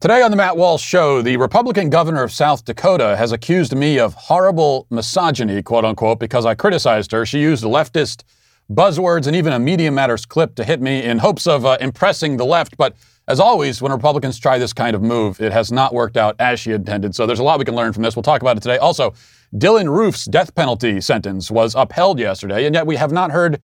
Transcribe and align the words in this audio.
Today 0.00 0.22
on 0.22 0.30
the 0.30 0.36
Matt 0.38 0.56
Walsh 0.56 0.82
Show, 0.82 1.20
the 1.20 1.36
Republican 1.36 1.90
governor 1.90 2.22
of 2.22 2.32
South 2.32 2.64
Dakota 2.64 3.18
has 3.18 3.32
accused 3.32 3.76
me 3.76 3.98
of 3.98 4.14
horrible 4.14 4.86
misogyny, 4.88 5.62
quote 5.62 5.84
unquote, 5.84 6.18
because 6.18 6.46
I 6.46 6.54
criticized 6.54 7.12
her. 7.12 7.26
She 7.26 7.38
used 7.38 7.64
leftist 7.64 8.24
buzzwords 8.72 9.26
and 9.26 9.36
even 9.36 9.52
a 9.52 9.58
Media 9.58 9.90
Matters 9.90 10.24
clip 10.24 10.54
to 10.54 10.64
hit 10.64 10.80
me 10.80 11.04
in 11.04 11.18
hopes 11.18 11.46
of 11.46 11.66
uh, 11.66 11.76
impressing 11.82 12.38
the 12.38 12.46
left. 12.46 12.78
But 12.78 12.96
as 13.28 13.40
always, 13.40 13.82
when 13.82 13.92
Republicans 13.92 14.38
try 14.38 14.56
this 14.56 14.72
kind 14.72 14.96
of 14.96 15.02
move, 15.02 15.38
it 15.38 15.52
has 15.52 15.70
not 15.70 15.92
worked 15.92 16.16
out 16.16 16.34
as 16.38 16.58
she 16.58 16.72
intended. 16.72 17.14
So 17.14 17.26
there's 17.26 17.38
a 17.38 17.44
lot 17.44 17.58
we 17.58 17.66
can 17.66 17.76
learn 17.76 17.92
from 17.92 18.02
this. 18.02 18.16
We'll 18.16 18.22
talk 18.22 18.40
about 18.40 18.56
it 18.56 18.62
today. 18.62 18.78
Also, 18.78 19.12
Dylann 19.54 19.94
Roof's 19.94 20.24
death 20.24 20.54
penalty 20.54 21.02
sentence 21.02 21.50
was 21.50 21.74
upheld 21.74 22.18
yesterday, 22.18 22.64
and 22.64 22.74
yet 22.74 22.86
we 22.86 22.96
have 22.96 23.12
not 23.12 23.32
heard 23.32 23.60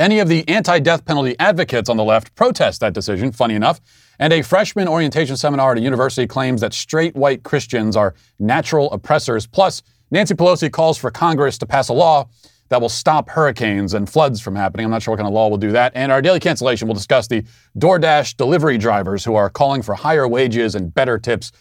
any 0.00 0.18
of 0.18 0.28
the 0.28 0.48
anti 0.48 0.80
death 0.80 1.04
penalty 1.04 1.36
advocates 1.38 1.88
on 1.88 1.96
the 1.96 2.04
left 2.04 2.34
protest 2.34 2.80
that 2.80 2.94
decision, 2.94 3.30
funny 3.30 3.54
enough. 3.54 3.80
And 4.18 4.32
a 4.32 4.42
freshman 4.42 4.88
orientation 4.88 5.36
seminar 5.36 5.72
at 5.72 5.78
a 5.78 5.80
university 5.80 6.26
claims 6.26 6.60
that 6.62 6.74
straight 6.74 7.14
white 7.14 7.42
Christians 7.42 7.96
are 7.96 8.14
natural 8.38 8.90
oppressors. 8.92 9.46
Plus, 9.46 9.82
Nancy 10.10 10.34
Pelosi 10.34 10.72
calls 10.72 10.98
for 10.98 11.10
Congress 11.10 11.58
to 11.58 11.66
pass 11.66 11.88
a 11.88 11.92
law 11.92 12.28
that 12.70 12.80
will 12.80 12.88
stop 12.88 13.28
hurricanes 13.30 13.94
and 13.94 14.08
floods 14.08 14.40
from 14.40 14.56
happening. 14.56 14.84
I'm 14.84 14.90
not 14.90 15.02
sure 15.02 15.12
what 15.12 15.18
kind 15.18 15.26
of 15.26 15.34
law 15.34 15.48
will 15.48 15.58
do 15.58 15.72
that. 15.72 15.92
And 15.94 16.10
our 16.10 16.22
daily 16.22 16.40
cancellation 16.40 16.88
will 16.88 16.94
discuss 16.94 17.26
the 17.26 17.44
DoorDash 17.78 18.36
delivery 18.36 18.78
drivers 18.78 19.24
who 19.24 19.34
are 19.34 19.50
calling 19.50 19.82
for 19.82 19.94
higher 19.94 20.26
wages 20.26 20.74
and 20.74 20.94
better 20.94 21.18
tips. 21.18 21.52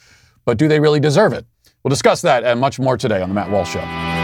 But 0.45 0.57
do 0.57 0.67
they 0.67 0.79
really 0.79 0.99
deserve 0.99 1.33
it? 1.33 1.45
We'll 1.83 1.89
discuss 1.89 2.21
that 2.21 2.43
and 2.43 2.59
much 2.59 2.79
more 2.79 2.97
today 2.97 3.21
on 3.21 3.29
The 3.29 3.35
Matt 3.35 3.49
Walsh 3.49 3.73
Show. 3.73 4.18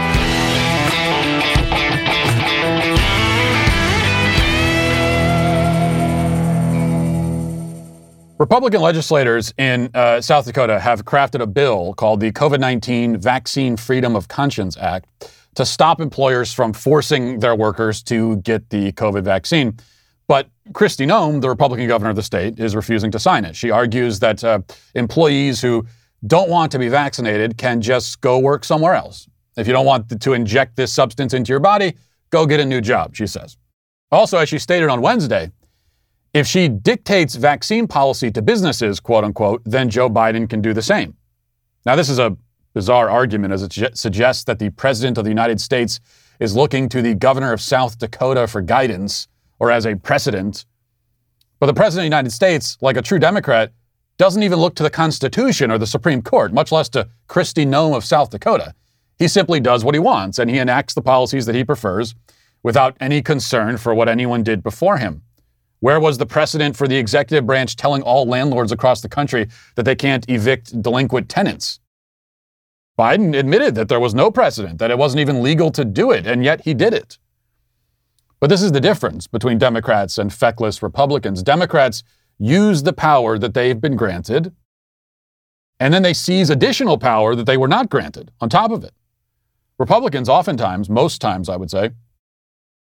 Republican 8.38 8.82
legislators 8.82 9.54
in 9.56 9.88
uh, 9.94 10.20
South 10.20 10.44
Dakota 10.44 10.78
have 10.78 11.06
crafted 11.06 11.40
a 11.40 11.46
bill 11.46 11.94
called 11.94 12.20
the 12.20 12.30
COVID 12.32 12.60
19 12.60 13.16
Vaccine 13.16 13.78
Freedom 13.78 14.14
of 14.14 14.28
Conscience 14.28 14.76
Act 14.76 15.32
to 15.54 15.64
stop 15.64 16.02
employers 16.02 16.52
from 16.52 16.74
forcing 16.74 17.40
their 17.40 17.54
workers 17.54 18.02
to 18.02 18.36
get 18.38 18.68
the 18.68 18.92
COVID 18.92 19.22
vaccine. 19.24 19.78
But 20.28 20.50
Kristi 20.72 21.06
Noem, 21.06 21.40
the 21.40 21.48
Republican 21.48 21.88
governor 21.88 22.10
of 22.10 22.16
the 22.16 22.22
state, 22.22 22.60
is 22.60 22.76
refusing 22.76 23.10
to 23.12 23.18
sign 23.18 23.46
it. 23.46 23.56
She 23.56 23.70
argues 23.70 24.18
that 24.18 24.44
uh, 24.44 24.60
employees 24.94 25.62
who 25.62 25.86
don't 26.26 26.50
want 26.50 26.70
to 26.72 26.78
be 26.78 26.88
vaccinated 26.88 27.56
can 27.56 27.80
just 27.80 28.20
go 28.20 28.38
work 28.38 28.64
somewhere 28.64 28.94
else. 28.94 29.26
If 29.56 29.66
you 29.66 29.72
don't 29.72 29.86
want 29.86 30.20
to 30.20 30.32
inject 30.34 30.76
this 30.76 30.92
substance 30.92 31.32
into 31.32 31.50
your 31.50 31.60
body, 31.60 31.94
go 32.28 32.44
get 32.44 32.60
a 32.60 32.66
new 32.66 32.82
job, 32.82 33.16
she 33.16 33.26
says. 33.26 33.56
Also, 34.12 34.36
as 34.36 34.50
she 34.50 34.58
stated 34.58 34.90
on 34.90 35.00
Wednesday, 35.00 35.50
if 36.36 36.46
she 36.46 36.68
dictates 36.68 37.34
vaccine 37.34 37.88
policy 37.88 38.30
to 38.30 38.42
businesses, 38.42 39.00
quote 39.00 39.24
unquote, 39.24 39.62
then 39.64 39.88
Joe 39.88 40.10
Biden 40.10 40.48
can 40.48 40.60
do 40.60 40.74
the 40.74 40.82
same. 40.82 41.16
Now, 41.86 41.96
this 41.96 42.10
is 42.10 42.18
a 42.18 42.36
bizarre 42.74 43.08
argument 43.08 43.54
as 43.54 43.62
it 43.62 43.96
suggests 43.96 44.44
that 44.44 44.58
the 44.58 44.68
President 44.68 45.16
of 45.16 45.24
the 45.24 45.30
United 45.30 45.62
States 45.62 45.98
is 46.38 46.54
looking 46.54 46.90
to 46.90 47.00
the 47.00 47.14
governor 47.14 47.54
of 47.54 47.62
South 47.62 47.98
Dakota 47.98 48.46
for 48.46 48.60
guidance 48.60 49.28
or 49.58 49.70
as 49.70 49.86
a 49.86 49.96
precedent. 49.96 50.66
But 51.58 51.68
the 51.68 51.74
President 51.74 52.00
of 52.00 52.10
the 52.10 52.16
United 52.16 52.32
States, 52.32 52.76
like 52.82 52.98
a 52.98 53.02
true 53.02 53.18
Democrat, 53.18 53.72
doesn't 54.18 54.42
even 54.42 54.58
look 54.58 54.74
to 54.74 54.82
the 54.82 54.90
Constitution 54.90 55.70
or 55.70 55.78
the 55.78 55.86
Supreme 55.86 56.20
Court, 56.20 56.52
much 56.52 56.70
less 56.70 56.90
to 56.90 57.08
Kristi 57.30 57.66
Noem 57.66 57.96
of 57.96 58.04
South 58.04 58.28
Dakota. 58.28 58.74
He 59.18 59.26
simply 59.26 59.58
does 59.58 59.84
what 59.86 59.94
he 59.94 60.00
wants 60.00 60.38
and 60.38 60.50
he 60.50 60.58
enacts 60.58 60.92
the 60.92 61.00
policies 61.00 61.46
that 61.46 61.54
he 61.54 61.64
prefers 61.64 62.14
without 62.62 62.94
any 63.00 63.22
concern 63.22 63.78
for 63.78 63.94
what 63.94 64.10
anyone 64.10 64.42
did 64.42 64.62
before 64.62 64.98
him. 64.98 65.22
Where 65.80 66.00
was 66.00 66.18
the 66.18 66.26
precedent 66.26 66.76
for 66.76 66.88
the 66.88 66.96
executive 66.96 67.46
branch 67.46 67.76
telling 67.76 68.02
all 68.02 68.26
landlords 68.26 68.72
across 68.72 69.00
the 69.00 69.08
country 69.08 69.48
that 69.74 69.84
they 69.84 69.94
can't 69.94 70.28
evict 70.28 70.80
delinquent 70.80 71.28
tenants? 71.28 71.80
Biden 72.98 73.38
admitted 73.38 73.74
that 73.74 73.88
there 73.88 74.00
was 74.00 74.14
no 74.14 74.30
precedent, 74.30 74.78
that 74.78 74.90
it 74.90 74.96
wasn't 74.96 75.20
even 75.20 75.42
legal 75.42 75.70
to 75.72 75.84
do 75.84 76.12
it, 76.12 76.26
and 76.26 76.42
yet 76.42 76.62
he 76.62 76.72
did 76.72 76.94
it. 76.94 77.18
But 78.40 78.48
this 78.48 78.62
is 78.62 78.72
the 78.72 78.80
difference 78.80 79.26
between 79.26 79.58
Democrats 79.58 80.16
and 80.18 80.32
feckless 80.32 80.82
Republicans. 80.82 81.42
Democrats 81.42 82.02
use 82.38 82.82
the 82.82 82.92
power 82.92 83.38
that 83.38 83.52
they've 83.52 83.80
been 83.80 83.96
granted, 83.96 84.54
and 85.78 85.92
then 85.92 86.02
they 86.02 86.14
seize 86.14 86.48
additional 86.48 86.96
power 86.96 87.34
that 87.34 87.44
they 87.44 87.58
were 87.58 87.68
not 87.68 87.90
granted 87.90 88.30
on 88.40 88.48
top 88.48 88.70
of 88.70 88.82
it. 88.82 88.94
Republicans, 89.78 90.28
oftentimes, 90.28 90.88
most 90.88 91.20
times, 91.20 91.50
I 91.50 91.56
would 91.56 91.70
say, 91.70 91.90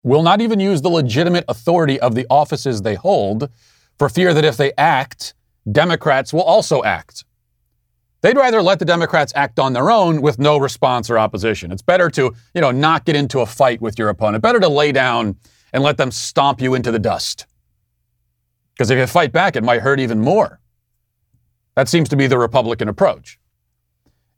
will 0.06 0.22
not 0.22 0.40
even 0.40 0.60
use 0.60 0.84
the 0.84 0.90
legitimate 0.90 1.44
authority 1.48 2.00
of 2.00 2.14
the 2.14 2.28
offices 2.30 2.84
they 2.84 2.94
hold 2.94 3.50
for 3.98 4.08
fear 4.08 4.36
that 4.36 4.46
if 4.46 4.56
they 4.56 4.72
act, 4.78 5.34
Democrats 5.70 6.32
will 6.32 6.44
also 6.44 6.84
act. 6.84 7.26
They'd 8.22 8.38
rather 8.38 8.62
let 8.62 8.78
the 8.78 8.86
Democrats 8.86 9.34
act 9.36 9.60
on 9.60 9.74
their 9.74 9.90
own 9.90 10.22
with 10.22 10.38
no 10.38 10.58
response 10.58 11.10
or 11.10 11.18
opposition. 11.18 11.72
It's 11.72 11.82
better 11.82 12.10
to, 12.12 12.36
you 12.54 12.62
know, 12.62 12.70
not 12.70 13.06
get 13.06 13.16
into 13.16 13.40
a 13.40 13.48
fight 13.48 13.82
with 13.82 13.98
your 13.98 14.10
opponent. 14.10 14.44
Better 14.44 14.60
to 14.60 14.70
lay 14.70 14.92
down 14.92 15.38
and 15.74 15.84
let 15.84 15.98
them 15.98 16.12
stomp 16.12 16.62
you 16.62 16.76
into 16.76 16.92
the 16.92 17.00
dust. 17.00 17.48
Because 18.74 18.92
if 18.92 19.00
you 19.00 19.08
fight 19.08 19.32
back, 19.32 19.56
it 19.56 19.64
might 19.64 19.82
hurt 19.82 20.00
even 20.00 20.20
more. 20.20 20.60
That 21.76 21.90
seems 21.90 22.10
to 22.10 22.16
be 22.16 22.28
the 22.28 22.38
Republican 22.38 22.90
approach. 22.90 23.40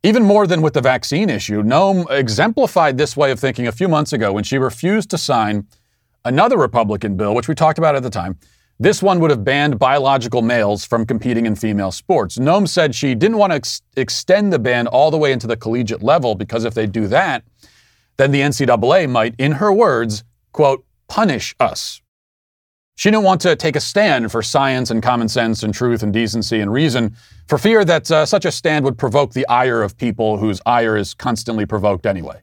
Even 0.07 0.23
more 0.23 0.47
than 0.47 0.61
with 0.61 0.73
the 0.73 0.79
vaccine 0.79 1.29
issue, 1.29 1.61
Noem 1.61 2.09
exemplified 2.09 2.97
this 2.97 3.17
way 3.17 3.29
of 3.29 3.41
thinking 3.41 3.67
a 3.67 3.73
few 3.73 3.89
months 3.89 4.13
ago 4.13 4.31
when 4.31 4.45
she 4.45 4.57
refused 4.57 5.09
to 5.09 5.17
sign 5.17 5.67
another 6.23 6.57
Republican 6.57 7.17
bill, 7.17 7.35
which 7.35 7.49
we 7.49 7.53
talked 7.53 7.77
about 7.77 7.93
at 7.93 8.03
the 8.03 8.09
time. 8.09 8.39
This 8.79 9.03
one 9.03 9.19
would 9.19 9.31
have 9.31 9.43
banned 9.43 9.77
biological 9.77 10.41
males 10.41 10.85
from 10.85 11.05
competing 11.05 11.45
in 11.45 11.57
female 11.57 11.91
sports. 11.91 12.37
Noem 12.37 12.69
said 12.69 12.95
she 12.95 13.15
didn't 13.15 13.35
want 13.35 13.51
to 13.51 13.57
ex- 13.57 13.81
extend 13.97 14.53
the 14.53 14.59
ban 14.59 14.87
all 14.87 15.11
the 15.11 15.17
way 15.17 15.33
into 15.33 15.45
the 15.45 15.57
collegiate 15.57 16.01
level 16.01 16.35
because 16.35 16.63
if 16.63 16.73
they 16.73 16.87
do 16.87 17.07
that, 17.07 17.43
then 18.15 18.31
the 18.31 18.39
NCAA 18.39 19.09
might, 19.09 19.35
in 19.37 19.51
her 19.51 19.73
words, 19.73 20.23
quote, 20.53 20.85
punish 21.09 21.53
us. 21.59 22.01
She 22.97 23.11
didn't 23.11 23.25
want 23.25 23.41
to 23.41 23.55
take 23.55 23.75
a 23.75 23.79
stand 23.79 24.31
for 24.31 24.41
science 24.41 24.89
and 24.89 25.03
common 25.03 25.29
sense 25.29 25.61
and 25.61 25.71
truth 25.71 26.01
and 26.01 26.11
decency 26.11 26.59
and 26.61 26.73
reason 26.73 27.15
for 27.47 27.59
fear 27.59 27.85
that 27.85 28.09
uh, 28.09 28.25
such 28.25 28.43
a 28.43 28.51
stand 28.51 28.85
would 28.85 28.97
provoke 28.97 29.33
the 29.33 29.47
ire 29.47 29.83
of 29.83 29.95
people 29.95 30.37
whose 30.39 30.59
ire 30.65 30.97
is 30.97 31.13
constantly 31.13 31.63
provoked 31.67 32.07
anyway. 32.07 32.41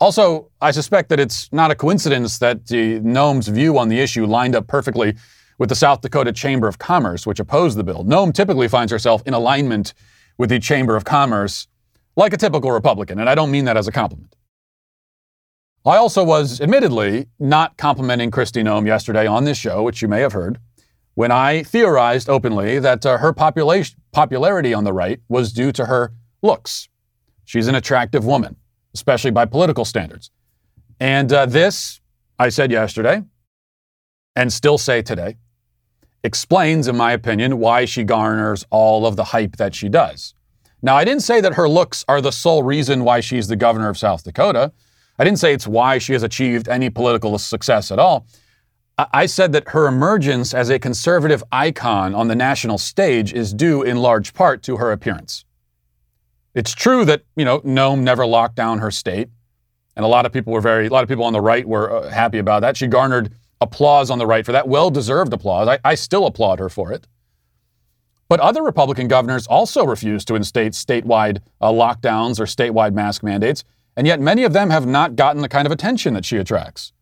Also, 0.00 0.50
I 0.60 0.72
suspect 0.72 1.08
that 1.10 1.20
it's 1.20 1.52
not 1.52 1.70
a 1.70 1.76
coincidence 1.76 2.40
that 2.40 2.66
the 2.66 2.98
Noem's 2.98 3.46
view 3.46 3.78
on 3.78 3.88
the 3.88 4.00
issue 4.00 4.26
lined 4.26 4.56
up 4.56 4.66
perfectly 4.66 5.14
with 5.56 5.68
the 5.68 5.76
South 5.76 6.00
Dakota 6.00 6.32
Chamber 6.32 6.66
of 6.66 6.80
Commerce, 6.80 7.24
which 7.24 7.38
opposed 7.38 7.78
the 7.78 7.84
bill. 7.84 8.04
Noem 8.04 8.34
typically 8.34 8.66
finds 8.66 8.90
herself 8.90 9.22
in 9.24 9.34
alignment 9.34 9.94
with 10.36 10.50
the 10.50 10.58
Chamber 10.58 10.96
of 10.96 11.04
Commerce, 11.04 11.68
like 12.16 12.32
a 12.32 12.36
typical 12.36 12.72
Republican, 12.72 13.20
and 13.20 13.30
I 13.30 13.36
don't 13.36 13.52
mean 13.52 13.66
that 13.66 13.76
as 13.76 13.86
a 13.86 13.92
compliment. 13.92 14.34
I 15.84 15.96
also 15.96 16.24
was, 16.24 16.60
admittedly, 16.60 17.28
not 17.38 17.76
complimenting 17.76 18.30
Kristi 18.30 18.62
Noem 18.62 18.86
yesterday 18.86 19.26
on 19.26 19.44
this 19.44 19.56
show, 19.56 19.82
which 19.82 20.02
you 20.02 20.08
may 20.08 20.20
have 20.20 20.32
heard, 20.32 20.58
when 21.14 21.30
I 21.30 21.62
theorized 21.62 22.28
openly 22.28 22.78
that 22.78 23.06
uh, 23.06 23.18
her 23.18 23.32
popularity 23.32 24.74
on 24.74 24.84
the 24.84 24.92
right 24.92 25.20
was 25.28 25.52
due 25.52 25.72
to 25.72 25.86
her 25.86 26.12
looks. 26.42 26.88
She's 27.44 27.68
an 27.68 27.74
attractive 27.74 28.24
woman, 28.24 28.56
especially 28.94 29.30
by 29.30 29.46
political 29.46 29.84
standards. 29.84 30.30
And 31.00 31.32
uh, 31.32 31.46
this, 31.46 32.00
I 32.38 32.50
said 32.50 32.70
yesterday, 32.70 33.22
and 34.36 34.52
still 34.52 34.78
say 34.78 35.02
today, 35.02 35.36
explains, 36.22 36.88
in 36.88 36.96
my 36.96 37.12
opinion, 37.12 37.58
why 37.58 37.84
she 37.84 38.04
garners 38.04 38.64
all 38.70 39.06
of 39.06 39.16
the 39.16 39.24
hype 39.24 39.56
that 39.56 39.74
she 39.74 39.88
does. 39.88 40.34
Now, 40.82 40.96
I 40.96 41.04
didn't 41.04 41.22
say 41.22 41.40
that 41.40 41.54
her 41.54 41.68
looks 41.68 42.04
are 42.08 42.20
the 42.20 42.32
sole 42.32 42.62
reason 42.62 43.04
why 43.04 43.20
she's 43.20 43.48
the 43.48 43.56
governor 43.56 43.88
of 43.88 43.96
South 43.98 44.22
Dakota. 44.24 44.72
I 45.18 45.24
didn't 45.24 45.38
say 45.38 45.52
it's 45.52 45.66
why 45.66 45.98
she 45.98 46.12
has 46.12 46.22
achieved 46.22 46.68
any 46.68 46.90
political 46.90 47.38
success 47.38 47.90
at 47.90 47.98
all. 47.98 48.26
I 49.12 49.26
said 49.26 49.52
that 49.52 49.68
her 49.68 49.86
emergence 49.86 50.52
as 50.52 50.70
a 50.70 50.78
conservative 50.78 51.44
icon 51.52 52.16
on 52.16 52.26
the 52.26 52.34
national 52.34 52.78
stage 52.78 53.32
is 53.32 53.54
due 53.54 53.82
in 53.82 53.98
large 53.98 54.34
part 54.34 54.62
to 54.64 54.76
her 54.76 54.90
appearance. 54.90 55.44
It's 56.54 56.74
true 56.74 57.04
that, 57.04 57.22
you 57.36 57.44
know, 57.44 57.60
Noem 57.60 58.00
never 58.00 58.26
locked 58.26 58.56
down 58.56 58.78
her 58.78 58.90
state. 58.90 59.28
And 59.94 60.04
a 60.04 60.08
lot 60.08 60.26
of 60.26 60.32
people 60.32 60.52
were 60.52 60.60
very, 60.60 60.86
a 60.86 60.90
lot 60.90 61.04
of 61.04 61.08
people 61.08 61.24
on 61.24 61.32
the 61.32 61.40
right 61.40 61.66
were 61.66 61.92
uh, 61.92 62.08
happy 62.08 62.38
about 62.38 62.60
that. 62.60 62.76
She 62.76 62.88
garnered 62.88 63.32
applause 63.60 64.10
on 64.10 64.18
the 64.18 64.26
right 64.26 64.44
for 64.44 64.52
that, 64.52 64.66
well 64.66 64.90
deserved 64.90 65.32
applause. 65.32 65.68
I, 65.68 65.78
I 65.84 65.94
still 65.94 66.26
applaud 66.26 66.58
her 66.58 66.68
for 66.68 66.92
it. 66.92 67.06
But 68.28 68.40
other 68.40 68.62
Republican 68.62 69.08
governors 69.08 69.46
also 69.46 69.84
refused 69.84 70.28
to 70.28 70.34
instate 70.34 70.72
statewide 70.72 71.38
uh, 71.60 71.70
lockdowns 71.70 72.40
or 72.40 72.44
statewide 72.44 72.94
mask 72.94 73.22
mandates. 73.22 73.64
And 73.98 74.06
yet, 74.06 74.20
many 74.20 74.44
of 74.44 74.52
them 74.52 74.70
have 74.70 74.86
not 74.86 75.16
gotten 75.16 75.42
the 75.42 75.48
kind 75.48 75.66
of 75.66 75.72
attention 75.72 76.14
that 76.14 76.24
she 76.24 76.36
attracts. 76.36 76.92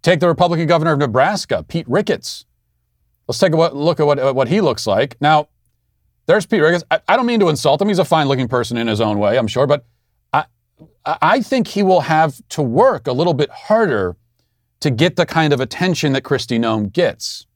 Take 0.00 0.20
the 0.20 0.26
Republican 0.26 0.66
governor 0.66 0.92
of 0.92 0.98
Nebraska, 0.98 1.66
Pete 1.68 1.86
Ricketts. 1.86 2.46
Let's 3.26 3.38
take 3.38 3.52
a 3.52 3.56
look 3.56 4.00
at 4.00 4.06
what, 4.06 4.18
uh, 4.18 4.32
what 4.32 4.48
he 4.48 4.62
looks 4.62 4.86
like. 4.86 5.20
Now, 5.20 5.48
there's 6.24 6.46
Pete 6.46 6.62
Ricketts. 6.62 6.84
I, 6.90 7.00
I 7.08 7.16
don't 7.16 7.26
mean 7.26 7.40
to 7.40 7.50
insult 7.50 7.82
him. 7.82 7.88
He's 7.88 7.98
a 7.98 8.06
fine 8.06 8.26
looking 8.26 8.48
person 8.48 8.78
in 8.78 8.86
his 8.86 9.02
own 9.02 9.18
way, 9.18 9.36
I'm 9.36 9.46
sure. 9.46 9.66
But 9.66 9.84
I, 10.32 10.46
I 11.04 11.42
think 11.42 11.68
he 11.68 11.82
will 11.82 12.00
have 12.00 12.40
to 12.48 12.62
work 12.62 13.06
a 13.06 13.12
little 13.12 13.34
bit 13.34 13.50
harder 13.50 14.16
to 14.80 14.90
get 14.90 15.16
the 15.16 15.26
kind 15.26 15.52
of 15.52 15.60
attention 15.60 16.14
that 16.14 16.22
Kristi 16.22 16.58
Noem 16.58 16.90
gets. 16.90 17.46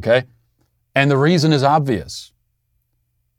Okay? 0.00 0.24
And 0.94 1.10
the 1.10 1.16
reason 1.16 1.50
is 1.54 1.62
obvious. 1.62 2.33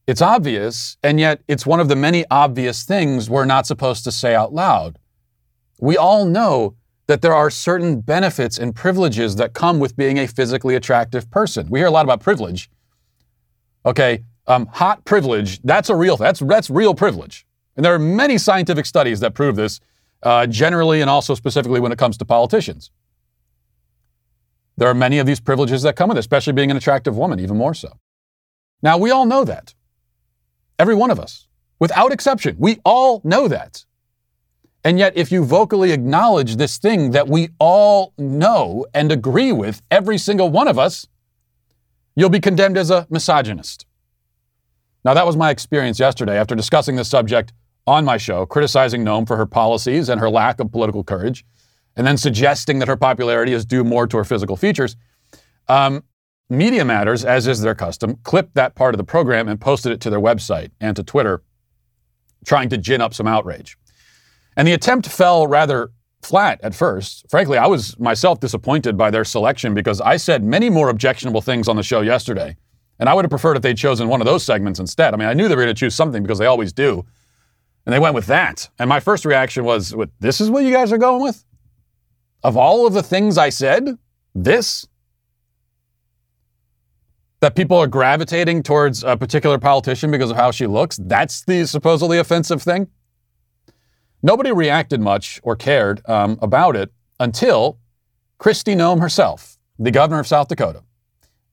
It's 0.07 0.21
obvious, 0.21 0.97
and 1.01 1.19
yet 1.19 1.41
it's 1.47 1.65
one 1.65 1.79
of 1.79 1.87
the 1.87 1.95
many 1.95 2.25
obvious 2.29 2.83
things 2.83 3.29
we're 3.29 3.45
not 3.45 3.65
supposed 3.65 4.03
to 4.03 4.11
say 4.11 4.35
out 4.35 4.53
loud. 4.53 4.99
We 5.79 5.97
all 5.97 6.25
know 6.25 6.75
that 7.07 7.21
there 7.21 7.33
are 7.33 7.49
certain 7.49 8.01
benefits 8.01 8.57
and 8.57 8.75
privileges 8.75 9.35
that 9.37 9.53
come 9.53 9.79
with 9.79 9.95
being 9.95 10.17
a 10.17 10.27
physically 10.27 10.75
attractive 10.75 11.29
person. 11.31 11.67
We 11.69 11.79
hear 11.79 11.87
a 11.87 11.91
lot 11.91 12.05
about 12.05 12.21
privilege. 12.21 12.69
Okay, 13.85 14.23
um, 14.47 14.67
hot 14.67 15.05
privilege, 15.05 15.61
that's 15.63 15.89
a 15.89 15.95
real 15.95 16.17
that's 16.17 16.39
that's 16.39 16.69
real 16.69 16.93
privilege. 16.93 17.45
And 17.75 17.83
there 17.83 17.93
are 17.93 17.99
many 17.99 18.37
scientific 18.37 18.85
studies 18.85 19.19
that 19.19 19.33
prove 19.33 19.55
this, 19.55 19.79
uh, 20.23 20.47
generally 20.47 21.01
and 21.01 21.09
also 21.09 21.35
specifically 21.35 21.79
when 21.79 21.91
it 21.91 21.97
comes 21.97 22.17
to 22.17 22.25
politicians. 22.25 22.91
There 24.77 24.87
are 24.87 24.93
many 24.93 25.19
of 25.19 25.25
these 25.25 25.39
privileges 25.39 25.81
that 25.83 25.95
come 25.95 26.09
with 26.09 26.17
it, 26.17 26.19
especially 26.19 26.53
being 26.53 26.71
an 26.71 26.77
attractive 26.77 27.17
woman, 27.17 27.39
even 27.39 27.57
more 27.57 27.73
so. 27.73 27.99
Now, 28.81 28.97
we 28.97 29.09
all 29.09 29.25
know 29.25 29.43
that. 29.45 29.73
Every 30.85 30.93
one 30.93 31.09
of 31.09 31.19
us, 31.19 31.47
without 31.79 32.11
exception, 32.11 32.57
we 32.59 32.79
all 32.85 33.19
know 33.23 33.47
that. 33.47 33.85
And 34.83 34.99
yet, 34.99 35.17
if 35.17 35.31
you 35.31 35.43
vocally 35.43 35.91
acknowledge 35.91 36.57
this 36.57 36.77
thing 36.77 37.09
that 37.09 37.27
we 37.27 37.49
all 37.57 38.13
know 38.19 38.85
and 38.93 39.11
agree 39.11 39.51
with, 39.51 39.81
every 39.89 40.19
single 40.19 40.51
one 40.51 40.67
of 40.67 40.77
us, 40.77 41.07
you'll 42.15 42.29
be 42.29 42.39
condemned 42.39 42.77
as 42.77 42.91
a 42.91 43.07
misogynist. 43.09 43.87
Now, 45.03 45.15
that 45.15 45.25
was 45.25 45.35
my 45.35 45.49
experience 45.49 45.99
yesterday 45.99 46.37
after 46.37 46.53
discussing 46.53 46.97
this 46.97 47.09
subject 47.09 47.51
on 47.87 48.05
my 48.05 48.17
show, 48.17 48.45
criticizing 48.45 49.03
Noem 49.03 49.25
for 49.25 49.37
her 49.37 49.47
policies 49.47 50.07
and 50.07 50.21
her 50.21 50.29
lack 50.29 50.59
of 50.59 50.71
political 50.71 51.03
courage, 51.03 51.43
and 51.95 52.05
then 52.05 52.15
suggesting 52.15 52.77
that 52.77 52.87
her 52.87 52.95
popularity 52.95 53.53
is 53.53 53.65
due 53.65 53.83
more 53.83 54.05
to 54.05 54.17
her 54.17 54.23
physical 54.23 54.55
features. 54.55 54.95
Um, 55.67 56.03
Media 56.49 56.85
Matters, 56.85 57.25
as 57.25 57.47
is 57.47 57.61
their 57.61 57.75
custom, 57.75 58.17
clipped 58.23 58.53
that 58.55 58.75
part 58.75 58.93
of 58.93 58.97
the 58.97 59.03
program 59.03 59.47
and 59.47 59.59
posted 59.59 59.91
it 59.91 60.01
to 60.01 60.09
their 60.09 60.19
website 60.19 60.71
and 60.79 60.95
to 60.95 61.03
Twitter, 61.03 61.41
trying 62.45 62.69
to 62.69 62.77
gin 62.77 63.01
up 63.01 63.13
some 63.13 63.27
outrage. 63.27 63.77
And 64.55 64.67
the 64.67 64.73
attempt 64.73 65.07
fell 65.07 65.47
rather 65.47 65.91
flat 66.21 66.59
at 66.63 66.75
first. 66.75 67.25
Frankly, 67.29 67.57
I 67.57 67.67
was 67.67 67.97
myself 67.99 68.39
disappointed 68.39 68.97
by 68.97 69.11
their 69.11 69.23
selection 69.23 69.73
because 69.73 70.01
I 70.01 70.17
said 70.17 70.43
many 70.43 70.69
more 70.69 70.89
objectionable 70.89 71.41
things 71.41 71.67
on 71.67 71.75
the 71.75 71.83
show 71.83 72.01
yesterday 72.01 72.55
and 72.99 73.09
I 73.09 73.13
would 73.13 73.25
have 73.25 73.29
preferred 73.29 73.57
if 73.57 73.63
they'd 73.63 73.77
chosen 73.77 74.07
one 74.07 74.21
of 74.21 74.25
those 74.25 74.43
segments 74.43 74.79
instead. 74.79 75.13
I 75.13 75.17
mean, 75.17 75.27
I 75.27 75.33
knew 75.33 75.47
they 75.47 75.55
were 75.55 75.63
going 75.63 75.75
to 75.75 75.79
choose 75.79 75.95
something 75.95 76.23
because 76.23 76.39
they 76.39 76.45
always 76.45 76.71
do. 76.71 77.05
And 77.85 77.93
they 77.93 77.99
went 77.99 78.15
with 78.15 78.27
that. 78.27 78.69
And 78.79 78.89
my 78.89 78.99
first 78.99 79.25
reaction 79.25 79.63
was, 79.63 79.93
this 80.19 80.41
is 80.41 80.49
what 80.49 80.63
you 80.63 80.71
guys 80.71 80.91
are 80.91 80.97
going 80.97 81.21
with? 81.21 81.43
Of 82.43 82.57
all 82.57 82.87
of 82.87 82.93
the 82.93 83.03
things 83.03 83.37
I 83.37 83.49
said, 83.49 83.97
this? 84.33 84.87
That 87.45 87.53
people 87.53 87.77
are 87.77 87.85
gravitating 87.85 88.63
towards 88.63 89.03
a 89.03 89.15
particular 89.15 89.59
politician 89.59 90.09
because 90.09 90.31
of 90.31 90.35
how 90.35 90.49
she 90.49 90.65
looks? 90.65 90.97
That's 90.99 91.45
the 91.45 91.67
supposedly 91.67 92.17
offensive 92.17 92.63
thing? 92.63 92.87
Nobody 94.23 94.51
reacted 94.51 94.99
much 94.99 95.39
or 95.43 95.55
cared 95.55 96.01
um, 96.09 96.39
about 96.41 96.75
it 96.75 96.91
until 97.19 97.77
Kristi 98.39 98.75
Noem 98.75 98.99
herself, 98.99 99.59
the 99.77 99.91
governor 99.91 100.19
of 100.19 100.25
South 100.25 100.47
Dakota, 100.47 100.81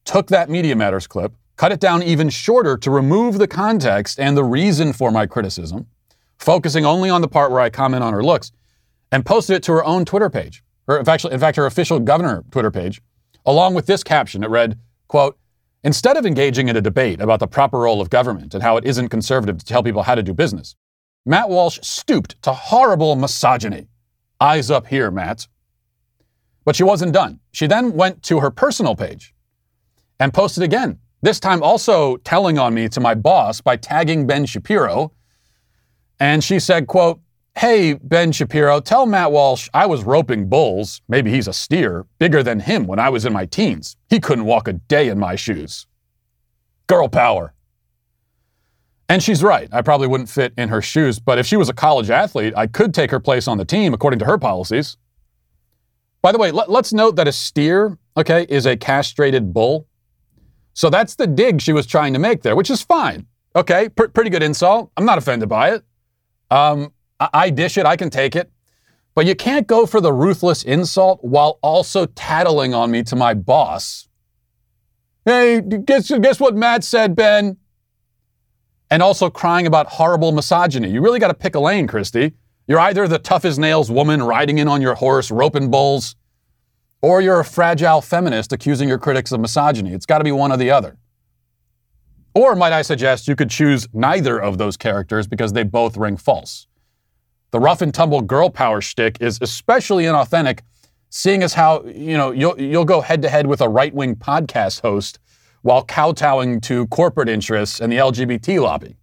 took 0.06 0.29
that 0.29 0.49
Media 0.49 0.75
Matters 0.75 1.06
clip, 1.06 1.35
cut 1.56 1.73
it 1.73 1.81
down 1.81 2.03
even 2.03 2.31
shorter 2.31 2.79
to 2.79 2.91
remove 2.91 3.37
the 3.37 3.47
context 3.47 4.19
and 4.19 4.35
the 4.35 4.44
reason 4.44 4.94
for 4.94 5.11
my 5.11 5.27
criticism, 5.27 5.89
focusing 6.39 6.87
only 6.87 7.11
on 7.11 7.21
the 7.21 7.29
part 7.29 7.50
where 7.50 7.61
I 7.61 7.69
comment 7.69 8.03
on 8.03 8.15
her 8.15 8.25
looks, 8.25 8.50
and 9.11 9.27
posted 9.27 9.56
it 9.56 9.62
to 9.65 9.73
her 9.73 9.85
own 9.85 10.06
Twitter 10.06 10.31
page, 10.31 10.65
or 10.89 10.99
in 10.99 11.05
fact, 11.05 11.27
in 11.27 11.39
fact 11.39 11.59
her 11.59 11.67
official 11.67 12.00
governor 12.00 12.44
Twitter 12.50 12.71
page, 12.71 13.03
along 13.44 13.75
with 13.75 13.85
this 13.85 14.03
caption. 14.03 14.43
It 14.43 14.49
read, 14.49 14.79
quote, 15.06 15.37
Instead 15.84 16.17
of 16.17 16.25
engaging 16.25 16.69
in 16.69 16.76
a 16.76 16.81
debate 16.81 17.20
about 17.20 17.40
the 17.40 17.46
proper 17.46 17.81
role 17.81 18.00
of 18.00 18.08
government 18.08 18.55
and 18.55 18.62
how 18.62 18.76
it 18.76 18.84
isn't 18.84 19.08
conservative 19.08 19.58
to 19.58 19.64
tell 19.64 19.82
people 19.82 20.05
how 20.05 20.14
to 20.14 20.23
do 20.23 20.32
business, 20.32 20.76
Matt 21.26 21.49
Walsh 21.49 21.79
stooped 21.82 22.40
to 22.43 22.52
horrible 22.52 23.17
misogyny. 23.17 23.88
Eyes 24.40 24.70
up 24.70 24.87
here, 24.87 25.11
Matt. 25.11 25.49
But 26.64 26.76
she 26.76 26.84
wasn't 26.84 27.12
done. 27.12 27.40
She 27.50 27.67
then 27.67 27.93
went 27.94 28.23
to 28.25 28.40
her 28.40 28.50
personal 28.50 28.94
page 28.94 29.34
and 30.20 30.32
posted 30.32 30.62
again. 30.62 30.99
This 31.20 31.40
time 31.40 31.62
also 31.62 32.17
telling 32.19 32.58
on 32.58 32.75
me 32.75 32.88
to 32.88 33.00
my 33.00 33.14
boss 33.14 33.61
by 33.61 33.76
tagging 33.76 34.26
Ben 34.26 34.46
Shapiro. 34.46 35.12
And 36.20 36.43
she 36.43 36.61
said, 36.61 36.87
quote, 36.87 37.20
Hey, 37.56 37.94
Ben 37.94 38.32
Shapiro, 38.32 38.81
tell 38.81 39.06
Matt 39.06 39.31
Walsh 39.31 39.69
I 39.75 39.87
was 39.87 40.04
roping 40.04 40.49
bulls, 40.49 41.00
maybe 41.08 41.31
he's 41.31 41.46
a 41.46 41.52
steer, 41.52 42.06
bigger 42.19 42.43
than 42.43 42.60
him 42.60 42.87
when 42.87 42.99
I 42.99 43.08
was 43.08 43.25
in 43.25 43.32
my 43.32 43.46
teens. 43.46 43.96
He 44.08 44.20
couldn't 44.20 44.46
walk 44.46 44.69
a 44.69 44.72
day 44.72 45.08
in 45.08 45.19
my 45.19 45.37
shoes. 45.37 45.87
Girl 46.87 47.08
power. 47.08 47.54
And 49.08 49.22
she's 49.22 49.43
right. 49.43 49.69
I 49.72 49.82
probably 49.82 50.08
wouldn't 50.08 50.31
fit 50.31 50.54
in 50.56 50.70
her 50.70 50.81
shoes, 50.81 51.19
but 51.19 51.38
if 51.38 51.46
she 51.46 51.56
was 51.56 51.69
a 51.69 51.75
college 51.75 52.08
athlete, 52.08 52.54
I 52.56 52.66
could 52.66 52.94
take 52.94 53.10
her 53.10 53.20
place 53.20 53.46
on 53.46 53.58
the 53.58 53.64
team 53.64 53.93
according 53.93 54.19
to 54.20 54.25
her 54.25 54.38
policies. 54.38 54.96
By 56.22 56.32
the 56.32 56.38
way, 56.38 56.50
let, 56.50 56.70
us 56.70 56.93
note 56.93 57.16
that 57.16 57.28
a 57.28 57.32
steer, 57.32 57.98
okay, 58.16 58.46
is 58.48 58.64
a 58.64 58.76
castrated 58.76 59.52
bull. 59.52 59.87
So 60.72 60.88
that's 60.88 61.16
the 61.16 61.26
dig 61.26 61.60
she 61.60 61.72
was 61.72 61.87
trying 61.87 62.14
to 62.14 62.19
make 62.19 62.43
there, 62.43 62.56
which 62.56 62.70
is 62.70 62.81
fine. 62.81 63.26
Okay, 63.55 63.90
pr- 63.90 64.06
pretty 64.06 64.31
good 64.31 64.43
insult. 64.43 64.90
I'm 64.96 65.05
not 65.05 65.19
offended 65.19 65.48
by 65.48 65.72
it. 65.72 65.84
Um, 66.50 66.92
I-, 67.32 67.50
dish 67.50 67.78
it, 67.78 67.86
I 67.86 67.96
can 67.96 68.10
take 68.10 68.36
it. 68.36 68.50
But 69.14 69.26
you 69.26 69.34
can't 69.34 69.66
go 69.66 69.84
for 69.84 70.00
the 70.00 70.12
ruthless 70.12 70.62
insult 70.62 71.22
while 71.22 71.58
also 71.62 72.06
tattling 72.06 72.72
on 72.72 72.90
me 72.90 73.02
to 73.04 73.16
my 73.16 73.34
boss. 73.34 74.08
Hey, 75.24 75.60
guess, 75.60 76.10
guess 76.10 76.40
what 76.40 76.56
Matt 76.56 76.82
said, 76.82 77.14
Ben? 77.14 77.58
And 78.90 79.02
also 79.02 79.30
crying 79.30 79.66
about 79.66 79.86
horrible 79.86 80.32
misogyny. 80.32 80.90
You 80.90 81.00
really 81.00 81.19
got 81.19 81.28
to 81.28 81.34
pick 81.34 81.54
a 81.54 81.60
lane, 81.60 81.86
Kristi. 81.86 82.32
You're 82.66 82.80
either 82.80 83.06
the 83.06 83.19
tough 83.19 83.44
as 83.44 83.58
nails 83.58 83.90
woman 83.90 84.22
riding 84.22 84.58
in 84.58 84.69
on 84.69 84.80
your 84.80 84.94
horse, 84.94 85.30
roping 85.30 85.70
bulls, 85.70 86.16
or 87.02 87.20
you're 87.20 87.40
a 87.40 87.44
fragile 87.44 88.00
feminist 88.00 88.52
accusing 88.52 88.88
your 88.88 88.98
critics 88.98 89.32
of 89.32 89.40
misogyny. 89.40 89.92
It's 89.92 90.06
got 90.06 90.19
to 90.19 90.24
be 90.24 90.32
one 90.32 90.52
or 90.52 90.56
the 90.56 90.70
other. 90.70 90.96
Or 92.34 92.56
might 92.56 92.72
I 92.72 92.82
suggest 92.82 93.28
you 93.28 93.36
could 93.36 93.50
choose 93.50 93.86
neither 93.92 94.40
of 94.40 94.56
those 94.56 94.76
characters 94.76 95.26
because 95.26 95.52
they 95.52 95.64
both 95.64 95.96
ring 95.96 96.16
false. 96.16 96.66
The 97.52 97.60
rough 97.60 97.82
and 97.82 97.94
tumble 97.94 98.20
girl 98.22 98.50
power 98.50 98.81
shtick 98.81 99.19
is 99.20 99.38
especially 99.40 100.04
inauthentic, 100.04 100.60
seeing 101.10 101.43
as 101.43 101.54
how 101.54 101.84
you 101.84 102.16
know 102.16 102.31
you'll 102.31 102.60
you'll 102.60 102.84
go 102.84 103.00
head 103.00 103.22
to 103.22 103.28
head 103.28 103.46
with 103.46 103.60
a 103.60 103.69
right 103.69 103.94
wing 103.94 104.16
podcast 104.16 104.81
host 104.81 105.19
while 105.62 105.84
kowtowing 105.84 106.60
to 106.62 106.87
corporate 106.88 107.28
interests 107.28 107.81
and 107.81 107.93
the 107.93 107.99
LGBT 107.99 108.60
lobby. 108.60 108.96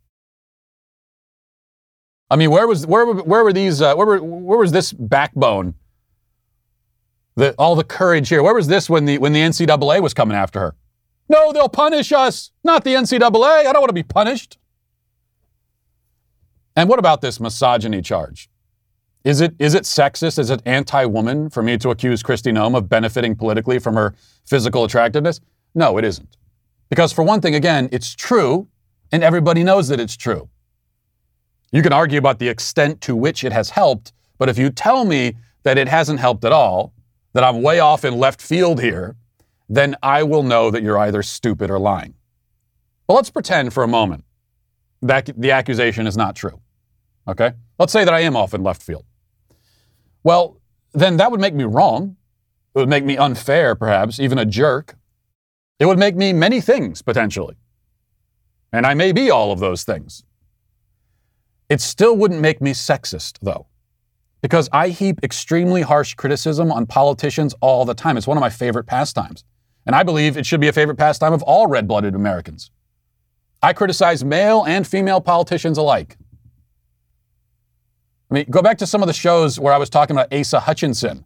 I 2.30 2.36
mean, 2.36 2.52
where 2.52 2.68
was 2.68 2.86
where 2.86 3.06
where 3.06 3.44
were 3.44 3.54
these 3.54 3.82
uh, 3.82 3.96
where 3.96 4.06
were, 4.06 4.22
where 4.22 4.60
was 4.60 4.72
this 4.72 4.92
backbone 4.92 5.76
the, 7.40 7.56
all 7.58 7.76
the 7.76 7.84
courage 7.84 8.30
here. 8.30 8.44
Where 8.44 8.54
was 8.54 8.68
this 8.68 8.90
when 8.90 9.06
the 9.06 9.18
when 9.18 9.34
the 9.34 9.40
NCAA 9.40 10.02
was 10.02 10.14
coming 10.14 10.38
after 10.38 10.60
her? 10.60 10.76
No, 11.28 11.52
they'll 11.52 11.70
punish 11.70 12.12
us, 12.12 12.52
not 12.64 12.84
the 12.84 12.94
NCAA. 12.96 13.66
I 13.66 13.72
don't 13.72 13.82
want 13.82 13.90
to 13.90 13.94
be 13.94 14.04
punished. 14.04 14.58
And 16.80 16.88
what 16.88 16.98
about 16.98 17.20
this 17.20 17.42
misogyny 17.42 18.02
charge? 18.02 18.50
Is 19.26 19.42
it 19.42 19.54
is 19.60 19.74
it 19.74 19.84
sexist? 19.84 20.40
Is 20.40 20.50
it 20.50 20.62
anti-woman 20.66 21.50
for 21.50 21.62
me 21.62 21.78
to 21.78 21.90
accuse 21.90 22.24
Kristi 22.24 22.54
Noem 22.54 22.74
of 22.74 22.88
benefiting 22.88 23.36
politically 23.36 23.80
from 23.80 23.96
her 23.96 24.16
physical 24.46 24.86
attractiveness? 24.86 25.42
No, 25.76 25.98
it 25.98 26.06
isn't. 26.06 26.38
Because 26.90 27.12
for 27.12 27.22
one 27.22 27.42
thing, 27.42 27.54
again, 27.54 27.90
it's 27.92 28.16
true, 28.16 28.70
and 29.12 29.26
everybody 29.26 29.62
knows 29.62 29.90
that 29.90 30.00
it's 30.00 30.16
true. 30.16 30.48
You 31.74 31.82
can 31.82 31.92
argue 31.92 32.18
about 32.18 32.40
the 32.40 32.48
extent 32.48 33.02
to 33.02 33.14
which 33.14 33.44
it 33.44 33.52
has 33.52 33.72
helped, 33.72 34.14
but 34.38 34.48
if 34.48 34.58
you 34.58 34.70
tell 34.70 35.04
me 35.04 35.36
that 35.64 35.78
it 35.78 35.90
hasn't 35.90 36.22
helped 36.22 36.46
at 36.46 36.54
all, 36.54 36.94
that 37.34 37.44
I'm 37.44 37.62
way 37.62 37.82
off 37.82 38.06
in 38.06 38.18
left 38.18 38.42
field 38.42 38.82
here, 38.82 39.18
then 39.68 39.98
I 40.02 40.24
will 40.24 40.44
know 40.44 40.72
that 40.72 40.82
you're 40.82 40.98
either 40.98 41.24
stupid 41.24 41.70
or 41.70 41.78
lying. 41.78 42.14
But 43.06 43.16
let's 43.16 43.30
pretend 43.30 43.74
for 43.74 43.84
a 43.84 43.88
moment 43.90 44.24
that 45.02 45.30
the 45.36 45.52
accusation 45.52 46.08
is 46.08 46.16
not 46.16 46.38
true. 46.38 46.62
Okay? 47.30 47.54
Let's 47.78 47.94
say 47.94 48.04
that 48.06 48.14
I 48.14 48.22
am 48.22 48.36
off 48.36 48.54
in 48.54 48.64
left 48.64 48.82
field. 48.82 49.06
Well, 50.24 50.60
then 50.94 51.18
that 51.18 51.32
would 51.32 51.40
make 51.40 51.54
me 51.54 51.64
wrong. 51.64 52.18
It 52.76 52.80
would 52.80 52.90
make 52.90 53.06
me 53.06 53.18
unfair, 53.18 53.76
perhaps, 53.76 54.20
even 54.20 54.38
a 54.38 54.46
jerk. 54.46 54.96
It 55.80 55.86
would 55.86 56.00
make 56.00 56.16
me 56.16 56.34
many 56.34 56.62
things, 56.62 57.02
potentially. 57.02 57.56
And 58.74 58.86
I 58.86 58.94
may 58.94 59.12
be 59.12 59.32
all 59.32 59.52
of 59.52 59.60
those 59.60 59.84
things. 59.84 60.24
It 61.70 61.82
still 61.82 62.16
wouldn't 62.18 62.42
make 62.42 62.62
me 62.62 62.72
sexist, 62.72 63.38
though 63.42 63.70
because 64.42 64.70
I 64.72 64.90
heap 64.90 65.20
extremely 65.24 65.82
harsh 65.82 66.14
criticism 66.14 66.72
on 66.72 66.86
politicians 66.86 67.54
all 67.62 67.86
the 67.86 67.94
time. 67.94 68.18
It's 68.18 68.28
one 68.28 68.38
of 68.38 68.42
my 68.42 68.50
favorite 68.50 68.86
pastimes. 68.86 69.44
And 69.86 69.96
I 69.96 70.04
believe 70.04 70.38
it 70.38 70.46
should 70.46 70.62
be 70.62 70.68
a 70.68 70.74
favorite 70.74 70.98
pastime 70.98 71.34
of 71.34 71.44
all 71.44 71.68
red 71.68 71.88
blooded 71.88 72.16
Americans. 72.16 72.72
I 73.62 73.74
criticize 73.74 74.24
male 74.24 74.64
and 74.66 74.88
female 74.88 75.20
politicians 75.20 75.78
alike. 75.78 76.18
I 78.30 78.34
mean, 78.34 78.46
go 78.50 78.62
back 78.62 78.78
to 78.80 78.88
some 78.88 79.02
of 79.02 79.08
the 79.08 79.14
shows 79.14 79.60
where 79.60 79.74
I 79.74 79.78
was 79.78 79.90
talking 79.90 80.16
about 80.16 80.32
Asa 80.34 80.60
Hutchinson, 80.60 81.26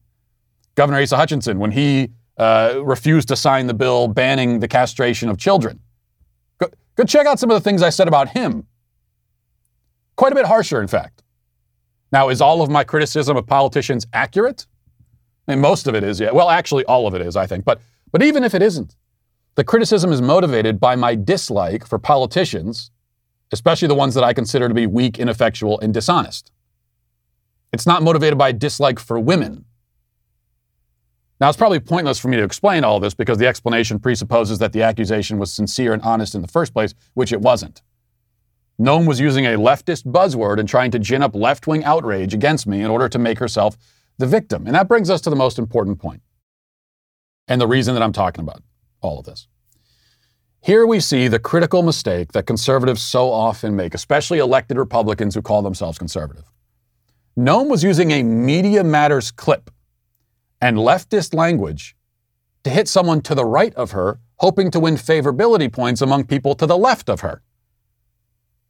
Governor 0.76 1.02
Asa 1.02 1.18
Hutchinson, 1.18 1.60
when 1.60 1.72
he 1.72 2.10
uh, 2.38 2.80
refused 2.84 3.28
to 3.28 3.36
sign 3.36 3.68
the 3.68 3.74
bill 3.74 4.08
banning 4.08 4.60
the 4.60 4.68
castration 4.68 5.30
of 5.30 5.38
children. 5.38 5.80
Go, 6.60 6.70
Go 6.96 7.04
check 7.04 7.28
out 7.28 7.40
some 7.40 7.52
of 7.52 7.56
the 7.56 7.62
things 7.62 7.82
I 7.82 7.90
said 7.90 8.08
about 8.08 8.30
him. 8.30 8.66
Quite 10.16 10.32
a 10.32 10.36
bit 10.36 10.46
harsher, 10.46 10.82
in 10.82 10.88
fact. 10.88 11.24
Now, 12.12 12.30
is 12.30 12.42
all 12.42 12.62
of 12.62 12.70
my 12.70 12.84
criticism 12.84 13.36
of 13.36 13.48
politicians 13.48 14.06
accurate? 14.14 14.66
I 15.48 15.54
mean, 15.54 15.62
most 15.62 15.88
of 15.88 15.96
it 15.96 16.04
is, 16.04 16.20
yeah. 16.20 16.32
Well, 16.32 16.50
actually, 16.50 16.86
all 16.86 17.08
of 17.08 17.16
it 17.16 17.22
is, 17.22 17.36
I 17.36 17.48
think. 17.48 17.66
But, 17.66 17.82
but 18.12 18.24
even 18.24 18.44
if 18.44 18.54
it 18.54 18.62
isn't, 18.62 18.96
the 19.56 19.64
criticism 19.64 20.12
is 20.12 20.22
motivated 20.22 20.80
by 20.80 20.96
my 20.96 21.16
dislike 21.16 21.86
for 21.86 22.00
politicians, 22.00 22.92
especially 23.52 23.88
the 23.88 23.96
ones 23.96 24.14
that 24.14 24.24
I 24.24 24.32
consider 24.32 24.68
to 24.68 24.74
be 24.74 24.88
weak, 24.88 25.20
ineffectual, 25.20 25.80
and 25.82 25.94
dishonest. 25.94 26.52
It's 27.74 27.88
not 27.88 28.04
motivated 28.04 28.38
by 28.38 28.52
dislike 28.52 29.00
for 29.00 29.20
women. 29.20 29.66
Now, 31.42 31.50
it's 31.50 31.58
probably 31.58 31.80
pointless 31.80 32.20
for 32.20 32.28
me 32.28 32.38
to 32.38 32.44
explain 32.44 32.84
all 32.84 33.00
this 33.00 33.16
because 33.16 33.40
the 33.40 33.48
explanation 33.48 34.00
presupposes 34.00 34.60
that 34.60 34.72
the 34.72 34.84
accusation 34.84 35.40
was 35.40 35.52
sincere 35.52 35.92
and 35.92 36.02
honest 36.04 36.36
in 36.36 36.42
the 36.44 36.48
first 36.48 36.72
place, 36.72 36.94
which 37.16 37.34
it 37.34 37.42
wasn't. 37.42 37.82
Noem 38.80 39.08
was 39.08 39.20
using 39.20 39.46
a 39.46 39.58
leftist 39.58 40.06
buzzword 40.06 40.60
and 40.60 40.70
trying 40.70 40.92
to 40.92 41.00
gin 41.00 41.24
up 41.24 41.36
left 41.36 41.68
wing 41.68 41.84
outrage 41.84 42.34
against 42.34 42.68
me 42.68 42.82
in 42.82 42.90
order 42.90 43.10
to 43.10 43.20
make 43.20 43.40
herself 43.40 43.76
the 44.20 44.28
victim. 44.28 44.68
And 44.68 44.76
that 44.76 44.88
brings 44.88 45.10
us 45.10 45.22
to 45.22 45.30
the 45.30 45.36
most 45.36 45.58
important 45.58 46.00
point 46.00 46.22
and 47.48 47.60
the 47.60 47.68
reason 47.68 47.94
that 47.96 48.04
I'm 48.04 48.14
talking 48.14 48.44
about 48.44 48.62
all 49.02 49.20
of 49.20 49.26
this. 49.26 49.48
Here 50.62 50.86
we 50.88 51.00
see 51.00 51.28
the 51.28 51.40
critical 51.40 51.84
mistake 51.84 52.32
that 52.32 52.46
conservatives 52.46 53.02
so 53.02 53.32
often 53.32 53.76
make, 53.76 53.94
especially 53.94 54.40
elected 54.40 54.78
Republicans 54.78 55.36
who 55.36 55.42
call 55.42 55.62
themselves 55.62 55.98
conservative. 55.98 56.46
Noem 57.38 57.70
was 57.70 57.84
using 57.84 58.12
a 58.12 58.22
Media 58.22 58.84
Matters 58.84 59.32
clip 59.32 59.72
and 60.62 60.78
leftist 60.78 61.34
language 61.34 61.96
to 62.64 62.70
hit 62.70 62.88
someone 62.88 63.22
to 63.22 63.36
the 63.36 63.46
right 63.46 63.74
of 63.76 63.92
her, 63.92 64.20
hoping 64.38 64.70
to 64.72 64.80
win 64.80 64.96
favorability 64.96 65.72
points 65.72 66.02
among 66.02 66.26
people 66.26 66.56
to 66.56 66.66
the 66.66 66.78
left 66.78 67.10
of 67.10 67.22
her. 67.22 67.42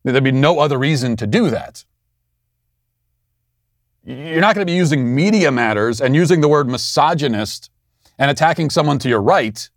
There'd 0.03 0.23
be 0.23 0.31
no 0.31 0.59
other 0.59 0.77
reason 0.77 1.15
to 1.17 1.27
do 1.27 1.49
that. 1.49 1.85
You're 4.05 4.41
not 4.41 4.55
going 4.55 4.65
to 4.65 4.71
be 4.71 4.77
using 4.77 5.15
media 5.15 5.51
matters 5.51 6.01
and 6.01 6.15
using 6.15 6.41
the 6.41 6.49
word 6.49 6.67
misogynist 6.67 7.69
and 8.17 8.29
attacking 8.29 8.69
someone 8.69 8.99
to 8.99 9.09
your 9.09 9.21
right 9.21 9.69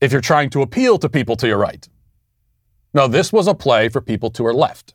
if 0.00 0.12
you're 0.12 0.20
trying 0.20 0.50
to 0.50 0.62
appeal 0.62 0.98
to 0.98 1.08
people 1.08 1.34
to 1.36 1.46
your 1.46 1.58
right. 1.58 1.88
No, 2.92 3.08
this 3.08 3.32
was 3.32 3.48
a 3.48 3.54
play 3.54 3.88
for 3.88 4.00
people 4.00 4.30
to 4.30 4.44
her 4.44 4.54
left. 4.54 4.94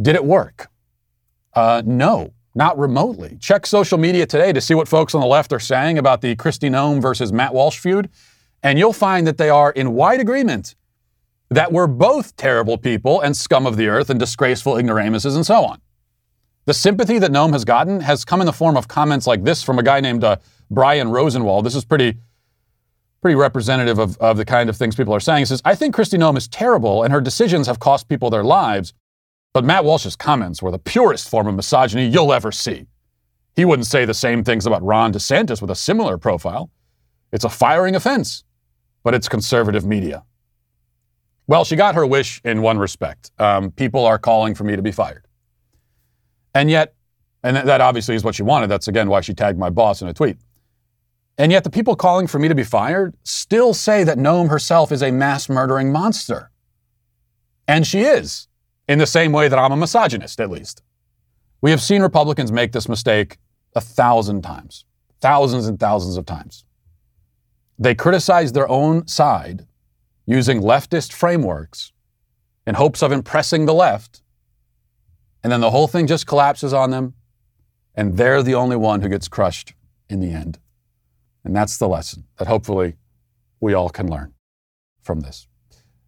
Did 0.00 0.14
it 0.14 0.24
work? 0.24 0.70
Uh, 1.60 1.82
no, 1.84 2.32
not 2.54 2.78
remotely. 2.78 3.36
Check 3.38 3.66
social 3.66 3.98
media 3.98 4.24
today 4.24 4.50
to 4.50 4.62
see 4.62 4.72
what 4.72 4.88
folks 4.88 5.14
on 5.14 5.20
the 5.20 5.26
left 5.26 5.52
are 5.52 5.60
saying 5.60 5.98
about 5.98 6.22
the 6.22 6.34
Kristi 6.34 6.70
Noem 6.70 7.02
versus 7.02 7.34
Matt 7.34 7.52
Walsh 7.52 7.78
feud, 7.78 8.08
and 8.62 8.78
you'll 8.78 8.94
find 8.94 9.26
that 9.26 9.36
they 9.36 9.50
are 9.50 9.70
in 9.70 9.92
wide 9.92 10.20
agreement 10.20 10.74
that 11.50 11.70
we're 11.70 11.86
both 11.86 12.34
terrible 12.36 12.78
people 12.78 13.20
and 13.20 13.36
scum 13.36 13.66
of 13.66 13.76
the 13.76 13.88
earth 13.88 14.08
and 14.08 14.18
disgraceful 14.18 14.78
ignoramuses 14.78 15.36
and 15.36 15.44
so 15.44 15.66
on. 15.66 15.82
The 16.64 16.72
sympathy 16.72 17.18
that 17.18 17.30
Noem 17.30 17.52
has 17.52 17.66
gotten 17.66 18.00
has 18.00 18.24
come 18.24 18.40
in 18.40 18.46
the 18.46 18.54
form 18.54 18.78
of 18.78 18.88
comments 18.88 19.26
like 19.26 19.44
this 19.44 19.62
from 19.62 19.78
a 19.78 19.82
guy 19.82 20.00
named 20.00 20.24
uh, 20.24 20.36
Brian 20.70 21.10
Rosenwald. 21.10 21.66
This 21.66 21.74
is 21.74 21.84
pretty, 21.84 22.16
pretty 23.20 23.34
representative 23.34 23.98
of, 23.98 24.16
of 24.16 24.38
the 24.38 24.46
kind 24.46 24.70
of 24.70 24.78
things 24.78 24.96
people 24.96 25.12
are 25.12 25.20
saying. 25.20 25.40
He 25.40 25.44
says, 25.44 25.60
I 25.66 25.74
think 25.74 25.94
Kristi 25.94 26.18
Noem 26.18 26.38
is 26.38 26.48
terrible 26.48 27.02
and 27.02 27.12
her 27.12 27.20
decisions 27.20 27.66
have 27.66 27.80
cost 27.80 28.08
people 28.08 28.30
their 28.30 28.44
lives, 28.44 28.94
but 29.52 29.64
Matt 29.64 29.84
Walsh's 29.84 30.16
comments 30.16 30.62
were 30.62 30.70
the 30.70 30.78
purest 30.78 31.28
form 31.28 31.46
of 31.46 31.54
misogyny 31.54 32.06
you'll 32.06 32.32
ever 32.32 32.52
see. 32.52 32.86
He 33.56 33.64
wouldn't 33.64 33.86
say 33.86 34.04
the 34.04 34.14
same 34.14 34.44
things 34.44 34.64
about 34.66 34.82
Ron 34.82 35.12
DeSantis 35.12 35.60
with 35.60 35.70
a 35.70 35.74
similar 35.74 36.18
profile. 36.18 36.70
It's 37.32 37.44
a 37.44 37.48
firing 37.48 37.96
offense, 37.96 38.44
but 39.02 39.14
it's 39.14 39.28
conservative 39.28 39.84
media. 39.84 40.24
Well, 41.46 41.64
she 41.64 41.74
got 41.74 41.96
her 41.96 42.06
wish 42.06 42.40
in 42.44 42.62
one 42.62 42.78
respect. 42.78 43.32
Um, 43.38 43.72
people 43.72 44.06
are 44.06 44.18
calling 44.18 44.54
for 44.54 44.62
me 44.62 44.76
to 44.76 44.82
be 44.82 44.92
fired. 44.92 45.26
And 46.54 46.70
yet, 46.70 46.94
and 47.42 47.56
that 47.56 47.80
obviously 47.80 48.14
is 48.14 48.22
what 48.22 48.34
she 48.34 48.42
wanted. 48.42 48.68
That's 48.68 48.86
again 48.86 49.08
why 49.08 49.20
she 49.20 49.34
tagged 49.34 49.58
my 49.58 49.70
boss 49.70 50.00
in 50.00 50.08
a 50.08 50.14
tweet. 50.14 50.36
And 51.38 51.50
yet, 51.50 51.64
the 51.64 51.70
people 51.70 51.96
calling 51.96 52.26
for 52.26 52.38
me 52.38 52.48
to 52.48 52.54
be 52.54 52.64
fired 52.64 53.16
still 53.24 53.72
say 53.72 54.04
that 54.04 54.18
Noem 54.18 54.50
herself 54.50 54.92
is 54.92 55.02
a 55.02 55.10
mass 55.10 55.48
murdering 55.48 55.90
monster. 55.90 56.50
And 57.66 57.86
she 57.86 58.00
is, 58.02 58.46
in 58.90 58.98
the 58.98 59.06
same 59.06 59.30
way 59.30 59.46
that 59.46 59.56
I'm 59.56 59.70
a 59.70 59.76
misogynist, 59.76 60.40
at 60.40 60.50
least. 60.50 60.82
We 61.60 61.70
have 61.70 61.80
seen 61.80 62.02
Republicans 62.02 62.50
make 62.50 62.72
this 62.72 62.88
mistake 62.88 63.38
a 63.76 63.80
thousand 63.80 64.42
times, 64.42 64.84
thousands 65.20 65.68
and 65.68 65.78
thousands 65.78 66.16
of 66.16 66.26
times. 66.26 66.64
They 67.78 67.94
criticize 67.94 68.50
their 68.50 68.68
own 68.68 69.06
side 69.06 69.64
using 70.26 70.60
leftist 70.60 71.12
frameworks 71.12 71.92
in 72.66 72.74
hopes 72.74 73.00
of 73.00 73.12
impressing 73.12 73.66
the 73.66 73.74
left. 73.74 74.22
And 75.44 75.52
then 75.52 75.60
the 75.60 75.70
whole 75.70 75.86
thing 75.86 76.08
just 76.08 76.26
collapses 76.26 76.72
on 76.74 76.90
them, 76.90 77.14
and 77.94 78.16
they're 78.16 78.42
the 78.42 78.56
only 78.56 78.76
one 78.76 79.02
who 79.02 79.08
gets 79.08 79.28
crushed 79.28 79.72
in 80.08 80.18
the 80.18 80.32
end. 80.32 80.58
And 81.44 81.54
that's 81.54 81.78
the 81.78 81.88
lesson 81.88 82.24
that 82.38 82.48
hopefully 82.48 82.96
we 83.60 83.72
all 83.72 83.88
can 83.88 84.10
learn 84.10 84.34
from 85.00 85.20
this. 85.20 85.46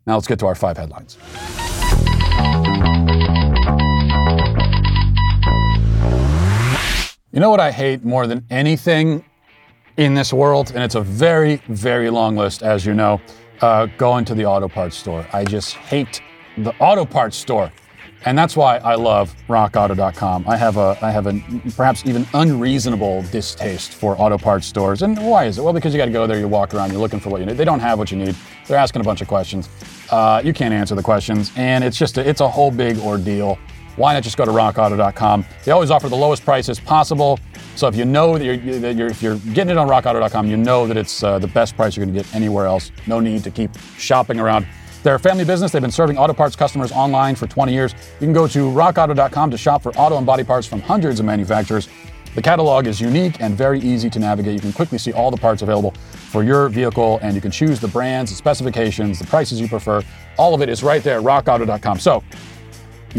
Now 0.05 0.17
let's 0.17 0.27
get 0.27 0.41
to 0.41 0.47
our 0.47 0.57
five 0.57 0.77
headlines. 0.77 1.17
You 7.33 7.41
know 7.41 7.49
what 7.49 7.61
I 7.61 7.71
hate 7.71 8.05
more 8.05 8.27
than 8.27 8.45
anything 8.51 9.25
in 9.97 10.13
this 10.13 10.35
world? 10.35 10.73
And 10.75 10.85
it's 10.85 10.97
a 10.97 11.01
very, 11.01 11.63
very 11.69 12.11
long 12.11 12.37
list, 12.37 12.63
as 12.63 12.85
you 12.85 12.93
know 12.93 13.23
uh, 13.63 13.87
going 13.97 14.27
to 14.27 14.35
the 14.35 14.45
auto 14.45 14.69
parts 14.69 14.97
store. 14.99 15.27
I 15.33 15.45
just 15.45 15.75
hate 15.77 16.21
the 16.59 16.75
auto 16.79 17.07
parts 17.07 17.39
store. 17.39 17.73
And 18.27 18.37
that's 18.37 18.55
why 18.55 18.77
I 18.79 18.97
love 18.97 19.35
rockauto.com. 19.49 20.45
I 20.47 20.57
have 20.59 20.77
a 20.77 20.99
I 21.01 21.11
have 21.11 21.27
a 21.27 21.41
perhaps 21.75 22.05
even 22.05 22.27
unreasonable 22.35 23.23
distaste 23.33 23.95
for 23.95 24.15
auto 24.21 24.37
parts 24.37 24.67
stores. 24.67 25.01
And 25.01 25.17
why 25.27 25.47
is 25.47 25.57
it? 25.57 25.65
Well, 25.65 25.73
because 25.73 25.95
you 25.95 25.99
got 25.99 26.07
to 26.07 26.13
go 26.13 26.27
there, 26.27 26.39
you 26.39 26.47
walk 26.47 26.75
around, 26.75 26.93
you're 26.93 27.01
looking 27.01 27.19
for 27.19 27.31
what 27.31 27.41
you 27.41 27.47
need. 27.47 27.57
They 27.57 27.65
don't 27.65 27.81
have 27.81 27.99
what 27.99 28.13
you 28.13 28.19
need. 28.19 28.37
They're 28.69 28.79
asking 28.79 29.01
a 29.01 29.05
bunch 29.05 29.23
of 29.23 29.29
questions. 29.29 29.71
Uh, 30.11 30.43
you 30.45 30.53
can't 30.53 30.75
answer 30.75 30.95
the 30.95 31.03
questions, 31.03 31.51
and 31.57 31.83
it's 31.83 31.97
just 31.97 32.19
a, 32.19 32.29
it's 32.29 32.43
a 32.43 32.49
whole 32.49 32.71
big 32.71 32.99
ordeal. 32.99 33.59
Why 33.97 34.15
not 34.15 34.23
just 34.23 34.37
go 34.37 34.45
to 34.45 34.51
rockauto.com? 34.51 35.45
They 35.65 35.73
always 35.73 35.91
offer 35.91 36.09
the 36.09 36.17
lowest 36.17 36.45
prices 36.45 36.81
possible. 36.81 37.39
So 37.77 37.89
if 37.89 37.97
you 37.97 38.05
know 38.05 38.39
that 38.39 38.45
you're, 38.45 38.79
that 38.81 38.97
you're 38.97 39.09
if 39.09 39.23
you're 39.23 39.37
getting 39.53 39.71
it 39.71 39.79
on 39.79 39.89
rockauto.com, 39.89 40.47
you 40.47 40.57
know 40.57 40.87
that 40.87 40.97
it's 40.97 41.23
uh, 41.23 41.39
the 41.39 41.49
best 41.49 41.77
price 41.77 41.97
you're 41.97 42.05
going 42.05 42.15
to 42.15 42.23
get 42.23 42.35
anywhere 42.35 42.67
else. 42.67 42.91
No 43.07 43.21
need 43.21 43.45
to 43.45 43.51
keep 43.51 43.71
shopping 43.99 44.41
around. 44.41 44.67
They're 45.03 45.17
a 45.17 45.21
family 45.21 45.45
business. 45.45 45.73
They've 45.73 45.83
been 45.83 45.91
serving 45.91 46.17
auto 46.17 46.33
parts 46.33 46.55
customers 46.55 46.93
online 46.93 47.35
for 47.35 47.47
20 47.47 47.73
years. 47.73 47.93
You 48.21 48.27
can 48.27 48.33
go 48.33 48.47
to 48.47 48.71
rockauto.com 48.71 49.51
to 49.51 49.59
shop 49.59 49.83
for 49.83 49.93
auto 49.97 50.17
and 50.17 50.27
body 50.27 50.45
parts 50.45 50.67
from 50.67 50.81
hundreds 50.81 51.19
of 51.19 51.27
manufacturers. 51.27 51.89
The 52.35 52.41
catalog 52.41 52.87
is 52.87 52.99
unique 52.99 53.41
and 53.43 53.55
very 53.55 53.79
easy 53.81 54.09
to 54.09 54.19
navigate. 54.19 54.55
You 54.55 54.61
can 54.61 54.73
quickly 54.73 54.97
see 54.97 55.13
all 55.13 55.31
the 55.31 55.37
parts 55.37 55.61
available 55.61 55.91
for 56.31 56.43
your 56.43 56.71
vehicle, 56.71 57.19
and 57.21 57.35
you 57.35 57.43
can 57.43 57.51
choose 57.51 57.79
the 57.79 57.89
brands, 57.89 58.31
the 58.31 58.37
specifications, 58.37 59.19
the 59.19 59.27
prices 59.27 59.61
you 59.61 59.69
prefer. 59.69 60.03
All 60.39 60.55
of 60.55 60.63
it 60.63 60.71
is 60.71 60.83
right 60.83 61.03
there 61.03 61.19
at 61.19 61.25
rockauto.com. 61.25 61.99
So 61.99 62.25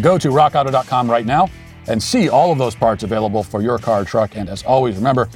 go 0.02 0.18
to 0.18 0.30
rockauto.com 0.30 1.10
right 1.10 1.26
now 1.26 1.50
and 1.88 2.02
see 2.02 2.30
all 2.30 2.52
of 2.52 2.58
those 2.58 2.76
parts 2.76 3.04
available 3.04 3.44
for 3.44 3.62
your 3.62 3.78
car, 3.78 4.06
truck. 4.06 4.36
And 4.36 4.50
as 4.50 4.64
always, 4.64 4.96
remember 4.96 5.30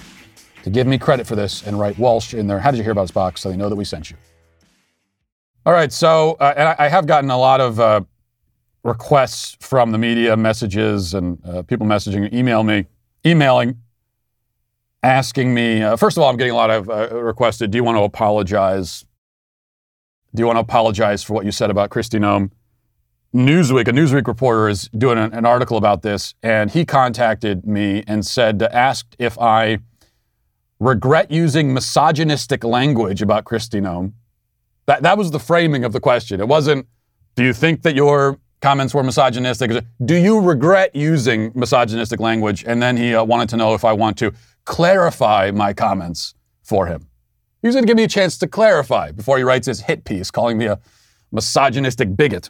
to 0.64 0.70
give 0.70 0.88
me 0.88 0.98
credit 0.98 1.28
for 1.28 1.36
this 1.36 1.66
and 1.66 1.80
write 1.80 1.98
Walsh 1.98 2.34
in 2.34 2.48
there. 2.48 2.60
How 2.60 2.72
did 2.72 2.78
you 2.78 2.84
hear 2.84 2.92
about 2.92 3.04
this 3.04 3.12
box? 3.12 3.42
So 3.42 3.50
they 3.50 3.58
know 3.58 3.70
that 3.70 3.76
we 3.76 3.86
sent 3.86 4.10
you. 4.10 4.18
All 5.66 5.74
right. 5.74 5.92
So, 5.92 6.38
uh, 6.40 6.54
and 6.56 6.70
I, 6.70 6.76
I, 6.80 6.88
have 6.88 7.08
gotten 7.08 7.30
a 7.30 7.38
lot 7.38 7.60
of 7.60 7.80
uh, 7.80 8.02
requests 8.84 9.58
from 9.60 9.92
the 9.92 9.98
media, 9.98 10.38
messages, 10.38 11.14
and 11.14 11.40
uh, 11.46 11.62
people 11.64 11.86
messaging, 11.86 12.32
email 12.34 12.64
me, 12.64 12.86
emailing, 13.26 13.78
asking 15.04 15.54
me. 15.54 15.84
Uh, 15.84 15.98
first 15.98 16.18
of 16.18 16.24
all, 16.24 16.30
I'm 16.30 16.38
getting 16.38 16.54
a 16.54 16.56
lot 16.56 16.70
of 16.70 16.90
uh, 16.90 17.22
requested. 17.22 17.72
Do 17.72 17.78
you 17.78 17.84
want 17.84 17.98
to 17.98 18.04
apologize? 18.04 19.06
Do 20.34 20.42
you 20.42 20.48
want 20.48 20.58
to 20.58 20.62
apologize 20.62 21.24
for 21.24 21.34
what 21.34 21.46
you 21.46 21.52
said 21.52 21.70
about 21.70 21.90
Kristi 21.90 22.20
Noem? 22.20 22.52
Newsweek, 23.36 23.88
a 23.88 23.92
Newsweek 23.92 24.28
reporter 24.28 24.70
is 24.70 24.90
doing 24.98 25.18
an, 25.18 25.34
an, 25.34 25.46
article 25.46 25.78
about 25.78 26.02
this, 26.02 26.34
and 26.42 26.72
he 26.72 26.86
contacted 26.86 27.68
me 27.68 28.04
and 28.08 28.26
said, 28.26 28.64
asked 28.64 29.16
if 29.20 29.38
I 29.38 29.80
regret 30.80 31.30
using 31.30 31.74
misogynistic 31.74 32.64
language 32.64 33.22
about 33.22 33.44
Kristi 33.44 33.82
Noem. 33.82 34.14
That, 34.86 35.04
that 35.04 35.18
was 35.18 35.32
the 35.32 35.40
framing 35.40 35.84
of 35.84 35.92
the 35.92 36.00
question. 36.00 36.40
It 36.40 36.48
wasn't, 36.48 36.88
do 37.36 37.44
you 37.44 37.54
think 37.54 37.82
that 37.82 37.96
your 37.96 38.40
comments 38.62 38.94
were 38.94 39.04
misogynistic? 39.04 39.84
Do 40.04 40.16
you 40.16 40.40
regret 40.40 40.96
using 40.96 41.52
misogynistic 41.54 42.20
language? 42.20 42.64
And 42.66 42.82
then 42.82 42.96
he 42.96 43.14
uh, 43.14 43.24
wanted 43.24 43.50
to 43.50 43.58
know 43.58 43.74
if 43.74 43.84
I 43.84 43.94
want 43.94 44.18
to 44.20 44.32
clarify 44.66 45.52
my 45.52 45.74
comments 45.74 46.34
for 46.64 46.88
him. 46.88 47.08
He 47.62 47.68
was 47.68 47.76
going 47.76 47.84
to 47.84 47.88
give 47.88 47.98
me 47.98 48.04
a 48.04 48.08
chance 48.08 48.38
to 48.38 48.48
clarify 48.48 49.12
before 49.12 49.38
he 49.38 49.44
writes 49.44 49.68
his 49.68 49.82
hit 49.82 50.06
piece 50.06 50.32
calling 50.32 50.58
me 50.58 50.66
a 50.66 50.80
misogynistic 51.32 52.16
bigot. 52.16 52.50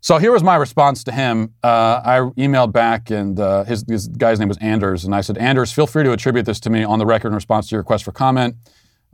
So 0.00 0.18
here 0.18 0.30
was 0.30 0.44
my 0.44 0.56
response 0.56 1.02
to 1.04 1.12
him. 1.12 1.54
Uh, 1.62 2.00
I 2.04 2.18
emailed 2.36 2.72
back, 2.72 3.10
and 3.10 3.38
uh, 3.38 3.64
his, 3.64 3.84
his, 3.88 4.06
guy's 4.06 4.38
name 4.38 4.48
was 4.48 4.58
Anders, 4.58 5.04
and 5.04 5.14
I 5.14 5.20
said, 5.22 5.36
Anders, 5.38 5.72
feel 5.72 5.88
free 5.88 6.04
to 6.04 6.12
attribute 6.12 6.46
this 6.46 6.60
to 6.60 6.70
me 6.70 6.84
on 6.84 6.98
the 6.98 7.06
record 7.06 7.28
in 7.28 7.34
response 7.34 7.68
to 7.68 7.72
your 7.74 7.80
request 7.80 8.04
for 8.04 8.12
comment. 8.12 8.54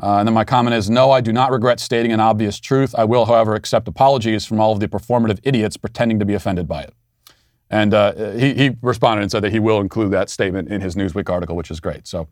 Uh, 0.02 0.18
and 0.18 0.28
then 0.28 0.34
my 0.34 0.44
comment 0.44 0.74
is 0.74 0.90
no, 0.90 1.10
I 1.10 1.20
do 1.20 1.32
not 1.32 1.52
regret 1.52 1.80
stating 1.80 2.12
an 2.12 2.20
obvious 2.20 2.58
truth. 2.58 2.94
I 2.98 3.04
will, 3.04 3.26
however, 3.26 3.54
accept 3.54 3.88
apologies 3.88 4.44
from 4.44 4.60
all 4.60 4.72
of 4.72 4.80
the 4.80 4.88
performative 4.88 5.38
idiots 5.42 5.76
pretending 5.76 6.18
to 6.18 6.24
be 6.24 6.34
offended 6.34 6.68
by 6.68 6.82
it. 6.82 6.92
And 7.70 7.94
uh, 7.94 8.32
he, 8.32 8.54
he 8.54 8.76
responded 8.82 9.22
and 9.22 9.30
said 9.30 9.42
that 9.42 9.52
he 9.52 9.60
will 9.60 9.80
include 9.80 10.10
that 10.12 10.28
statement 10.28 10.68
in 10.68 10.80
his 10.80 10.96
Newsweek 10.96 11.30
article, 11.30 11.56
which 11.56 11.70
is 11.70 11.80
great. 11.80 12.06
So 12.06 12.28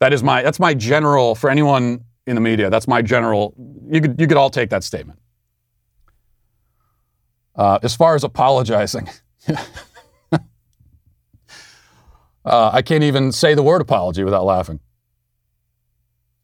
that 0.00 0.12
is 0.12 0.22
my 0.22 0.42
that's 0.42 0.60
my 0.60 0.74
general 0.74 1.34
for 1.34 1.50
anyone 1.50 2.04
in 2.26 2.34
the 2.34 2.40
media. 2.40 2.68
That's 2.68 2.86
my 2.86 3.00
general. 3.00 3.54
You 3.90 4.00
could 4.00 4.20
you 4.20 4.26
could 4.26 4.36
all 4.36 4.50
take 4.50 4.70
that 4.70 4.84
statement. 4.84 5.18
Uh, 7.58 7.78
as 7.82 7.96
far 7.96 8.14
as 8.14 8.22
apologizing, 8.22 9.08
uh, 9.50 9.58
I 12.44 12.82
can't 12.82 13.02
even 13.02 13.32
say 13.32 13.54
the 13.54 13.64
word 13.64 13.80
apology 13.80 14.22
without 14.22 14.44
laughing. 14.44 14.78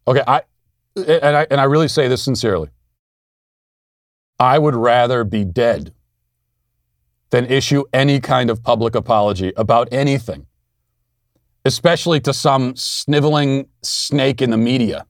Okay, 0.09 0.23
I 0.27 0.43
and 0.97 1.37
I 1.37 1.47
and 1.53 1.61
I 1.61 1.65
really 1.65 1.87
say 1.87 2.09
this 2.09 2.21
sincerely. 2.23 2.71
I 4.41 4.59
would 4.59 4.75
rather 4.75 5.23
be 5.23 5.45
dead 5.45 5.95
than 7.31 7.47
issue 7.47 7.85
any 7.93 8.19
kind 8.19 8.51
of 8.51 8.65
public 8.65 8.97
apology 8.97 9.53
about 9.57 9.89
anything, 9.93 10.47
especially 11.65 12.19
to 12.23 12.35
some 12.35 12.75
sniveling 12.75 13.69
snake 13.83 14.43
in 14.43 14.51
the 14.51 14.57
media. 14.57 15.07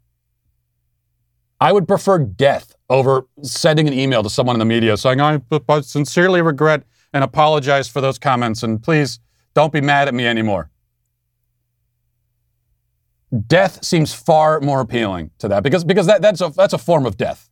I 1.60 1.72
would 1.72 1.88
prefer 1.88 2.18
death 2.18 2.73
over 2.94 3.26
sending 3.42 3.88
an 3.88 3.92
email 3.92 4.22
to 4.22 4.30
someone 4.30 4.54
in 4.54 4.60
the 4.60 4.64
media 4.64 4.96
saying, 4.96 5.20
I, 5.20 5.40
sincerely 5.80 6.40
regret 6.40 6.84
and 7.12 7.24
apologize 7.24 7.88
for 7.88 8.00
those 8.00 8.18
comments, 8.18 8.62
and 8.62 8.82
please 8.82 9.18
don't 9.52 9.72
be 9.72 9.80
mad 9.80 10.08
at 10.08 10.14
me 10.14 10.26
anymore. 10.26 10.70
Death 13.46 13.84
seems 13.84 14.14
far 14.14 14.60
more 14.60 14.80
appealing 14.80 15.32
to 15.38 15.48
that 15.48 15.64
because, 15.64 15.82
because 15.82 16.06
that, 16.06 16.22
that's, 16.22 16.40
a, 16.40 16.50
that's 16.50 16.72
a 16.72 16.78
form 16.78 17.04
of 17.04 17.16
death. 17.16 17.50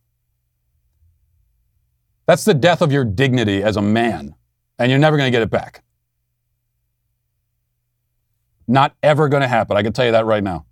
That's 2.25 2.45
the 2.45 2.53
death 2.53 2.81
of 2.81 2.93
your 2.93 3.03
dignity 3.03 3.61
as 3.61 3.75
a 3.75 3.81
man, 3.81 4.35
and 4.79 4.89
you're 4.89 4.99
never 4.99 5.17
going 5.17 5.27
to 5.27 5.31
get 5.31 5.41
it 5.41 5.49
back. 5.49 5.83
Not 8.65 8.95
ever 9.03 9.27
going 9.27 9.41
to 9.41 9.47
happen. 9.49 9.75
I 9.75 9.83
can 9.83 9.91
tell 9.91 10.05
you 10.05 10.13
that 10.13 10.25
right 10.25 10.43
now. 10.43 10.65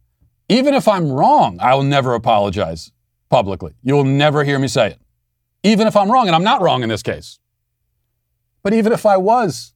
Even 0.47 0.73
if 0.73 0.87
I'm 0.87 1.11
wrong, 1.11 1.57
I 1.59 1.75
will 1.75 1.83
never 1.83 2.13
apologize 2.13 2.93
publicly. 3.31 3.73
You 3.81 3.95
will 3.95 4.03
never 4.03 4.43
hear 4.43 4.59
me 4.59 4.67
say 4.67 4.87
it. 4.87 4.99
Even 5.63 5.87
if 5.87 5.95
I'm 5.95 6.11
wrong, 6.11 6.27
and 6.27 6.35
I'm 6.35 6.43
not 6.43 6.61
wrong 6.61 6.83
in 6.83 6.89
this 6.89 7.01
case. 7.01 7.39
But 8.61 8.73
even 8.73 8.91
if 8.93 9.05
I 9.05 9.17
was, 9.17 9.73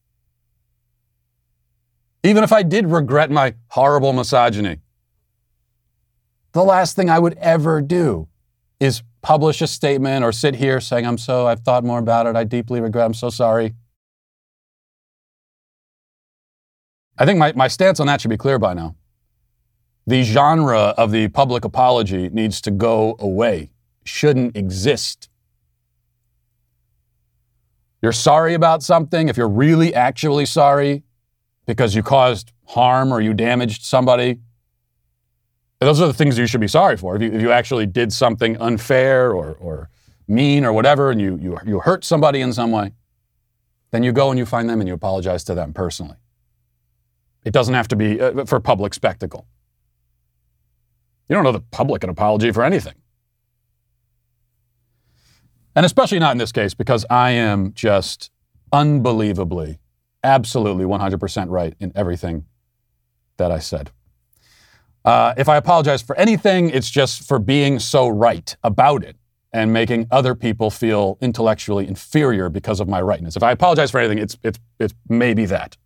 even 2.23 2.43
if 2.43 2.51
I 2.51 2.61
did 2.61 2.91
regret 2.91 3.31
my 3.31 3.55
horrible 3.67 4.13
misogyny, 4.13 4.77
the 6.51 6.63
last 6.63 6.95
thing 6.95 7.09
I 7.09 7.17
would 7.17 7.37
ever 7.39 7.81
do 7.81 8.27
is 8.79 9.03
publish 9.21 9.61
a 9.61 9.67
statement 9.67 10.23
or 10.23 10.31
sit 10.31 10.55
here 10.55 10.79
saying, 10.79 11.05
I'm 11.05 11.17
so, 11.17 11.47
I've 11.47 11.61
thought 11.61 11.83
more 11.83 11.99
about 11.99 12.27
it. 12.27 12.35
I 12.35 12.43
deeply 12.43 12.81
regret. 12.81 13.05
I'm 13.05 13.13
so 13.13 13.29
sorry. 13.29 13.73
I 17.17 17.25
think 17.25 17.39
my, 17.39 17.53
my 17.53 17.67
stance 17.67 17.99
on 17.99 18.07
that 18.07 18.21
should 18.21 18.29
be 18.29 18.37
clear 18.37 18.59
by 18.59 18.73
now. 18.73 18.95
The 20.07 20.23
genre 20.23 20.93
of 20.97 21.11
the 21.11 21.27
public 21.29 21.65
apology 21.65 22.29
needs 22.29 22.61
to 22.61 22.71
go 22.71 23.15
away, 23.19 23.71
shouldn't 24.03 24.55
exist. 24.55 25.29
You're 28.01 28.11
sorry 28.11 28.53
about 28.53 28.83
something, 28.83 29.29
if 29.29 29.37
you're 29.37 29.49
really 29.49 29.95
actually 29.95 30.45
sorry 30.45 31.03
because 31.65 31.95
you 31.95 32.03
caused 32.03 32.51
harm 32.67 33.11
or 33.11 33.19
you 33.19 33.33
damaged 33.33 33.83
somebody, 33.83 34.39
those 35.79 35.99
are 35.99 36.07
the 36.07 36.13
things 36.13 36.37
you 36.37 36.45
should 36.45 36.61
be 36.61 36.67
sorry 36.67 36.97
for. 36.97 37.15
If 37.15 37.23
you, 37.23 37.31
if 37.31 37.41
you 37.41 37.51
actually 37.51 37.87
did 37.87 38.13
something 38.13 38.57
unfair 38.57 39.31
or, 39.31 39.53
or 39.53 39.89
mean 40.27 40.65
or 40.65 40.71
whatever, 40.71 41.11
and 41.11 41.19
you, 41.19 41.37
you, 41.41 41.57
you 41.65 41.79
hurt 41.79 42.05
somebody 42.05 42.41
in 42.41 42.53
some 42.53 42.71
way, 42.71 42.91
then 43.91 44.03
you 44.03 44.11
go 44.11 44.29
and 44.29 44.37
you 44.37 44.45
find 44.45 44.69
them 44.69 44.79
and 44.81 44.87
you 44.87 44.93
apologize 44.93 45.43
to 45.45 45.55
them 45.55 45.73
personally. 45.73 46.17
It 47.43 47.53
doesn't 47.53 47.73
have 47.73 47.87
to 47.89 47.95
be 47.95 48.21
uh, 48.21 48.45
for 48.45 48.59
public 48.59 48.93
spectacle. 48.93 49.47
You 51.27 51.35
don't 51.35 51.45
owe 51.45 51.51
the 51.51 51.59
public 51.59 52.03
an 52.03 52.09
apology 52.09 52.51
for 52.51 52.63
anything. 52.63 52.95
And 55.75 55.85
especially 55.85 56.19
not 56.19 56.31
in 56.31 56.37
this 56.37 56.51
case, 56.51 56.73
because 56.73 57.05
I 57.09 57.31
am 57.31 57.73
just 57.73 58.31
unbelievably, 58.71 59.79
absolutely 60.23 60.85
100% 60.85 61.49
right 61.49 61.73
in 61.79 61.91
everything 61.95 62.45
that 63.37 63.51
I 63.51 63.59
said. 63.59 63.91
Uh, 65.03 65.33
if 65.37 65.49
I 65.49 65.57
apologize 65.57 66.01
for 66.01 66.15
anything, 66.15 66.69
it's 66.69 66.89
just 66.89 67.27
for 67.27 67.39
being 67.39 67.77
so 67.79 68.07
right 68.07 68.55
about 68.63 69.03
it 69.03 69.17
and 69.53 69.71
making 69.71 70.07
other 70.11 70.33
people 70.33 70.69
feel 70.71 71.17
intellectually 71.21 71.87
inferior 71.87 72.49
because 72.49 72.79
of 72.79 72.87
my 72.87 73.01
rightness. 73.01 73.35
If 73.35 73.43
I 73.43 73.51
apologize 73.51 73.91
for 73.91 73.99
anything, 73.99 74.17
it's, 74.17 74.37
it's, 74.43 74.59
it's 74.79 74.93
maybe 75.07 75.45
that. 75.45 75.77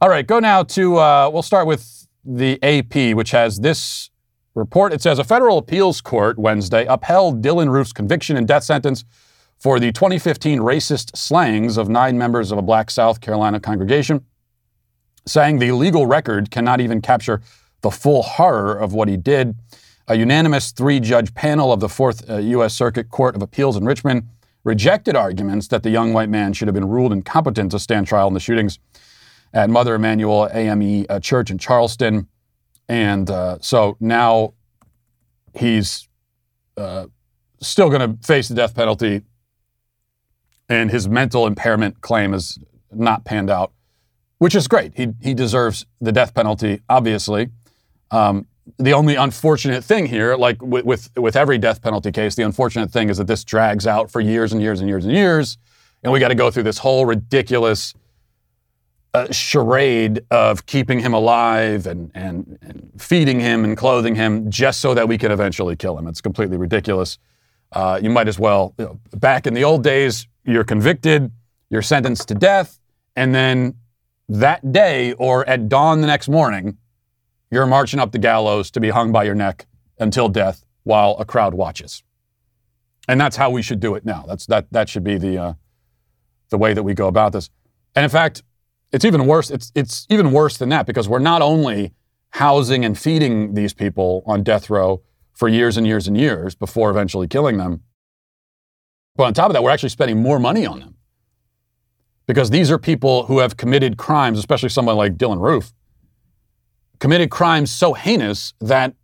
All 0.00 0.08
right, 0.08 0.26
go 0.26 0.38
now 0.38 0.62
to, 0.62 0.96
uh, 0.96 1.30
we'll 1.32 1.42
start 1.42 1.66
with 1.66 1.99
the 2.24 2.62
AP, 2.62 3.16
which 3.16 3.30
has 3.30 3.60
this 3.60 4.10
report. 4.54 4.92
It 4.92 5.02
says 5.02 5.18
a 5.18 5.24
federal 5.24 5.58
appeals 5.58 6.00
court 6.00 6.38
Wednesday 6.38 6.84
upheld 6.86 7.42
Dylann 7.42 7.70
Roof's 7.70 7.92
conviction 7.92 8.36
and 8.36 8.46
death 8.46 8.64
sentence 8.64 9.04
for 9.58 9.78
the 9.78 9.92
2015 9.92 10.60
racist 10.60 11.16
slangs 11.16 11.76
of 11.76 11.88
nine 11.88 12.16
members 12.16 12.50
of 12.50 12.58
a 12.58 12.62
black 12.62 12.90
South 12.90 13.20
Carolina 13.20 13.60
congregation, 13.60 14.24
saying 15.26 15.58
the 15.58 15.72
legal 15.72 16.06
record 16.06 16.50
cannot 16.50 16.80
even 16.80 17.00
capture 17.00 17.42
the 17.82 17.90
full 17.90 18.22
horror 18.22 18.74
of 18.74 18.92
what 18.92 19.08
he 19.08 19.16
did. 19.16 19.54
A 20.08 20.16
unanimous 20.16 20.72
three 20.72 20.98
judge 20.98 21.34
panel 21.34 21.72
of 21.72 21.80
the 21.80 21.88
Fourth 21.88 22.28
uh, 22.28 22.38
U.S. 22.38 22.74
Circuit 22.74 23.10
Court 23.10 23.36
of 23.36 23.42
Appeals 23.42 23.76
in 23.76 23.84
Richmond 23.84 24.24
rejected 24.64 25.14
arguments 25.14 25.68
that 25.68 25.82
the 25.82 25.90
young 25.90 26.12
white 26.12 26.28
man 26.28 26.52
should 26.52 26.68
have 26.68 26.74
been 26.74 26.88
ruled 26.88 27.12
incompetent 27.12 27.70
to 27.70 27.78
stand 27.78 28.06
trial 28.06 28.28
in 28.28 28.34
the 28.34 28.40
shootings 28.40 28.78
at 29.52 29.70
Mother 29.70 29.94
Emanuel 29.94 30.48
AME 30.52 31.06
uh, 31.08 31.20
Church 31.20 31.50
in 31.50 31.58
Charleston. 31.58 32.28
And 32.88 33.30
uh, 33.30 33.58
so 33.60 33.96
now 34.00 34.54
he's 35.54 36.08
uh, 36.76 37.06
still 37.60 37.90
going 37.90 38.16
to 38.16 38.26
face 38.26 38.48
the 38.48 38.54
death 38.54 38.74
penalty, 38.74 39.22
and 40.68 40.90
his 40.90 41.08
mental 41.08 41.46
impairment 41.46 42.00
claim 42.00 42.32
is 42.34 42.58
not 42.92 43.24
panned 43.24 43.50
out, 43.50 43.72
which 44.38 44.54
is 44.54 44.66
great. 44.66 44.92
He, 44.94 45.08
he 45.20 45.34
deserves 45.34 45.86
the 46.00 46.12
death 46.12 46.34
penalty, 46.34 46.80
obviously. 46.88 47.50
Um, 48.10 48.46
the 48.78 48.92
only 48.92 49.16
unfortunate 49.16 49.84
thing 49.84 50.06
here, 50.06 50.36
like 50.36 50.62
with, 50.62 50.84
with, 50.84 51.10
with 51.16 51.36
every 51.36 51.58
death 51.58 51.82
penalty 51.82 52.12
case, 52.12 52.34
the 52.34 52.42
unfortunate 52.44 52.90
thing 52.90 53.08
is 53.08 53.18
that 53.18 53.26
this 53.26 53.44
drags 53.44 53.86
out 53.86 54.10
for 54.10 54.20
years 54.20 54.52
and 54.52 54.62
years 54.62 54.80
and 54.80 54.88
years 54.88 55.04
and 55.04 55.14
years, 55.14 55.58
and 56.02 56.12
we 56.12 56.20
got 56.20 56.28
to 56.28 56.34
go 56.34 56.50
through 56.50 56.62
this 56.62 56.78
whole 56.78 57.04
ridiculous 57.04 57.94
uh, 59.12 59.30
charade 59.32 60.24
of 60.30 60.66
keeping 60.66 61.00
him 61.00 61.12
alive 61.12 61.86
and, 61.86 62.10
and, 62.14 62.58
and, 62.62 62.90
feeding 62.96 63.40
him 63.40 63.64
and 63.64 63.76
clothing 63.76 64.14
him 64.14 64.50
just 64.50 64.80
so 64.80 64.94
that 64.94 65.08
we 65.08 65.18
can 65.18 65.32
eventually 65.32 65.74
kill 65.74 65.98
him. 65.98 66.06
It's 66.06 66.20
completely 66.20 66.56
ridiculous. 66.56 67.18
Uh, 67.72 67.98
you 68.02 68.10
might 68.10 68.28
as 68.28 68.38
well, 68.38 68.74
you 68.78 68.84
know, 68.84 69.00
back 69.16 69.46
in 69.46 69.54
the 69.54 69.64
old 69.64 69.82
days, 69.82 70.28
you're 70.44 70.64
convicted, 70.64 71.32
you're 71.70 71.82
sentenced 71.82 72.28
to 72.28 72.34
death, 72.34 72.78
and 73.16 73.34
then 73.34 73.74
that 74.28 74.72
day 74.72 75.12
or 75.14 75.48
at 75.48 75.68
dawn 75.68 76.00
the 76.00 76.06
next 76.06 76.28
morning, 76.28 76.78
you're 77.50 77.66
marching 77.66 77.98
up 77.98 78.12
the 78.12 78.18
gallows 78.18 78.70
to 78.70 78.80
be 78.80 78.90
hung 78.90 79.10
by 79.10 79.24
your 79.24 79.34
neck 79.34 79.66
until 79.98 80.28
death 80.28 80.64
while 80.84 81.16
a 81.18 81.24
crowd 81.24 81.54
watches. 81.54 82.02
And 83.08 83.20
that's 83.20 83.36
how 83.36 83.50
we 83.50 83.62
should 83.62 83.80
do 83.80 83.96
it 83.96 84.04
now. 84.04 84.24
That's, 84.26 84.46
that, 84.46 84.66
that 84.70 84.88
should 84.88 85.02
be 85.02 85.18
the, 85.18 85.38
uh, 85.38 85.52
the 86.50 86.58
way 86.58 86.74
that 86.74 86.82
we 86.82 86.94
go 86.94 87.08
about 87.08 87.32
this. 87.32 87.50
And 87.96 88.04
in 88.04 88.10
fact, 88.10 88.42
it's 88.92 89.04
even 89.04 89.26
worse. 89.26 89.50
It's, 89.50 89.70
it's 89.74 90.06
even 90.10 90.32
worse 90.32 90.56
than 90.58 90.68
that 90.70 90.86
because 90.86 91.08
we're 91.08 91.18
not 91.18 91.42
only 91.42 91.92
housing 92.30 92.84
and 92.84 92.98
feeding 92.98 93.54
these 93.54 93.72
people 93.72 94.22
on 94.26 94.42
death 94.42 94.70
row 94.70 95.02
for 95.32 95.48
years 95.48 95.76
and 95.76 95.86
years 95.86 96.06
and 96.06 96.16
years 96.16 96.54
before 96.54 96.90
eventually 96.90 97.26
killing 97.26 97.56
them, 97.56 97.82
but 99.16 99.24
on 99.24 99.34
top 99.34 99.46
of 99.46 99.52
that, 99.54 99.62
we're 99.62 99.70
actually 99.70 99.88
spending 99.88 100.22
more 100.22 100.38
money 100.38 100.66
on 100.66 100.80
them 100.80 100.94
because 102.26 102.50
these 102.50 102.70
are 102.70 102.78
people 102.78 103.24
who 103.26 103.40
have 103.40 103.56
committed 103.56 103.96
crimes, 103.96 104.38
especially 104.38 104.68
someone 104.68 104.96
like 104.96 105.16
Dylann 105.16 105.40
Roof, 105.40 105.72
committed 107.00 107.30
crimes 107.30 107.70
so 107.70 107.92
heinous 107.92 108.54
that 108.60 108.94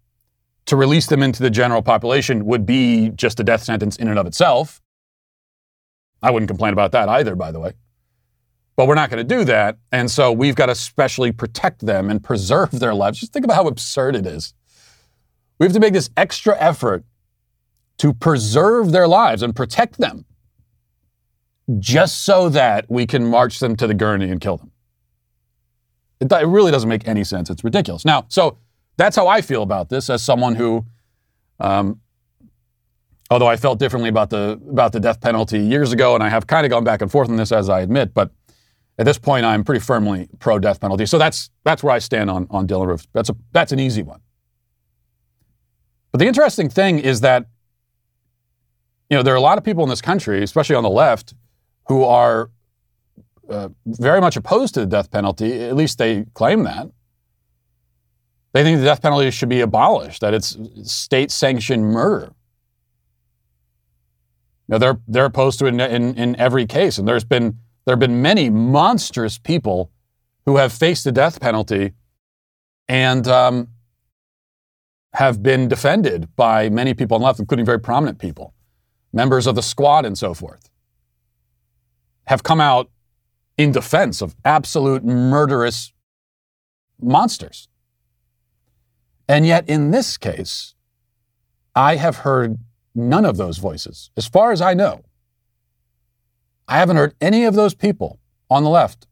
to 0.66 0.76
release 0.76 1.06
them 1.06 1.22
into 1.22 1.42
the 1.42 1.50
general 1.50 1.82
population 1.82 2.44
would 2.46 2.66
be 2.66 3.10
just 3.10 3.40
a 3.40 3.44
death 3.44 3.62
sentence 3.62 3.96
in 3.96 4.08
and 4.08 4.18
of 4.18 4.26
itself. 4.26 4.80
I 6.22 6.30
wouldn't 6.30 6.48
complain 6.48 6.72
about 6.72 6.92
that 6.92 7.08
either, 7.08 7.34
by 7.34 7.52
the 7.52 7.60
way. 7.60 7.72
But 8.76 8.86
we're 8.86 8.94
not 8.94 9.10
going 9.10 9.26
to 9.26 9.36
do 9.36 9.44
that. 9.44 9.78
And 9.90 10.10
so 10.10 10.30
we've 10.30 10.54
got 10.54 10.66
to 10.66 10.74
specially 10.74 11.32
protect 11.32 11.86
them 11.86 12.10
and 12.10 12.22
preserve 12.22 12.70
their 12.72 12.94
lives. 12.94 13.18
Just 13.18 13.32
think 13.32 13.44
about 13.44 13.56
how 13.56 13.66
absurd 13.66 14.14
it 14.14 14.26
is. 14.26 14.54
We 15.58 15.64
have 15.64 15.72
to 15.72 15.80
make 15.80 15.94
this 15.94 16.10
extra 16.16 16.56
effort 16.58 17.04
to 17.98 18.12
preserve 18.12 18.92
their 18.92 19.08
lives 19.08 19.42
and 19.42 19.56
protect 19.56 19.98
them 19.98 20.26
just 21.80 22.24
so 22.24 22.50
that 22.50 22.84
we 22.88 23.06
can 23.06 23.26
march 23.26 23.58
them 23.58 23.74
to 23.76 23.86
the 23.86 23.94
gurney 23.94 24.30
and 24.30 24.40
kill 24.40 24.58
them. 24.58 24.70
It, 26.20 26.30
it 26.30 26.46
really 26.46 26.70
doesn't 26.70 26.88
make 26.88 27.08
any 27.08 27.24
sense. 27.24 27.48
It's 27.50 27.64
ridiculous. 27.64 28.04
Now, 28.04 28.26
so 28.28 28.58
that's 28.98 29.16
how 29.16 29.26
I 29.26 29.40
feel 29.40 29.62
about 29.62 29.88
this 29.88 30.10
as 30.10 30.22
someone 30.22 30.54
who 30.54 30.84
Um, 31.58 32.00
although 33.30 33.46
I 33.46 33.56
felt 33.56 33.78
differently 33.78 34.10
about 34.10 34.28
the 34.28 34.60
about 34.70 34.92
the 34.92 35.00
death 35.00 35.20
penalty 35.20 35.58
years 35.58 35.92
ago, 35.92 36.14
and 36.14 36.22
I 36.22 36.28
have 36.28 36.46
kind 36.46 36.66
of 36.66 36.70
gone 36.70 36.84
back 36.84 37.00
and 37.02 37.10
forth 37.10 37.30
on 37.30 37.36
this, 37.36 37.50
as 37.50 37.68
I 37.68 37.80
admit. 37.80 38.12
But 38.12 38.30
at 38.98 39.04
this 39.04 39.18
point, 39.18 39.44
I'm 39.44 39.62
pretty 39.64 39.80
firmly 39.80 40.28
pro 40.38 40.58
death 40.58 40.80
penalty. 40.80 41.06
So 41.06 41.18
that's 41.18 41.50
that's 41.64 41.82
where 41.82 41.92
I 41.92 41.98
stand 41.98 42.30
on 42.30 42.46
on 42.50 42.66
Dylann 42.66 42.86
Roof. 42.86 43.06
That's 43.12 43.28
a 43.28 43.36
that's 43.52 43.72
an 43.72 43.80
easy 43.80 44.02
one. 44.02 44.20
But 46.12 46.18
the 46.18 46.26
interesting 46.26 46.68
thing 46.68 46.98
is 46.98 47.20
that 47.20 47.46
you 49.10 49.16
know 49.16 49.22
there 49.22 49.34
are 49.34 49.38
a 49.38 49.40
lot 49.40 49.58
of 49.58 49.64
people 49.64 49.82
in 49.82 49.90
this 49.90 50.00
country, 50.00 50.42
especially 50.42 50.76
on 50.76 50.82
the 50.82 50.90
left, 50.90 51.34
who 51.88 52.04
are 52.04 52.50
uh, 53.48 53.68
very 53.84 54.20
much 54.20 54.36
opposed 54.36 54.74
to 54.74 54.80
the 54.80 54.86
death 54.86 55.10
penalty. 55.10 55.62
At 55.62 55.76
least 55.76 55.98
they 55.98 56.24
claim 56.34 56.64
that. 56.64 56.88
They 58.52 58.62
think 58.62 58.78
the 58.78 58.86
death 58.86 59.02
penalty 59.02 59.30
should 59.30 59.50
be 59.50 59.60
abolished, 59.60 60.22
that 60.22 60.32
it's 60.32 60.56
state 60.84 61.30
sanctioned 61.30 61.84
murder. 61.84 62.32
You 64.66 64.72
know, 64.72 64.78
they're, 64.78 64.98
they're 65.06 65.26
opposed 65.26 65.58
to 65.58 65.66
it 65.66 65.74
in, 65.74 65.80
in, 65.80 66.14
in 66.14 66.36
every 66.36 66.64
case. 66.64 66.96
And 66.96 67.06
there's 67.06 67.22
been, 67.22 67.58
there 67.86 67.92
have 67.92 68.00
been 68.00 68.20
many 68.20 68.50
monstrous 68.50 69.38
people 69.38 69.92
who 70.44 70.56
have 70.56 70.72
faced 70.72 71.04
the 71.04 71.12
death 71.12 71.40
penalty 71.40 71.92
and 72.88 73.26
um, 73.28 73.68
have 75.14 75.42
been 75.42 75.68
defended 75.68 76.34
by 76.36 76.68
many 76.68 76.94
people 76.94 77.14
on 77.14 77.20
the 77.20 77.26
left, 77.26 77.38
including 77.38 77.64
very 77.64 77.80
prominent 77.80 78.18
people, 78.18 78.52
members 79.12 79.46
of 79.46 79.54
the 79.54 79.62
squad 79.62 80.04
and 80.04 80.18
so 80.18 80.34
forth, 80.34 80.68
have 82.26 82.42
come 82.42 82.60
out 82.60 82.90
in 83.56 83.72
defense 83.72 84.20
of 84.20 84.34
absolute 84.44 85.04
murderous 85.04 85.92
monsters. 87.00 87.68
And 89.28 89.46
yet, 89.46 89.68
in 89.68 89.90
this 89.90 90.16
case, 90.16 90.74
I 91.74 91.96
have 91.96 92.18
heard 92.18 92.58
none 92.94 93.24
of 93.24 93.36
those 93.36 93.58
voices. 93.58 94.10
As 94.16 94.26
far 94.26 94.52
as 94.52 94.60
I 94.60 94.74
know, 94.74 95.05
I 96.68 96.78
haven't 96.78 96.96
heard 96.96 97.14
any 97.20 97.44
of 97.44 97.54
those 97.54 97.74
people 97.74 98.18
on 98.50 98.64
the 98.64 98.70
left, 98.70 99.06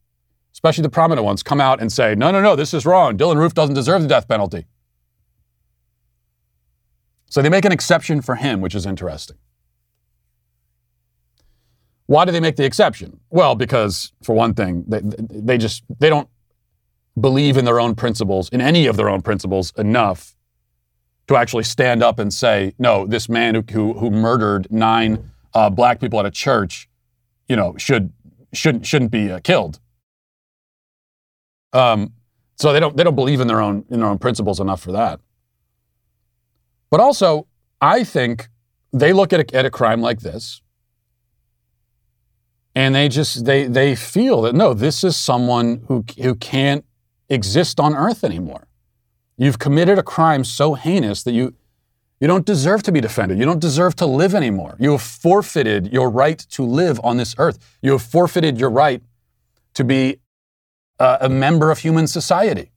especially 0.53 0.81
the 0.81 0.89
prominent 0.89 1.25
ones, 1.25 1.43
come 1.43 1.61
out 1.61 1.81
and 1.81 1.91
say, 1.91 2.15
no, 2.15 2.31
no, 2.31 2.41
no, 2.41 2.55
this 2.55 2.73
is 2.73 2.85
wrong. 2.85 3.17
Dylann 3.17 3.37
Roof 3.37 3.53
doesn't 3.53 3.75
deserve 3.75 4.01
the 4.01 4.07
death 4.07 4.27
penalty. 4.27 4.65
So 7.29 7.41
they 7.41 7.49
make 7.49 7.65
an 7.65 7.71
exception 7.71 8.21
for 8.21 8.35
him, 8.35 8.61
which 8.61 8.75
is 8.75 8.85
interesting. 8.85 9.37
Why 12.07 12.23
do 12.23 12.31
they 12.31 12.39
make 12.39 12.55
the 12.55 12.65
exception? 12.65 13.19
Well, 13.29 13.55
because 13.55 14.13
for 14.23 14.33
one 14.35 14.53
thing, 14.53 14.85
they, 14.87 15.01
they 15.03 15.57
just 15.57 15.83
they 15.99 16.09
don't 16.09 16.29
believe 17.19 17.57
in 17.57 17.65
their 17.65 17.79
own 17.79 17.95
principles, 17.95 18.49
in 18.49 18.61
any 18.61 18.85
of 18.85 18.95
their 18.95 19.09
own 19.09 19.21
principles 19.21 19.73
enough 19.77 20.35
to 21.27 21.35
actually 21.35 21.63
stand 21.63 22.03
up 22.03 22.19
and 22.19 22.31
say, 22.31 22.73
no, 22.77 23.07
this 23.07 23.27
man 23.27 23.55
who, 23.55 23.63
who, 23.71 23.93
who 23.93 24.11
murdered 24.11 24.67
nine 24.69 25.31
uh, 25.53 25.69
black 25.69 25.99
people 25.99 26.19
at 26.19 26.25
a 26.25 26.31
church, 26.31 26.87
you 27.47 27.55
know, 27.55 27.75
should 27.77 28.11
shouldn't 28.53 28.85
shouldn't 28.85 29.11
be 29.11 29.31
uh, 29.31 29.39
killed. 29.39 29.79
Um, 31.73 32.13
so 32.55 32.71
they 32.71 32.79
don't 32.79 32.95
they 32.95 33.03
don't 33.03 33.15
believe 33.15 33.41
in 33.41 33.47
their 33.47 33.61
own 33.61 33.85
in 33.89 33.99
their 33.99 34.09
own 34.09 34.17
principles 34.17 34.59
enough 34.59 34.81
for 34.81 34.91
that. 34.91 35.19
But 36.89 36.99
also, 36.99 37.47
I 37.81 38.03
think 38.03 38.49
they 38.93 39.11
look 39.11 39.33
at 39.33 39.51
a, 39.51 39.55
at 39.55 39.65
a 39.65 39.69
crime 39.69 40.01
like 40.01 40.21
this 40.21 40.61
and 42.75 42.93
they 42.93 43.07
just 43.07 43.45
they 43.45 43.67
they 43.67 43.95
feel 43.95 44.41
that 44.41 44.53
no 44.53 44.73
this 44.73 45.03
is 45.03 45.15
someone 45.15 45.83
who 45.87 46.03
who 46.21 46.35
can't 46.35 46.85
exist 47.29 47.79
on 47.79 47.95
earth 47.95 48.23
anymore 48.23 48.67
you've 49.37 49.57
committed 49.57 49.97
a 49.97 50.03
crime 50.03 50.43
so 50.43 50.73
heinous 50.75 51.23
that 51.23 51.31
you 51.31 51.53
you 52.19 52.27
don't 52.27 52.45
deserve 52.45 52.83
to 52.83 52.91
be 52.91 53.01
defended 53.01 53.37
you 53.37 53.45
don't 53.45 53.59
deserve 53.59 53.95
to 53.95 54.05
live 54.05 54.33
anymore 54.33 54.75
you 54.79 54.91
have 54.91 55.01
forfeited 55.01 55.91
your 55.91 56.09
right 56.09 56.39
to 56.39 56.63
live 56.63 56.99
on 57.03 57.17
this 57.17 57.35
earth 57.37 57.77
you 57.81 57.91
have 57.91 58.01
forfeited 58.01 58.59
your 58.59 58.69
right 58.69 59.01
to 59.73 59.83
be 59.83 60.17
a, 60.99 61.17
a 61.21 61.29
member 61.29 61.71
of 61.71 61.79
human 61.79 62.07
society 62.07 62.71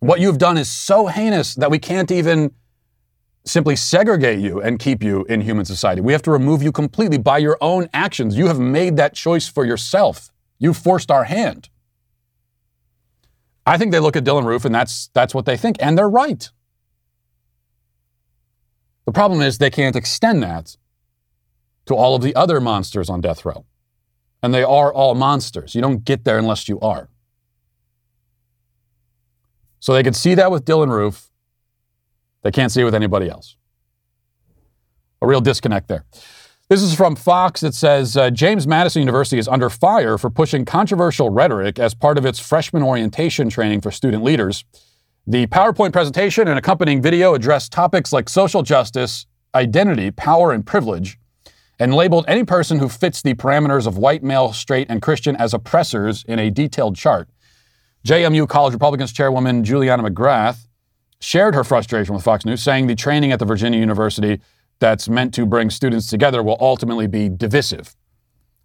what 0.00 0.20
you've 0.20 0.38
done 0.38 0.56
is 0.56 0.70
so 0.70 1.06
heinous 1.06 1.54
that 1.54 1.70
we 1.70 1.78
can't 1.78 2.10
even 2.10 2.52
simply 3.46 3.76
segregate 3.76 4.40
you 4.40 4.60
and 4.60 4.78
keep 4.78 5.02
you 5.02 5.24
in 5.24 5.40
human 5.40 5.64
society. 5.64 6.00
We 6.00 6.12
have 6.12 6.22
to 6.22 6.30
remove 6.30 6.62
you 6.62 6.72
completely 6.72 7.18
by 7.18 7.38
your 7.38 7.56
own 7.60 7.88
actions. 7.94 8.36
You 8.36 8.48
have 8.48 8.58
made 8.58 8.96
that 8.96 9.14
choice 9.14 9.48
for 9.48 9.64
yourself. 9.64 10.30
You 10.58 10.74
forced 10.74 11.10
our 11.10 11.24
hand. 11.24 11.68
I 13.64 13.78
think 13.78 13.92
they 13.92 14.00
look 14.00 14.16
at 14.16 14.24
Dylann 14.24 14.44
Roof 14.44 14.64
and 14.64 14.74
that's 14.74 15.08
that's 15.12 15.34
what 15.34 15.44
they 15.44 15.56
think 15.56 15.76
and 15.80 15.96
they're 15.96 16.08
right. 16.08 16.50
The 19.06 19.12
problem 19.12 19.40
is 19.40 19.58
they 19.58 19.70
can't 19.70 19.96
extend 19.96 20.42
that 20.42 20.76
to 21.86 21.94
all 21.94 22.16
of 22.16 22.22
the 22.22 22.34
other 22.34 22.60
monsters 22.60 23.08
on 23.08 23.20
death 23.20 23.44
row. 23.44 23.64
And 24.42 24.52
they 24.52 24.62
are 24.62 24.92
all 24.92 25.14
monsters. 25.14 25.74
You 25.74 25.80
don't 25.80 26.04
get 26.04 26.24
there 26.24 26.38
unless 26.38 26.68
you 26.68 26.78
are. 26.80 27.08
So 29.80 29.92
they 29.92 30.02
could 30.02 30.16
see 30.16 30.34
that 30.34 30.50
with 30.50 30.64
Dylann 30.64 30.90
Roof. 30.90 31.30
They 32.42 32.50
can't 32.50 32.70
see 32.70 32.80
it 32.80 32.84
with 32.84 32.94
anybody 32.94 33.28
else. 33.28 33.56
A 35.22 35.26
real 35.26 35.40
disconnect 35.40 35.88
there. 35.88 36.04
This 36.68 36.82
is 36.82 36.96
from 36.96 37.14
Fox. 37.14 37.62
It 37.62 37.74
says 37.74 38.16
uh, 38.16 38.30
James 38.30 38.66
Madison 38.66 39.00
University 39.00 39.38
is 39.38 39.46
under 39.46 39.70
fire 39.70 40.18
for 40.18 40.30
pushing 40.30 40.64
controversial 40.64 41.30
rhetoric 41.30 41.78
as 41.78 41.94
part 41.94 42.18
of 42.18 42.26
its 42.26 42.40
freshman 42.40 42.82
orientation 42.82 43.48
training 43.48 43.80
for 43.80 43.92
student 43.92 44.24
leaders. 44.24 44.64
The 45.28 45.48
PowerPoint 45.48 45.92
presentation 45.92 46.46
and 46.46 46.56
accompanying 46.56 47.02
video 47.02 47.34
addressed 47.34 47.72
topics 47.72 48.12
like 48.12 48.28
social 48.28 48.62
justice, 48.62 49.26
identity, 49.56 50.12
power, 50.12 50.52
and 50.52 50.64
privilege, 50.64 51.18
and 51.80 51.92
labeled 51.92 52.24
any 52.28 52.44
person 52.44 52.78
who 52.78 52.88
fits 52.88 53.22
the 53.22 53.34
parameters 53.34 53.88
of 53.88 53.98
white, 53.98 54.22
male, 54.22 54.52
straight, 54.52 54.86
and 54.88 55.02
Christian 55.02 55.34
as 55.34 55.52
oppressors 55.52 56.24
in 56.28 56.38
a 56.38 56.48
detailed 56.48 56.94
chart. 56.94 57.28
JMU 58.06 58.48
College 58.48 58.72
Republicans 58.72 59.12
chairwoman 59.12 59.64
Juliana 59.64 60.04
McGrath 60.04 60.68
shared 61.18 61.56
her 61.56 61.64
frustration 61.64 62.14
with 62.14 62.22
Fox 62.22 62.44
News, 62.44 62.62
saying 62.62 62.86
the 62.86 62.94
training 62.94 63.32
at 63.32 63.40
the 63.40 63.44
Virginia 63.44 63.80
University 63.80 64.40
that's 64.78 65.08
meant 65.08 65.34
to 65.34 65.44
bring 65.44 65.70
students 65.70 66.08
together 66.08 66.40
will 66.40 66.58
ultimately 66.60 67.08
be 67.08 67.28
divisive. 67.28 67.96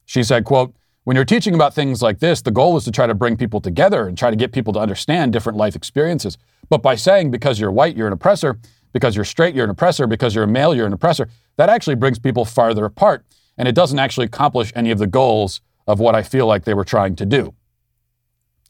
She 0.05 0.21
said, 0.21 0.45
quote, 0.45 0.75
when 1.03 1.15
you're 1.15 1.25
teaching 1.25 1.55
about 1.55 1.73
things 1.73 2.01
like 2.01 2.19
this, 2.19 2.41
the 2.41 2.51
goal 2.51 2.77
is 2.77 2.83
to 2.83 2.91
try 2.91 3.07
to 3.07 3.15
bring 3.15 3.35
people 3.35 3.59
together 3.59 4.07
and 4.07 4.17
try 4.17 4.29
to 4.29 4.35
get 4.35 4.51
people 4.51 4.71
to 4.73 4.79
understand 4.79 5.33
different 5.33 5.57
life 5.57 5.75
experiences. 5.75 6.37
But 6.69 6.83
by 6.83 6.95
saying 6.95 7.31
because 7.31 7.59
you're 7.59 7.71
white, 7.71 7.97
you're 7.97 8.07
an 8.07 8.13
oppressor, 8.13 8.59
because 8.93 9.15
you're 9.15 9.25
straight, 9.25 9.55
you're 9.55 9.63
an 9.63 9.71
oppressor, 9.71 10.05
because 10.05 10.35
you're 10.35 10.43
a 10.43 10.47
male, 10.47 10.75
you're 10.75 10.85
an 10.85 10.93
oppressor, 10.93 11.27
that 11.57 11.69
actually 11.69 11.95
brings 11.95 12.19
people 12.19 12.45
farther 12.45 12.85
apart. 12.85 13.25
And 13.57 13.67
it 13.67 13.73
doesn't 13.73 13.97
actually 13.97 14.27
accomplish 14.27 14.71
any 14.75 14.91
of 14.91 14.99
the 14.99 15.07
goals 15.07 15.61
of 15.87 15.99
what 15.99 16.13
I 16.13 16.21
feel 16.21 16.45
like 16.45 16.65
they 16.65 16.73
were 16.73 16.85
trying 16.85 17.15
to 17.15 17.25
do. 17.25 17.53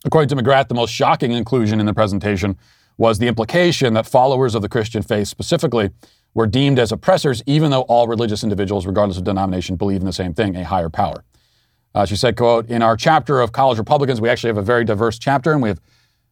According 0.05 0.29
to 0.29 0.35
McGrath, 0.35 0.67
the 0.69 0.73
most 0.73 0.91
shocking 0.91 1.31
inclusion 1.33 1.79
in 1.79 1.85
the 1.85 1.93
presentation 1.93 2.57
was 2.97 3.19
the 3.19 3.27
implication 3.27 3.93
that 3.93 4.07
followers 4.07 4.55
of 4.55 4.61
the 4.61 4.69
Christian 4.69 5.01
faith 5.01 5.27
specifically 5.27 5.91
were 6.33 6.47
deemed 6.47 6.79
as 6.79 6.91
oppressors, 6.91 7.43
even 7.45 7.71
though 7.71 7.81
all 7.81 8.07
religious 8.07 8.43
individuals, 8.43 8.85
regardless 8.85 9.17
of 9.17 9.25
denomination, 9.25 9.75
believe 9.75 9.99
in 9.99 10.05
the 10.05 10.13
same 10.13 10.33
thing, 10.33 10.55
a 10.55 10.63
higher 10.63 10.89
power. 10.89 11.23
Uh, 11.93 12.05
she 12.05 12.15
said, 12.15 12.37
quote, 12.37 12.69
in 12.69 12.81
our 12.81 12.95
chapter 12.95 13.41
of 13.41 13.51
college 13.51 13.77
Republicans, 13.77 14.21
we 14.21 14.29
actually 14.29 14.49
have 14.49 14.57
a 14.57 14.61
very 14.61 14.85
diverse 14.85 15.19
chapter, 15.19 15.51
and 15.51 15.61
we 15.61 15.69
have 15.69 15.79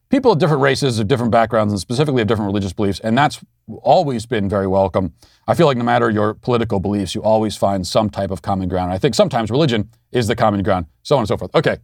people 0.10 0.32
of 0.32 0.40
different 0.40 0.62
races, 0.62 1.00
of 1.00 1.08
different 1.08 1.32
backgrounds, 1.32 1.74
and 1.74 1.80
specifically 1.80 2.22
of 2.22 2.28
different 2.28 2.48
religious 2.48 2.74
beliefs, 2.74 3.00
and 3.02 3.18
that's 3.18 3.40
always 3.82 4.26
been 4.26 4.50
very 4.50 4.68
welcome. 4.68 5.14
I 5.48 5.54
feel 5.54 5.68
like 5.68 5.78
no 5.78 5.84
matter 5.84 6.10
your 6.10 6.34
political 6.34 6.80
beliefs, 6.80 7.14
you 7.14 7.22
always 7.22 7.58
find 7.58 7.86
some 7.86 8.10
type 8.10 8.32
of 8.32 8.42
common 8.42 8.70
ground. 8.70 8.92
I 8.92 8.98
think 8.98 9.16
sometimes 9.16 9.52
religion 9.52 9.90
is 10.12 10.28
the 10.28 10.36
common 10.36 10.64
ground, 10.64 10.88
so 11.04 11.16
on 11.16 11.22
and 11.22 11.28
so 11.28 11.38
forth. 11.38 11.54
Okay. 11.54 11.78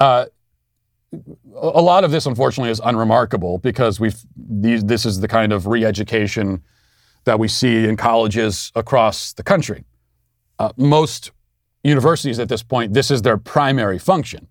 Uh, 0.00 0.26
a 1.56 1.80
lot 1.80 2.02
of 2.02 2.10
this, 2.10 2.26
unfortunately, 2.26 2.70
is 2.70 2.80
unremarkable 2.82 3.58
because 3.58 4.00
we've 4.00 4.20
these, 4.36 4.82
this 4.84 5.06
is 5.06 5.20
the 5.20 5.28
kind 5.28 5.52
of 5.52 5.68
re-education 5.68 6.62
that 7.24 7.38
we 7.38 7.46
see 7.46 7.86
in 7.86 7.96
colleges 7.96 8.72
across 8.74 9.32
the 9.32 9.42
country. 9.42 9.84
Uh, 10.58 10.72
most 10.76 11.30
universities 11.84 12.38
at 12.38 12.48
this 12.48 12.62
point, 12.62 12.94
this 12.94 13.10
is 13.10 13.22
their 13.22 13.36
primary 13.36 13.98
function. 13.98 14.48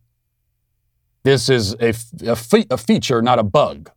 This 1.24 1.50
is 1.50 1.74
a, 1.76 1.94
a, 2.26 2.36
fe- 2.36 2.68
a 2.70 2.78
feature, 2.78 3.22
not 3.22 3.40
a 3.40 3.44
bug. 3.44 3.90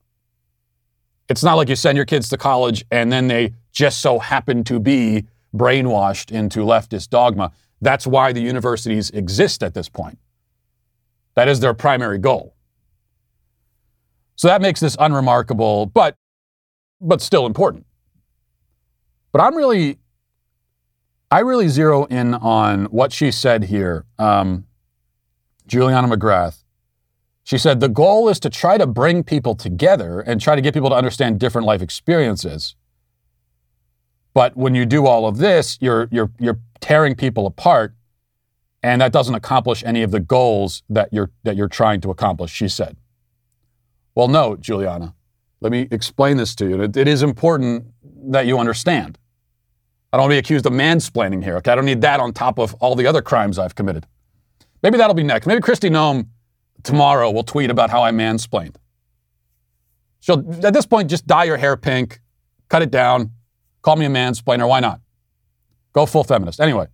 It's 1.29 1.43
not 1.43 1.55
like 1.55 1.69
you 1.69 1.77
send 1.77 1.97
your 1.97 2.07
kids 2.07 2.29
to 2.31 2.37
college 2.37 2.85
and 2.91 3.13
then 3.13 3.29
they 3.29 3.53
just 3.73 4.01
so 4.01 4.19
happen 4.19 4.65
to 4.65 4.79
be 4.81 5.27
brainwashed 5.55 6.31
into 6.31 6.61
leftist 6.61 7.11
dogma. 7.11 7.53
That's 7.81 8.07
why 8.07 8.33
the 8.33 8.41
universities 8.41 9.11
exist 9.11 9.63
at 9.63 9.75
this 9.75 9.89
point. 9.89 10.19
That 11.35 11.49
is 11.49 11.61
their 11.61 11.75
primary 11.75 12.19
goal. 12.19 12.55
So 14.37 14.49
that 14.49 14.63
makes 14.63 14.81
this 14.81 14.97
unremarkable, 14.99 15.87
but 15.87 16.17
but 17.01 17.21
still 17.21 17.47
important. 17.47 17.87
But 19.33 19.43
I'm 19.43 19.55
really, 19.55 19.99
I 21.31 21.41
really 21.41 21.69
zero 21.69 22.05
in 22.05 22.35
on 22.35 22.85
what 22.87 23.13
she 23.13 23.31
said 23.31 23.65
here. 23.65 24.05
Um, 24.19 24.67
Juliana 25.67 26.09
McGrath. 26.09 26.63
She 27.43 27.59
said 27.59 27.81
the 27.81 27.89
goal 27.89 28.29
is 28.29 28.41
to 28.41 28.51
try 28.51 28.79
to 28.79 28.87
bring 28.87 29.23
people 29.23 29.55
together 29.55 30.21
and 30.21 30.41
try 30.41 30.57
to 30.57 30.61
get 30.61 30.75
people 30.75 30.91
to 30.91 30.97
understand 30.97 31.39
different 31.39 31.67
life 31.67 31.83
experiences. 31.83 32.77
But 34.35 34.57
when 34.57 34.75
you 34.75 34.85
do 34.85 35.07
all 35.07 35.27
of 35.27 35.39
this, 35.39 35.79
you're, 35.81 36.09
you're, 36.11 36.31
you're 36.39 36.61
tearing 36.81 37.15
people 37.15 37.47
apart, 37.47 37.95
and 38.83 39.01
that 39.01 39.13
doesn't 39.13 39.35
accomplish 39.35 39.83
any 39.85 40.03
of 40.03 40.11
the 40.11 40.21
goals 40.21 40.83
that 40.91 41.09
you're, 41.13 41.31
that 41.45 41.57
you're 41.57 41.69
trying 41.69 42.01
to 42.03 42.11
accomplish, 42.11 42.53
she 42.53 42.69
said. 42.69 42.97
Well, 44.15 44.29
no, 44.29 44.57
Juliana. 44.57 45.15
Let 45.61 45.73
me 45.73 45.89
explain 45.91 46.37
this 46.37 46.55
to 46.57 46.69
you. 46.69 46.83
it, 46.83 46.97
it 46.97 47.09
is 47.09 47.23
important 47.23 47.87
that 48.05 48.47
you 48.47 48.59
understand. 48.59 49.19
I 50.13 50.17
don't 50.17 50.25
want 50.25 50.31
to 50.31 50.35
be 50.35 50.39
accused 50.39 50.67
of 50.67 50.73
mansplaining 50.73 51.43
here. 51.43 51.57
Okay, 51.57 51.73
I 51.73 51.75
don't 51.75 51.85
need 51.85 52.01
that 52.03 52.21
on 52.21 52.33
top 52.33 52.59
of 52.59 52.75
all 52.75 52.95
the 52.95 53.07
other 53.07 53.23
crimes 53.23 53.59
I've 53.59 53.75
committed. 53.75 54.07
Maybe 54.83 54.99
that'll 54.99 55.15
be 55.15 55.23
next. 55.23 55.47
Maybe 55.47 55.61
Kristi 55.61 55.91
Noem 55.91 56.29
tomorrow 56.83 57.31
will 57.31 57.43
tweet 57.43 57.71
about 57.71 57.91
how 57.91 58.03
I 58.03 58.13
mansplained. 58.13 58.77
So 60.21 60.45
at 60.63 60.73
this 60.73 60.87
point, 60.87 61.11
just 61.11 61.27
dye 61.27 61.45
your 61.45 61.57
hair 61.57 61.77
pink, 61.77 62.21
cut 62.69 62.83
it 62.83 62.91
down, 62.91 63.33
call 63.83 63.97
me 63.97 64.07
a 64.07 64.09
mansplainer. 64.09 64.69
Why 64.69 64.81
not? 64.81 65.01
Go 65.93 66.07
full 66.07 66.25
feminist. 66.25 66.61
Anyway, 66.61 66.87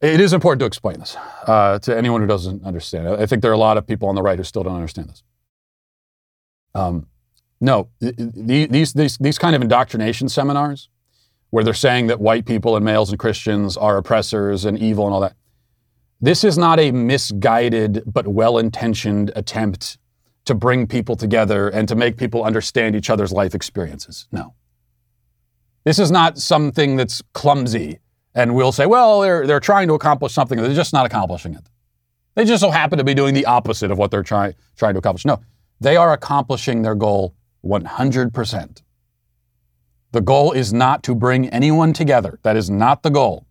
it 0.00 0.20
is 0.20 0.32
important 0.32 0.60
to 0.60 0.66
explain 0.66 0.98
this 0.98 1.16
uh, 1.46 1.78
to 1.80 1.96
anyone 1.96 2.20
who 2.20 2.26
doesn't 2.26 2.64
understand. 2.64 3.08
I 3.08 3.26
think 3.26 3.42
there 3.42 3.50
are 3.50 3.54
a 3.54 3.58
lot 3.58 3.76
of 3.76 3.86
people 3.86 4.08
on 4.08 4.14
the 4.14 4.22
right 4.22 4.38
who 4.38 4.44
still 4.44 4.62
don't 4.62 4.74
understand 4.74 5.10
this. 5.10 5.22
Um, 6.74 7.06
no, 7.60 7.88
these, 8.00 8.92
these, 8.94 9.18
these 9.18 9.38
kind 9.38 9.54
of 9.54 9.62
indoctrination 9.62 10.28
seminars 10.28 10.88
where 11.50 11.64
they're 11.64 11.74
saying 11.74 12.06
that 12.08 12.20
white 12.20 12.46
people 12.46 12.76
and 12.76 12.84
males 12.84 13.10
and 13.10 13.18
Christians 13.18 13.76
are 13.76 13.96
oppressors 13.96 14.64
and 14.64 14.78
evil 14.78 15.04
and 15.04 15.14
all 15.14 15.20
that. 15.20 15.34
This 16.20 16.44
is 16.44 16.58
not 16.58 16.78
a 16.78 16.92
misguided 16.92 18.02
but 18.06 18.28
well 18.28 18.58
intentioned 18.58 19.32
attempt 19.34 19.98
to 20.44 20.54
bring 20.54 20.86
people 20.86 21.16
together 21.16 21.68
and 21.68 21.88
to 21.88 21.94
make 21.94 22.16
people 22.16 22.44
understand 22.44 22.94
each 22.94 23.10
other's 23.10 23.32
life 23.32 23.54
experiences. 23.54 24.26
No. 24.32 24.54
This 25.84 25.98
is 25.98 26.10
not 26.10 26.38
something 26.38 26.96
that's 26.96 27.22
clumsy 27.32 28.00
and 28.34 28.54
we'll 28.54 28.72
say, 28.72 28.86
well, 28.86 29.20
they're, 29.20 29.46
they're 29.46 29.60
trying 29.60 29.88
to 29.88 29.94
accomplish 29.94 30.32
something. 30.32 30.58
They're 30.58 30.74
just 30.74 30.92
not 30.92 31.06
accomplishing 31.06 31.54
it. 31.54 31.68
They 32.34 32.44
just 32.44 32.60
so 32.60 32.70
happen 32.70 32.98
to 32.98 33.04
be 33.04 33.14
doing 33.14 33.34
the 33.34 33.46
opposite 33.46 33.90
of 33.90 33.98
what 33.98 34.10
they're 34.10 34.22
trying, 34.22 34.54
trying 34.76 34.94
to 34.94 34.98
accomplish. 34.98 35.24
No, 35.24 35.40
they 35.80 35.96
are 35.96 36.12
accomplishing 36.12 36.82
their 36.82 36.94
goal 36.94 37.34
100%. 37.64 38.82
The 40.12 40.20
goal 40.20 40.52
is 40.52 40.72
not 40.72 41.02
to 41.04 41.14
bring 41.14 41.48
anyone 41.50 41.92
together. 41.92 42.38
That 42.42 42.56
is 42.56 42.68
not 42.68 43.02
the 43.02 43.10
goal. 43.10 43.46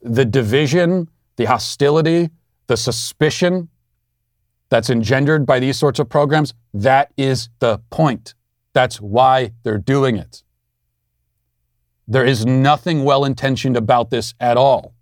The 0.00 0.24
division, 0.24 1.08
the 1.36 1.44
hostility, 1.44 2.30
the 2.66 2.76
suspicion 2.76 3.68
that's 4.68 4.90
engendered 4.90 5.46
by 5.46 5.60
these 5.60 5.78
sorts 5.78 5.98
of 5.98 6.08
programs, 6.08 6.54
that 6.72 7.12
is 7.16 7.48
the 7.58 7.80
point. 7.90 8.34
That's 8.72 9.00
why 9.00 9.52
they're 9.62 9.78
doing 9.78 10.16
it. 10.16 10.42
There 12.08 12.24
is 12.24 12.46
nothing 12.46 13.04
well 13.04 13.24
intentioned 13.24 13.76
about 13.76 14.10
this 14.10 14.34
at 14.40 14.56
all. 14.56 14.94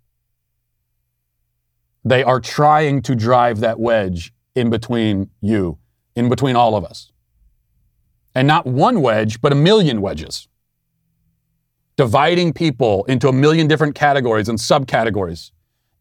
They 2.03 2.23
are 2.23 2.39
trying 2.39 3.01
to 3.03 3.15
drive 3.15 3.59
that 3.61 3.79
wedge 3.79 4.33
in 4.55 4.69
between 4.69 5.29
you, 5.41 5.77
in 6.15 6.29
between 6.29 6.55
all 6.55 6.75
of 6.75 6.85
us. 6.85 7.11
And 8.35 8.47
not 8.47 8.67
one 8.67 9.01
wedge, 9.01 9.41
but 9.41 9.51
a 9.51 9.55
million 9.55 10.01
wedges. 10.01 10.47
Dividing 11.95 12.51
people 12.53 13.05
into 13.05 13.29
a 13.29 13.33
million 13.33 13.67
different 13.67 13.95
categories 13.95 14.49
and 14.49 14.59
subcategories. 14.59 15.51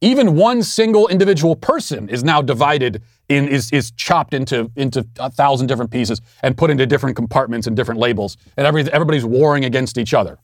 Even 0.01 0.35
one 0.35 0.63
single 0.63 1.09
individual 1.09 1.57
person 1.57 2.09
is 2.09 2.25
now 2.25 2.43
divided 2.43 3.03
in 3.29 3.49
is, 3.49 3.73
is 3.73 3.91
chopped 3.93 4.35
into 4.35 4.71
into 4.77 5.07
a 5.19 5.31
thousand 5.31 5.69
different 5.69 5.91
pieces 5.91 6.21
and 6.43 6.59
put 6.59 6.71
into 6.71 6.85
different 6.85 7.17
compartments 7.17 7.67
and 7.67 7.75
different 7.77 8.01
labels. 8.01 8.37
And 8.57 8.67
every, 8.67 8.83
everybody's 8.93 9.25
warring 9.25 9.65
against 9.65 9.97
each 9.97 10.13
other. 10.13 10.39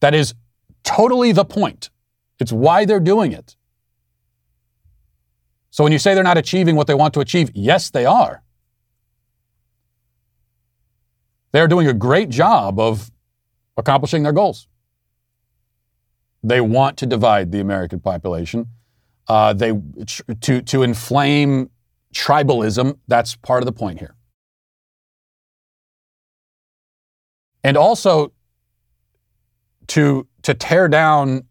That 0.00 0.14
is 0.14 0.34
totally 0.84 1.32
the 1.32 1.44
point. 1.44 1.90
It's 2.38 2.52
why 2.52 2.84
they're 2.84 3.00
doing 3.00 3.32
it. 3.32 3.56
So 5.70 5.82
when 5.82 5.92
you 5.92 5.98
say 5.98 6.14
they're 6.14 6.22
not 6.22 6.38
achieving 6.38 6.76
what 6.76 6.86
they 6.86 6.94
want 6.94 7.14
to 7.14 7.20
achieve, 7.20 7.50
yes, 7.54 7.90
they 7.90 8.06
are. 8.06 8.43
They're 11.54 11.68
doing 11.68 11.86
a 11.86 11.94
great 11.94 12.30
job 12.30 12.80
of 12.80 13.12
accomplishing 13.76 14.24
their 14.24 14.32
goals. 14.32 14.66
They 16.42 16.60
want 16.60 16.96
to 16.96 17.06
divide 17.06 17.52
the 17.52 17.60
American 17.60 18.00
population. 18.00 18.66
Uh, 19.28 19.52
they 19.52 19.72
to 20.40 20.62
to 20.62 20.82
inflame 20.82 21.70
tribalism. 22.12 22.98
That's 23.06 23.36
part 23.36 23.62
of 23.62 23.66
the 23.66 23.72
point 23.72 24.00
here. 24.00 24.16
And 27.62 27.76
also 27.76 28.32
to 29.86 30.26
to 30.42 30.54
tear 30.54 30.88
down 30.88 31.44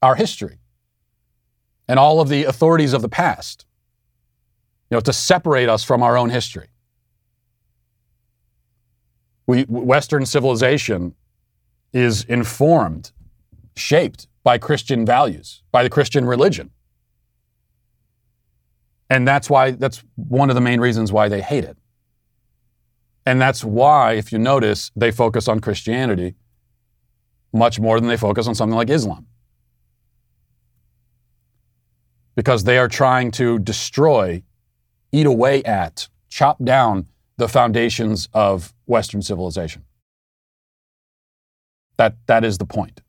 our 0.00 0.14
history 0.14 0.56
and 1.86 1.98
all 1.98 2.22
of 2.22 2.30
the 2.30 2.44
authorities 2.44 2.94
of 2.94 3.02
the 3.02 3.10
past, 3.10 3.66
you 4.88 4.96
know, 4.96 5.00
to 5.02 5.12
separate 5.12 5.68
us 5.68 5.84
from 5.84 6.02
our 6.02 6.16
own 6.16 6.30
history. 6.30 6.68
We, 9.46 9.62
Western 9.64 10.26
civilization 10.26 11.14
is 11.92 12.24
informed, 12.24 13.12
shaped 13.76 14.28
by 14.42 14.58
Christian 14.58 15.06
values, 15.06 15.62
by 15.72 15.82
the 15.82 15.90
Christian 15.90 16.24
religion. 16.24 16.70
And 19.10 19.28
that's 19.28 19.50
why, 19.50 19.72
that's 19.72 20.02
one 20.16 20.50
of 20.50 20.54
the 20.54 20.60
main 20.60 20.80
reasons 20.80 21.12
why 21.12 21.28
they 21.28 21.40
hate 21.40 21.64
it. 21.64 21.76
And 23.26 23.40
that's 23.40 23.64
why, 23.64 24.14
if 24.14 24.32
you 24.32 24.38
notice, 24.38 24.90
they 24.96 25.10
focus 25.10 25.48
on 25.48 25.60
Christianity 25.60 26.34
much 27.52 27.78
more 27.78 28.00
than 28.00 28.08
they 28.08 28.16
focus 28.16 28.46
on 28.48 28.54
something 28.54 28.76
like 28.76 28.90
Islam 28.90 29.26
because 32.34 32.64
they 32.64 32.78
are 32.78 32.88
trying 32.88 33.30
to 33.30 33.58
destroy, 33.60 34.42
eat 35.12 35.26
away 35.26 35.62
at, 35.62 36.08
chop 36.28 36.62
down 36.64 37.06
the 37.36 37.48
foundations 37.48 38.28
of 38.32 38.72
Western 38.86 39.22
civilization. 39.22 39.84
That, 41.96 42.16
that 42.26 42.44
is 42.44 42.58
the 42.58 42.66
point. 42.66 43.00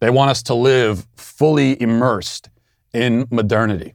They 0.00 0.10
want 0.10 0.30
us 0.30 0.42
to 0.44 0.54
live 0.54 1.06
fully 1.16 1.80
immersed 1.80 2.50
in 2.92 3.26
modernity, 3.30 3.94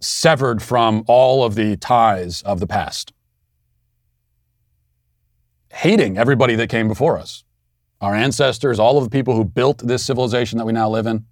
severed 0.00 0.62
from 0.62 1.04
all 1.06 1.44
of 1.44 1.54
the 1.54 1.76
ties 1.76 2.42
of 2.42 2.60
the 2.60 2.66
past, 2.66 3.12
hating 5.72 6.16
everybody 6.16 6.54
that 6.54 6.68
came 6.68 6.88
before 6.88 7.18
us, 7.18 7.44
our 8.00 8.14
ancestors, 8.14 8.78
all 8.78 8.98
of 8.98 9.04
the 9.04 9.10
people 9.10 9.34
who 9.34 9.44
built 9.44 9.78
this 9.78 10.04
civilization 10.04 10.58
that 10.58 10.64
we 10.64 10.72
now 10.72 10.88
live 10.88 11.06
in. 11.06 11.24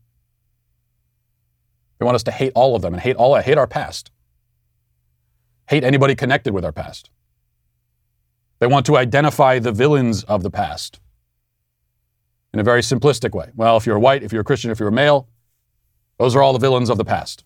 They 1.98 2.04
want 2.04 2.14
us 2.14 2.22
to 2.24 2.30
hate 2.30 2.52
all 2.54 2.74
of 2.74 2.82
them 2.82 2.94
and 2.94 3.02
hate 3.02 3.16
all 3.16 3.34
hate 3.36 3.58
our 3.58 3.66
past. 3.66 4.10
Hate 5.70 5.84
anybody 5.84 6.16
connected 6.16 6.52
with 6.52 6.64
our 6.64 6.72
past. 6.72 7.10
They 8.58 8.66
want 8.66 8.86
to 8.86 8.96
identify 8.96 9.60
the 9.60 9.70
villains 9.70 10.24
of 10.24 10.42
the 10.42 10.50
past 10.50 10.98
in 12.52 12.58
a 12.58 12.64
very 12.64 12.80
simplistic 12.80 13.36
way. 13.36 13.52
Well, 13.54 13.76
if 13.76 13.86
you're 13.86 13.96
white, 13.96 14.24
if 14.24 14.32
you're 14.32 14.40
a 14.40 14.44
Christian, 14.44 14.72
if 14.72 14.80
you're 14.80 14.88
a 14.88 14.92
male, 14.92 15.28
those 16.18 16.34
are 16.34 16.42
all 16.42 16.52
the 16.52 16.58
villains 16.58 16.90
of 16.90 16.98
the 16.98 17.04
past. 17.04 17.44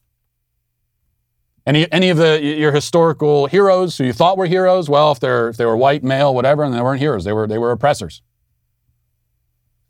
Any, 1.66 1.86
any 1.92 2.08
of 2.08 2.16
the, 2.16 2.42
your 2.42 2.72
historical 2.72 3.44
heroes 3.44 3.98
who 3.98 4.04
you 4.04 4.14
thought 4.14 4.38
were 4.38 4.46
heroes, 4.46 4.88
well, 4.88 5.12
if, 5.12 5.20
they're, 5.20 5.50
if 5.50 5.58
they 5.58 5.66
were 5.66 5.76
white, 5.76 6.02
male, 6.02 6.34
whatever, 6.34 6.64
and 6.64 6.72
they 6.72 6.80
weren't 6.80 7.00
heroes, 7.00 7.24
they 7.24 7.32
were, 7.34 7.46
they 7.46 7.58
were 7.58 7.72
oppressors. 7.72 8.22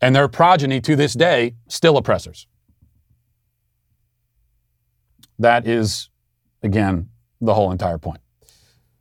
And 0.01 0.13
their 0.13 0.27
progeny 0.27 0.81
to 0.81 0.97
this 0.97 1.13
day, 1.13 1.55
still 1.69 1.95
oppressors. 1.95 2.47
That 5.39 5.65
is, 5.65 6.09
again, 6.61 7.11
the 7.39 7.53
whole 7.53 7.71
entire 7.71 7.97
point. 7.97 8.19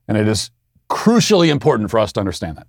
And 0.09 0.17
it 0.17 0.29
is 0.29 0.51
crucially 0.89 1.49
important 1.49 1.91
for 1.91 1.99
us 1.99 2.13
to 2.13 2.21
understand 2.21 2.57
that. 2.57 2.67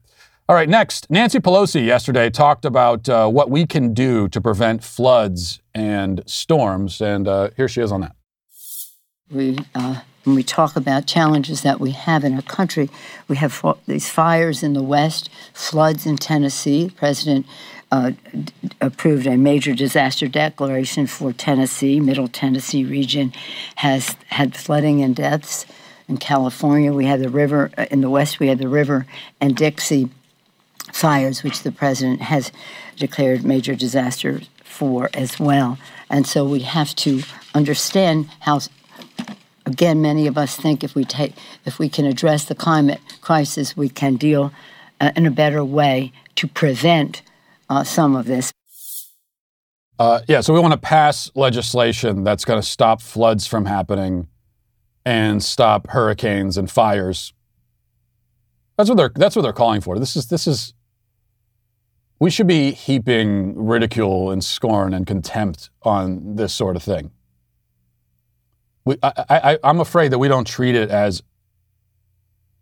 All 0.47 0.55
right, 0.55 0.69
next, 0.69 1.09
Nancy 1.09 1.39
Pelosi 1.39 1.85
yesterday 1.85 2.29
talked 2.29 2.65
about 2.65 3.09
uh, 3.09 3.27
what 3.27 3.49
we 3.49 3.65
can 3.65 3.95
do 3.95 4.27
to 4.29 4.39
prevent 4.39 4.83
floods 4.83 5.59
and 5.73 6.21
storms, 6.27 7.01
and 7.01 7.27
uh, 7.27 7.49
here 7.57 7.67
she 7.67 7.81
is 7.81 7.91
on 7.91 8.01
that. 8.01 8.15
We, 9.31 9.57
uh, 9.73 10.01
when 10.23 10.35
we 10.35 10.43
talk 10.43 10.75
about 10.75 11.07
challenges 11.07 11.63
that 11.63 11.79
we 11.79 11.91
have 11.91 12.23
in 12.23 12.35
our 12.35 12.43
country, 12.43 12.91
we 13.27 13.37
have 13.37 13.63
these 13.87 14.07
fires 14.07 14.61
in 14.61 14.73
the 14.73 14.83
West, 14.83 15.31
floods 15.51 16.05
in 16.05 16.17
Tennessee. 16.17 16.91
President 16.95 17.47
uh, 17.91 18.11
d- 18.31 18.53
approved 18.81 19.25
a 19.25 19.37
major 19.37 19.73
disaster 19.73 20.27
declaration 20.27 21.07
for 21.07 21.33
Tennessee. 21.33 21.99
Middle 21.99 22.27
Tennessee 22.27 22.83
region 22.83 23.33
has 23.77 24.15
had 24.27 24.55
flooding 24.55 25.01
and 25.01 25.15
deaths. 25.15 25.65
In 26.07 26.17
California, 26.17 26.93
we 26.93 27.05
had 27.05 27.21
the 27.21 27.29
river, 27.29 27.71
uh, 27.77 27.85
in 27.89 28.01
the 28.01 28.09
west, 28.09 28.39
we 28.39 28.47
had 28.47 28.59
the 28.59 28.67
river 28.67 29.05
and 29.41 29.55
Dixie 29.55 30.09
fires, 30.93 31.43
which 31.43 31.63
the 31.63 31.71
president 31.71 32.21
has 32.21 32.51
declared 32.95 33.43
major 33.43 33.75
disasters 33.75 34.49
for 34.63 35.09
as 35.13 35.39
well. 35.39 35.77
And 36.09 36.27
so 36.27 36.45
we 36.45 36.59
have 36.59 36.95
to 36.95 37.23
understand 37.53 38.29
how 38.41 38.59
again 39.65 40.01
many 40.01 40.27
of 40.27 40.37
us 40.37 40.55
think 40.55 40.83
if 40.83 40.95
we 40.95 41.03
take 41.03 41.33
if 41.65 41.79
we 41.79 41.89
can 41.89 42.05
address 42.05 42.45
the 42.45 42.55
climate 42.55 42.99
crisis 43.21 43.75
we 43.75 43.89
can 43.89 44.15
deal 44.15 44.51
uh, 45.01 45.11
in 45.15 45.25
a 45.25 45.31
better 45.31 45.63
way 45.63 46.11
to 46.35 46.47
prevent 46.47 47.21
uh, 47.69 47.83
some 47.83 48.15
of 48.15 48.25
this 48.25 48.53
uh, 49.97 50.21
yeah 50.27 50.41
so 50.41 50.53
we 50.53 50.59
want 50.59 50.73
to 50.73 50.77
pass 50.77 51.31
legislation 51.35 52.23
that's 52.23 52.45
going 52.45 52.61
to 52.61 52.67
stop 52.67 53.01
floods 53.01 53.47
from 53.47 53.65
happening 53.65 54.27
and 55.05 55.43
stop 55.43 55.89
hurricanes 55.89 56.57
and 56.57 56.69
fires 56.69 57.33
that's 58.77 58.89
what 58.89 58.95
they're 58.95 59.11
that's 59.15 59.35
what 59.35 59.43
they're 59.43 59.53
calling 59.53 59.81
for 59.81 59.99
this 59.99 60.15
is 60.15 60.27
this 60.27 60.47
is 60.47 60.73
we 62.19 62.29
should 62.29 62.47
be 62.47 62.71
heaping 62.71 63.53
ridicule 63.55 64.31
and 64.31 64.43
scorn 64.43 64.93
and 64.93 65.05
contempt 65.05 65.69
on 65.83 66.35
this 66.35 66.53
sort 66.53 66.75
of 66.75 66.83
thing 66.83 67.11
we, 68.85 68.97
I, 69.01 69.57
I, 69.63 69.69
am 69.69 69.79
afraid 69.79 70.11
that 70.11 70.19
we 70.19 70.27
don't 70.27 70.45
treat 70.45 70.75
it 70.75 70.91
as 70.91 71.23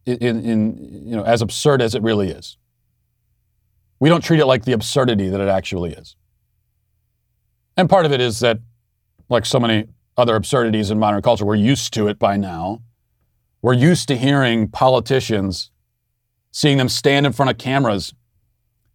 in, 0.05 0.17
in, 0.17 1.03
you 1.05 1.15
know, 1.15 1.23
as 1.23 1.41
absurd 1.41 1.81
as 1.81 1.95
it 1.95 2.01
really 2.01 2.29
is. 2.29 2.57
We 3.99 4.09
don't 4.09 4.23
treat 4.23 4.39
it 4.39 4.45
like 4.45 4.65
the 4.65 4.73
absurdity 4.73 5.29
that 5.29 5.39
it 5.39 5.47
actually 5.47 5.91
is. 5.91 6.15
And 7.77 7.89
part 7.89 8.05
of 8.05 8.11
it 8.11 8.21
is 8.21 8.39
that, 8.41 8.59
like 9.29 9.45
so 9.45 9.59
many 9.59 9.85
other 10.17 10.35
absurdities 10.35 10.91
in 10.91 10.99
modern 10.99 11.21
culture, 11.21 11.45
we're 11.45 11.55
used 11.55 11.93
to 11.93 12.07
it 12.07 12.19
by 12.19 12.37
now. 12.37 12.81
We're 13.61 13.73
used 13.73 14.07
to 14.09 14.17
hearing 14.17 14.67
politicians, 14.67 15.71
seeing 16.51 16.77
them 16.77 16.89
stand 16.89 17.25
in 17.25 17.31
front 17.31 17.49
of 17.49 17.57
cameras, 17.57 18.13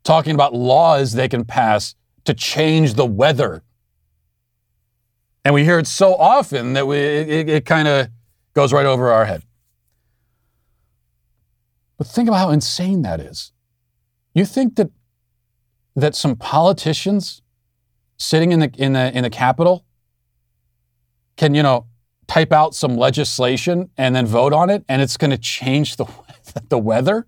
talking 0.04 0.34
about 0.34 0.54
laws 0.54 1.12
they 1.12 1.28
can 1.28 1.44
pass 1.44 1.94
to 2.24 2.34
change 2.34 2.94
the 2.94 3.06
weather 3.06 3.62
and 5.48 5.54
we 5.54 5.64
hear 5.64 5.78
it 5.78 5.86
so 5.86 6.14
often 6.14 6.74
that 6.74 6.86
we, 6.86 6.98
it, 6.98 7.48
it 7.48 7.64
kind 7.64 7.88
of 7.88 8.08
goes 8.52 8.70
right 8.70 8.84
over 8.84 9.10
our 9.10 9.24
head. 9.24 9.44
But 11.96 12.06
think 12.06 12.28
about 12.28 12.36
how 12.36 12.50
insane 12.50 13.00
that 13.00 13.18
is. 13.18 13.52
You 14.34 14.44
think 14.44 14.76
that 14.76 14.90
that 15.96 16.14
some 16.14 16.36
politicians 16.36 17.40
sitting 18.18 18.52
in 18.52 18.60
the 18.60 18.70
in 18.76 18.92
the 18.92 19.16
in 19.16 19.22
the 19.22 19.30
Capitol 19.30 19.86
can, 21.38 21.54
you 21.54 21.62
know, 21.62 21.86
type 22.26 22.52
out 22.52 22.74
some 22.74 22.96
legislation 22.96 23.88
and 23.96 24.14
then 24.14 24.26
vote 24.26 24.52
on 24.52 24.68
it 24.68 24.84
and 24.88 25.00
it's 25.00 25.16
going 25.16 25.30
to 25.30 25.38
change 25.38 25.96
the 25.96 26.04
the 26.68 26.76
weather? 26.76 27.26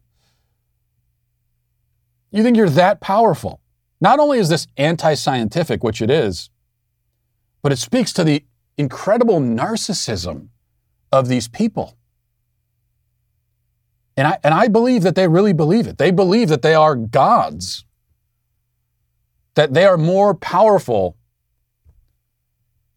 You 2.31 2.43
think 2.43 2.57
you're 2.57 2.69
that 2.69 3.01
powerful? 3.01 3.61
Not 4.01 4.19
only 4.19 4.39
is 4.39 4.49
this 4.49 4.67
anti-scientific, 4.77 5.83
which 5.83 6.03
it 6.03 6.11
is, 6.11 6.51
but 7.63 7.73
it 7.73 7.79
speaks 7.79 8.13
to 8.15 8.25
the 8.25 8.45
incredible 8.77 9.41
narcissism 9.41 10.49
of 11.13 11.29
these 11.29 11.49
people. 11.49 11.97
And 14.17 14.27
I, 14.27 14.39
and 14.43 14.55
I 14.55 14.69
believe 14.69 15.03
that 15.03 15.15
they 15.15 15.29
really 15.29 15.53
believe 15.53 15.87
it. 15.87 15.99
They 15.99 16.11
believe 16.11 16.49
that 16.49 16.63
they 16.63 16.75
are 16.75 16.95
gods, 16.95 17.85
that 19.55 19.75
they 19.75 19.85
are 19.85 19.99
more 19.99 20.35
powerful 20.35 21.17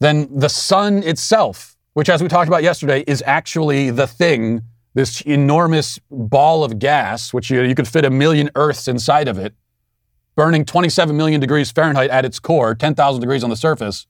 than 0.03 0.27
the 0.37 0.49
sun 0.49 1.03
itself, 1.03 1.75
which, 1.93 2.09
as 2.09 2.21
we 2.21 2.27
talked 2.27 2.47
about 2.47 2.63
yesterday, 2.63 3.03
is 3.07 3.23
actually 3.25 3.89
the 3.89 4.07
thing, 4.07 4.61
this 4.93 5.21
enormous 5.21 5.99
ball 6.11 6.63
of 6.63 6.79
gas, 6.79 7.33
which 7.33 7.49
you, 7.49 7.61
you 7.61 7.75
could 7.75 7.87
fit 7.87 8.05
a 8.05 8.09
million 8.09 8.49
Earths 8.55 8.87
inside 8.87 9.27
of 9.27 9.37
it, 9.37 9.53
burning 10.35 10.65
27 10.65 11.15
million 11.15 11.39
degrees 11.39 11.71
Fahrenheit 11.71 12.09
at 12.09 12.25
its 12.25 12.39
core, 12.39 12.75
10,000 12.75 13.21
degrees 13.21 13.43
on 13.43 13.49
the 13.49 13.55
surface 13.55 14.07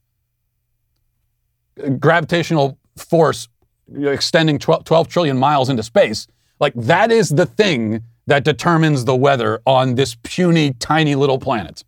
gravitational 2.00 2.78
force 2.98 3.48
extending 3.96 4.60
12, 4.60 4.86
12 4.86 5.08
trillion 5.08 5.38
miles 5.38 5.70
into 5.70 5.84
space. 5.84 6.28
Like 6.60 6.74
that 6.76 7.12
is 7.12 7.30
the 7.30 7.46
thing 7.46 8.04
that 8.28 8.44
determines 8.44 9.06
the 9.06 9.16
weather 9.16 9.62
on 9.66 9.96
this 9.96 10.16
puny, 10.24 10.74
tiny 10.74 11.16
little 11.16 11.38
planet. 11.38 11.84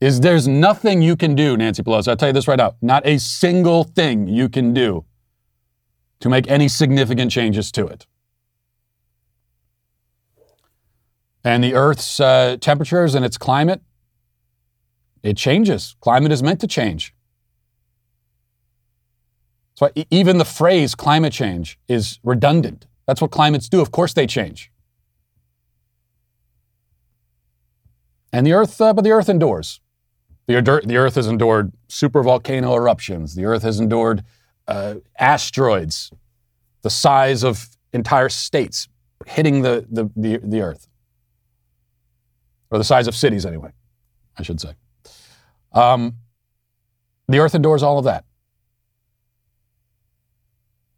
Is 0.00 0.20
there's 0.20 0.48
nothing 0.48 1.02
you 1.02 1.14
can 1.14 1.34
do, 1.34 1.56
Nancy 1.56 1.82
Pelosi. 1.82 2.08
I'll 2.08 2.16
tell 2.16 2.30
you 2.30 2.32
this 2.32 2.48
right 2.48 2.56
now. 2.56 2.74
Not 2.80 3.06
a 3.06 3.18
single 3.18 3.84
thing 3.84 4.28
you 4.28 4.48
can 4.48 4.72
do 4.72 5.04
to 6.20 6.28
make 6.28 6.50
any 6.50 6.68
significant 6.68 7.30
changes 7.30 7.70
to 7.72 7.86
it. 7.86 8.06
And 11.44 11.62
the 11.62 11.74
Earth's 11.74 12.20
uh, 12.20 12.56
temperatures 12.60 13.14
and 13.14 13.24
its 13.24 13.36
climate, 13.38 13.82
it 15.22 15.36
changes. 15.36 15.96
Climate 16.00 16.32
is 16.32 16.42
meant 16.42 16.60
to 16.60 16.66
change. 16.66 17.14
So 19.74 19.90
even 20.10 20.38
the 20.38 20.44
phrase 20.44 20.94
climate 20.94 21.32
change 21.32 21.78
is 21.88 22.18
redundant. 22.22 22.86
That's 23.06 23.20
what 23.22 23.30
climates 23.30 23.68
do. 23.68 23.80
Of 23.80 23.90
course 23.90 24.12
they 24.12 24.26
change. 24.26 24.70
And 28.32 28.46
the 28.46 28.52
Earth, 28.52 28.80
uh, 28.80 28.92
but 28.92 29.02
the 29.02 29.10
Earth 29.10 29.28
endures. 29.28 29.80
The, 30.54 30.82
the 30.84 30.96
Earth 30.96 31.14
has 31.14 31.26
endured 31.26 31.72
supervolcano 31.88 32.74
eruptions. 32.76 33.34
The 33.34 33.44
Earth 33.44 33.62
has 33.62 33.78
endured 33.78 34.24
uh, 34.66 34.96
asteroids 35.18 36.10
the 36.82 36.90
size 36.90 37.44
of 37.44 37.68
entire 37.92 38.28
states 38.28 38.88
hitting 39.26 39.62
the, 39.62 39.86
the, 39.90 40.10
the, 40.16 40.38
the 40.38 40.60
Earth. 40.60 40.88
Or 42.70 42.78
the 42.78 42.84
size 42.84 43.06
of 43.06 43.14
cities, 43.14 43.44
anyway, 43.44 43.72
I 44.38 44.42
should 44.42 44.60
say. 44.60 44.74
Um, 45.72 46.14
the 47.28 47.38
Earth 47.38 47.54
endures 47.54 47.82
all 47.82 47.98
of 47.98 48.04
that 48.04 48.24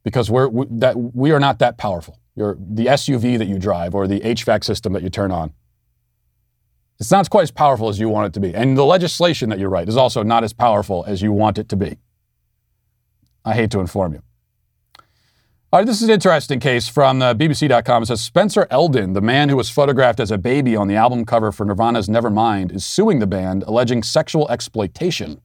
because 0.02 0.30
we're 0.30 0.48
we, 0.48 0.66
that 0.70 0.96
we 0.96 1.30
are 1.32 1.40
not 1.40 1.58
that 1.58 1.78
powerful. 1.78 2.18
The 2.36 2.86
SUV 2.86 3.36
that 3.38 3.46
you 3.46 3.58
drive 3.58 3.94
or 3.94 4.06
the 4.06 4.20
HVAC 4.20 4.64
system 4.64 4.94
that 4.94 5.02
you 5.02 5.10
turn 5.10 5.30
on, 5.30 5.52
it's 7.02 7.10
not 7.10 7.28
quite 7.28 7.42
as 7.42 7.50
powerful 7.50 7.88
as 7.88 7.98
you 7.98 8.08
want 8.08 8.28
it 8.28 8.32
to 8.34 8.38
be. 8.38 8.54
And 8.54 8.78
the 8.78 8.84
legislation 8.84 9.48
that 9.48 9.58
you 9.58 9.66
write 9.66 9.88
is 9.88 9.96
also 9.96 10.22
not 10.22 10.44
as 10.44 10.52
powerful 10.52 11.02
as 11.04 11.20
you 11.20 11.32
want 11.32 11.58
it 11.58 11.68
to 11.70 11.76
be. 11.76 11.98
I 13.44 13.54
hate 13.54 13.72
to 13.72 13.80
inform 13.80 14.12
you. 14.12 14.22
All 15.72 15.80
right, 15.80 15.84
this 15.84 15.96
is 15.96 16.04
an 16.04 16.10
interesting 16.14 16.60
case 16.60 16.86
from 16.86 17.20
uh, 17.20 17.34
BBC.com. 17.34 18.04
It 18.04 18.06
says 18.06 18.20
Spencer 18.20 18.68
Elden, 18.70 19.14
the 19.14 19.20
man 19.20 19.48
who 19.48 19.56
was 19.56 19.68
photographed 19.68 20.20
as 20.20 20.30
a 20.30 20.38
baby 20.38 20.76
on 20.76 20.86
the 20.86 20.94
album 20.94 21.24
cover 21.24 21.50
for 21.50 21.66
Nirvana's 21.66 22.06
Nevermind, 22.06 22.72
is 22.72 22.86
suing 22.86 23.18
the 23.18 23.26
band, 23.26 23.64
alleging 23.64 24.04
sexual 24.04 24.48
exploitation. 24.48 25.40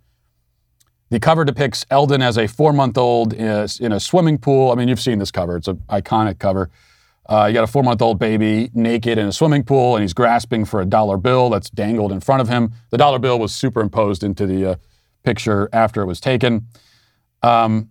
The 1.09 1.19
cover 1.19 1.43
depicts 1.43 1.87
Elden 1.89 2.21
as 2.21 2.37
a 2.37 2.45
four 2.45 2.71
month 2.71 2.99
old 2.99 3.33
in 3.33 3.91
a 3.91 3.99
swimming 3.99 4.37
pool. 4.37 4.71
I 4.71 4.75
mean, 4.75 4.89
you've 4.89 5.01
seen 5.01 5.17
this 5.17 5.31
cover, 5.31 5.57
it's 5.57 5.67
an 5.67 5.81
iconic 5.89 6.37
cover. 6.37 6.69
Uh, 7.29 7.45
you 7.47 7.53
got 7.53 7.63
a 7.63 7.67
four 7.67 7.83
month 7.83 8.01
old 8.01 8.19
baby 8.19 8.69
naked 8.73 9.17
in 9.17 9.27
a 9.27 9.31
swimming 9.31 9.63
pool, 9.63 9.95
and 9.95 10.03
he's 10.03 10.13
grasping 10.13 10.63
for 10.65 10.81
a 10.81 10.85
dollar 10.85 11.17
bill 11.17 11.49
that's 11.49 11.69
dangled 11.69 12.11
in 12.11 12.19
front 12.19 12.41
of 12.41 12.47
him. 12.47 12.71
The 12.89 12.97
dollar 12.97 13.19
bill 13.19 13.37
was 13.37 13.53
superimposed 13.53 14.23
into 14.23 14.45
the 14.45 14.65
uh, 14.65 14.75
picture 15.23 15.69
after 15.73 16.01
it 16.01 16.05
was 16.05 16.21
taken. 16.21 16.67
Um, 17.43 17.89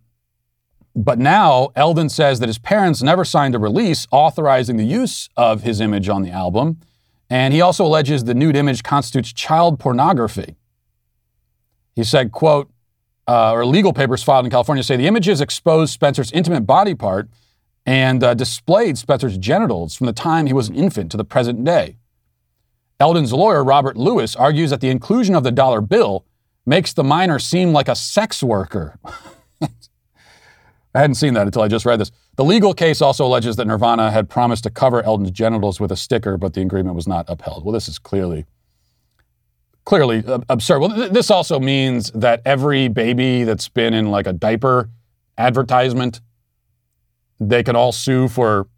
but 0.94 1.18
now, 1.18 1.68
Elden 1.77 2.09
says 2.09 2.40
that 2.40 2.49
his 2.49 2.59
parents 2.59 3.03
never 3.03 3.25
signed 3.25 3.55
a 3.55 3.59
release 3.59 4.07
authorizing 4.11 4.79
the 4.79 4.85
use 4.85 5.29
of 5.37 5.62
his 5.62 5.81
image 5.81 6.09
on 6.09 6.22
the 6.22 6.31
album. 6.31 6.81
And 7.29 7.53
he 7.53 7.61
also 7.61 7.85
alleges 7.85 8.25
the 8.25 8.35
nude 8.35 8.57
image 8.57 8.83
constitutes 8.83 9.33
child 9.33 9.79
pornography. 9.79 10.57
He 11.94 12.05
said, 12.05 12.33
quote, 12.33 12.70
uh, 13.29 13.53
or 13.53 13.66
legal 13.66 13.92
papers 13.92 14.22
filed 14.22 14.44
in 14.46 14.51
California 14.51 14.83
say 14.83 14.96
the 14.96 15.07
images 15.07 15.40
expose 15.40 15.90
Spencer's 15.90 16.31
intimate 16.33 16.62
body 16.62 16.94
part 16.94 17.29
and 17.87 18.22
uh, 18.22 18.35
displayed 18.35 18.99
Spencer's 18.99 19.38
genitals 19.38 19.94
from 19.94 20.07
the 20.07 20.12
time 20.12 20.46
he 20.46 20.53
was 20.53 20.68
an 20.68 20.75
infant 20.75 21.11
to 21.12 21.16
the 21.16 21.25
present 21.25 21.64
day. 21.64 21.96
Elden's 22.99 23.33
lawyer, 23.33 23.62
Robert 23.62 23.96
Lewis, 23.96 24.35
argues 24.35 24.70
that 24.70 24.81
the 24.81 24.90
inclusion 24.90 25.35
of 25.35 25.44
the 25.44 25.53
dollar 25.53 25.81
bill 25.81 26.25
makes 26.66 26.92
the 26.92 27.05
minor 27.05 27.38
seem 27.38 27.72
like 27.72 27.88
a 27.88 27.94
sex 27.94 28.42
worker. 28.42 28.99
I 29.62 31.00
hadn't 31.00 31.17
seen 31.17 31.35
that 31.35 31.46
until 31.46 31.63
I 31.63 31.69
just 31.69 31.85
read 31.85 32.00
this. 32.00 32.11
The 32.37 32.44
legal 32.44 32.75
case 32.75 33.02
also 33.02 33.27
alleges 33.27 33.56
that 33.56 33.67
Nirvana 33.67 34.11
had 34.11 34.29
promised 34.29 34.65
to 34.65 34.71
cover 34.71 35.02
Elden's 35.02 35.31
genitals 35.31 35.79
with 35.79 35.92
a 35.92 35.96
sticker, 35.96 36.37
but 36.38 36.54
the 36.54 36.63
agreement 36.63 36.96
was 36.96 37.06
not 37.06 37.27
upheld. 37.29 37.65
Well, 37.65 37.73
this 37.73 37.87
is 37.87 37.98
clearly 37.98 38.46
clearly 39.85 40.25
absurd. 40.48 40.81
Well, 40.81 40.94
th- 40.94 41.13
this 41.13 41.31
also 41.31 41.61
means 41.61 42.11
that 42.11 42.42
every 42.44 42.88
baby 42.88 43.44
that's 43.44 43.69
been 43.69 43.94
in 43.94 44.11
like 44.11 44.27
a 44.27 44.33
diaper 44.33 44.90
advertisement, 45.38 46.21
they 47.41 47.63
can 47.63 47.77
all 47.77 47.93
sue 47.93 48.29
for 48.29 48.69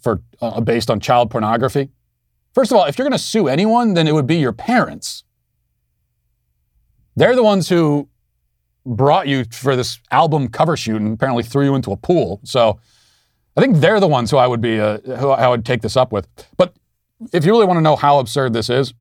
for 0.00 0.20
uh, 0.40 0.60
based 0.60 0.90
on 0.90 1.00
child 1.00 1.30
pornography. 1.30 1.90
First 2.54 2.72
of 2.72 2.76
all, 2.76 2.84
if 2.84 2.98
you're 2.98 3.08
going 3.08 3.18
to 3.18 3.24
sue 3.24 3.48
anyone, 3.48 3.94
then 3.94 4.06
it 4.06 4.12
would 4.12 4.26
be 4.26 4.36
your 4.36 4.52
parents. 4.52 5.24
They're 7.16 7.36
the 7.36 7.42
ones 7.42 7.68
who 7.68 8.08
brought 8.84 9.28
you 9.28 9.44
for 9.44 9.76
this 9.76 10.00
album 10.10 10.48
cover 10.48 10.76
shoot 10.76 11.00
and 11.00 11.14
apparently 11.14 11.44
threw 11.44 11.64
you 11.64 11.74
into 11.74 11.92
a 11.92 11.96
pool. 11.96 12.40
So 12.44 12.80
I 13.56 13.60
think 13.60 13.76
they're 13.76 14.00
the 14.00 14.08
ones 14.08 14.30
who 14.30 14.38
I 14.38 14.46
would 14.46 14.60
be, 14.60 14.80
uh, 14.80 14.98
who 14.98 15.30
I 15.30 15.48
would 15.48 15.64
take 15.64 15.82
this 15.82 15.96
up 15.96 16.12
with. 16.12 16.26
But 16.56 16.74
if 17.32 17.44
you 17.44 17.52
really 17.52 17.66
want 17.66 17.76
to 17.78 17.82
know 17.82 17.96
how 17.96 18.18
absurd 18.18 18.52
this 18.52 18.68
is, 18.68 18.92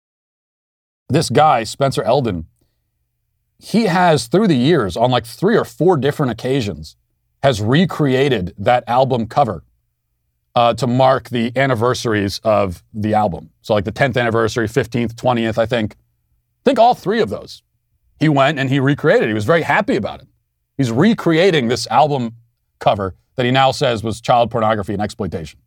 this 1.10 1.30
guy, 1.30 1.64
Spencer 1.64 2.04
Elden, 2.04 2.46
he 3.58 3.86
has 3.86 4.28
through 4.28 4.48
the 4.48 4.56
years, 4.56 4.96
on 4.98 5.12
like 5.12 5.26
three 5.26 5.58
or 5.58 5.66
four 5.66 5.98
different 5.98 6.32
occasions, 6.32 6.96
has 7.44 7.62
recreated 7.62 8.54
that 8.58 8.84
album 8.88 9.28
cover 9.28 9.64
uh, 10.56 10.74
to 10.76 10.88
mark 10.88 11.30
the 11.30 11.52
anniversaries 11.56 12.39
of 12.44 12.84
the 12.94 13.14
album. 13.14 13.50
So, 13.62 13.74
like 13.74 13.86
the 13.86 13.92
10th 13.92 14.18
anniversary, 14.18 14.68
15th, 14.68 15.14
20th, 15.14 15.58
I 15.58 15.66
think. 15.66 15.94
I 15.94 16.64
think 16.64 16.80
all 16.80 16.94
three 16.94 17.22
of 17.22 17.30
those. 17.30 17.64
He 18.20 18.30
went 18.30 18.60
and 18.60 18.70
he 18.70 18.80
recreated. 18.80 19.28
He 19.28 19.34
was 19.34 19.46
very 19.46 19.64
happy 19.64 19.96
about 19.96 20.22
it. 20.22 20.28
He's 20.78 20.92
recreating 20.92 21.70
this 21.70 21.88
album 21.88 22.36
cover 22.80 23.16
that 23.36 23.46
he 23.46 23.52
now 23.52 23.72
says 23.72 24.04
was 24.04 24.22
child 24.22 24.52
pornography 24.52 24.94
and 24.94 25.02
exploitation. 25.02 25.60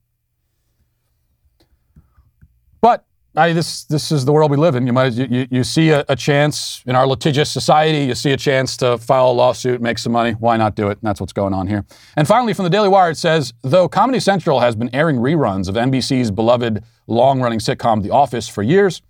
But 2.81 3.05
I, 3.37 3.53
this 3.53 3.85
this 3.85 4.13
is 4.13 4.25
the 4.25 4.33
world 4.33 4.51
we 4.51 4.57
live 4.57 4.77
in. 4.77 4.87
You 4.87 4.93
might 4.93 5.13
you, 5.13 5.47
you 5.51 5.65
see 5.65 5.91
a, 5.91 6.05
a, 6.09 6.15
chance 6.15 6.83
in 6.87 6.95
our 6.95 7.07
litigious 7.07 7.51
society. 7.51 8.05
You 8.05 8.15
see 8.15 8.33
a 8.33 8.37
chance 8.37 8.77
to 8.77 8.97
file 8.97 9.31
a 9.31 9.33
lawsuit, 9.33 9.81
make 9.81 9.99
some 9.99 10.13
money. 10.13 10.33
Why 10.33 10.57
not 10.57 10.77
do 10.77 10.89
it? 10.89 10.93
And 10.93 11.03
that's 11.03 11.21
what's 11.21 11.33
going 11.33 11.53
on 11.53 11.67
here. 11.67 11.85
And 12.17 12.29
finally, 12.29 12.55
from 12.55 12.63
the 12.63 12.71
Daily 12.71 12.89
Wire, 12.89 13.11
it 13.11 13.17
says 13.17 13.53
though 13.63 13.89
Comedy 13.89 14.21
Central 14.21 14.61
has 14.61 14.77
been 14.77 14.95
airing 14.95 15.17
reruns 15.17 15.69
of 15.69 15.75
NBC's 15.75 16.31
beloved 16.31 16.85
long-running 17.07 17.59
sitcom 17.59 18.03
The 18.03 18.11
Office 18.11 18.49
for 18.49 18.63
years, 18.63 19.03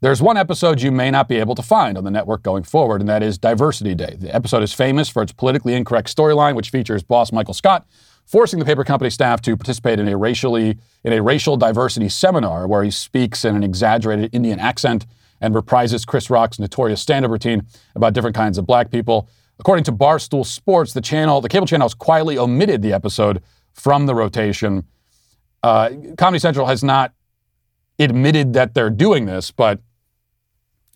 there's 0.00 0.20
one 0.20 0.36
episode 0.36 0.80
you 0.80 0.90
may 0.90 1.10
not 1.10 1.28
be 1.28 1.36
able 1.36 1.54
to 1.54 1.62
find 1.62 1.96
on 1.96 2.04
the 2.04 2.10
network 2.10 2.42
going 2.42 2.64
forward, 2.64 3.00
and 3.00 3.08
that 3.08 3.22
is 3.22 3.38
Diversity 3.38 3.94
Day. 3.94 4.16
The 4.18 4.34
episode 4.34 4.62
is 4.62 4.72
famous 4.72 5.08
for 5.08 5.22
its 5.22 5.30
politically 5.30 5.74
incorrect 5.74 6.14
storyline, 6.14 6.56
which 6.56 6.70
features 6.70 7.02
boss 7.02 7.32
Michael 7.32 7.54
Scott 7.54 7.86
forcing 8.26 8.58
the 8.58 8.64
paper 8.64 8.84
company 8.84 9.10
staff 9.10 9.40
to 9.42 9.56
participate 9.56 9.98
in 9.98 10.08
a 10.08 10.16
racially 10.16 10.78
in 11.04 11.12
a 11.12 11.22
racial 11.22 11.56
diversity 11.56 12.08
seminar 12.08 12.66
where 12.66 12.84
he 12.84 12.90
speaks 12.90 13.44
in 13.44 13.56
an 13.56 13.62
exaggerated 13.62 14.34
Indian 14.34 14.58
accent 14.58 15.06
and 15.40 15.54
reprises 15.54 16.06
Chris 16.06 16.28
Rock's 16.30 16.58
notorious 16.58 17.00
stand-up 17.00 17.30
routine 17.30 17.66
about 17.94 18.12
different 18.12 18.36
kinds 18.36 18.58
of 18.58 18.66
black 18.66 18.90
people. 18.90 19.28
According 19.58 19.84
to 19.84 19.92
Barstool 19.92 20.44
Sports, 20.44 20.92
the 20.92 21.00
channel, 21.00 21.40
the 21.40 21.48
cable 21.48 21.66
channel, 21.66 21.86
has 21.86 21.94
quietly 21.94 22.38
omitted 22.38 22.82
the 22.82 22.92
episode 22.92 23.42
from 23.72 24.06
the 24.06 24.14
rotation. 24.14 24.84
Uh, 25.62 25.90
Comedy 26.16 26.38
Central 26.38 26.66
has 26.66 26.82
not 26.82 27.12
admitted 27.98 28.52
that 28.54 28.74
they're 28.74 28.90
doing 28.90 29.26
this, 29.26 29.50
but 29.50 29.80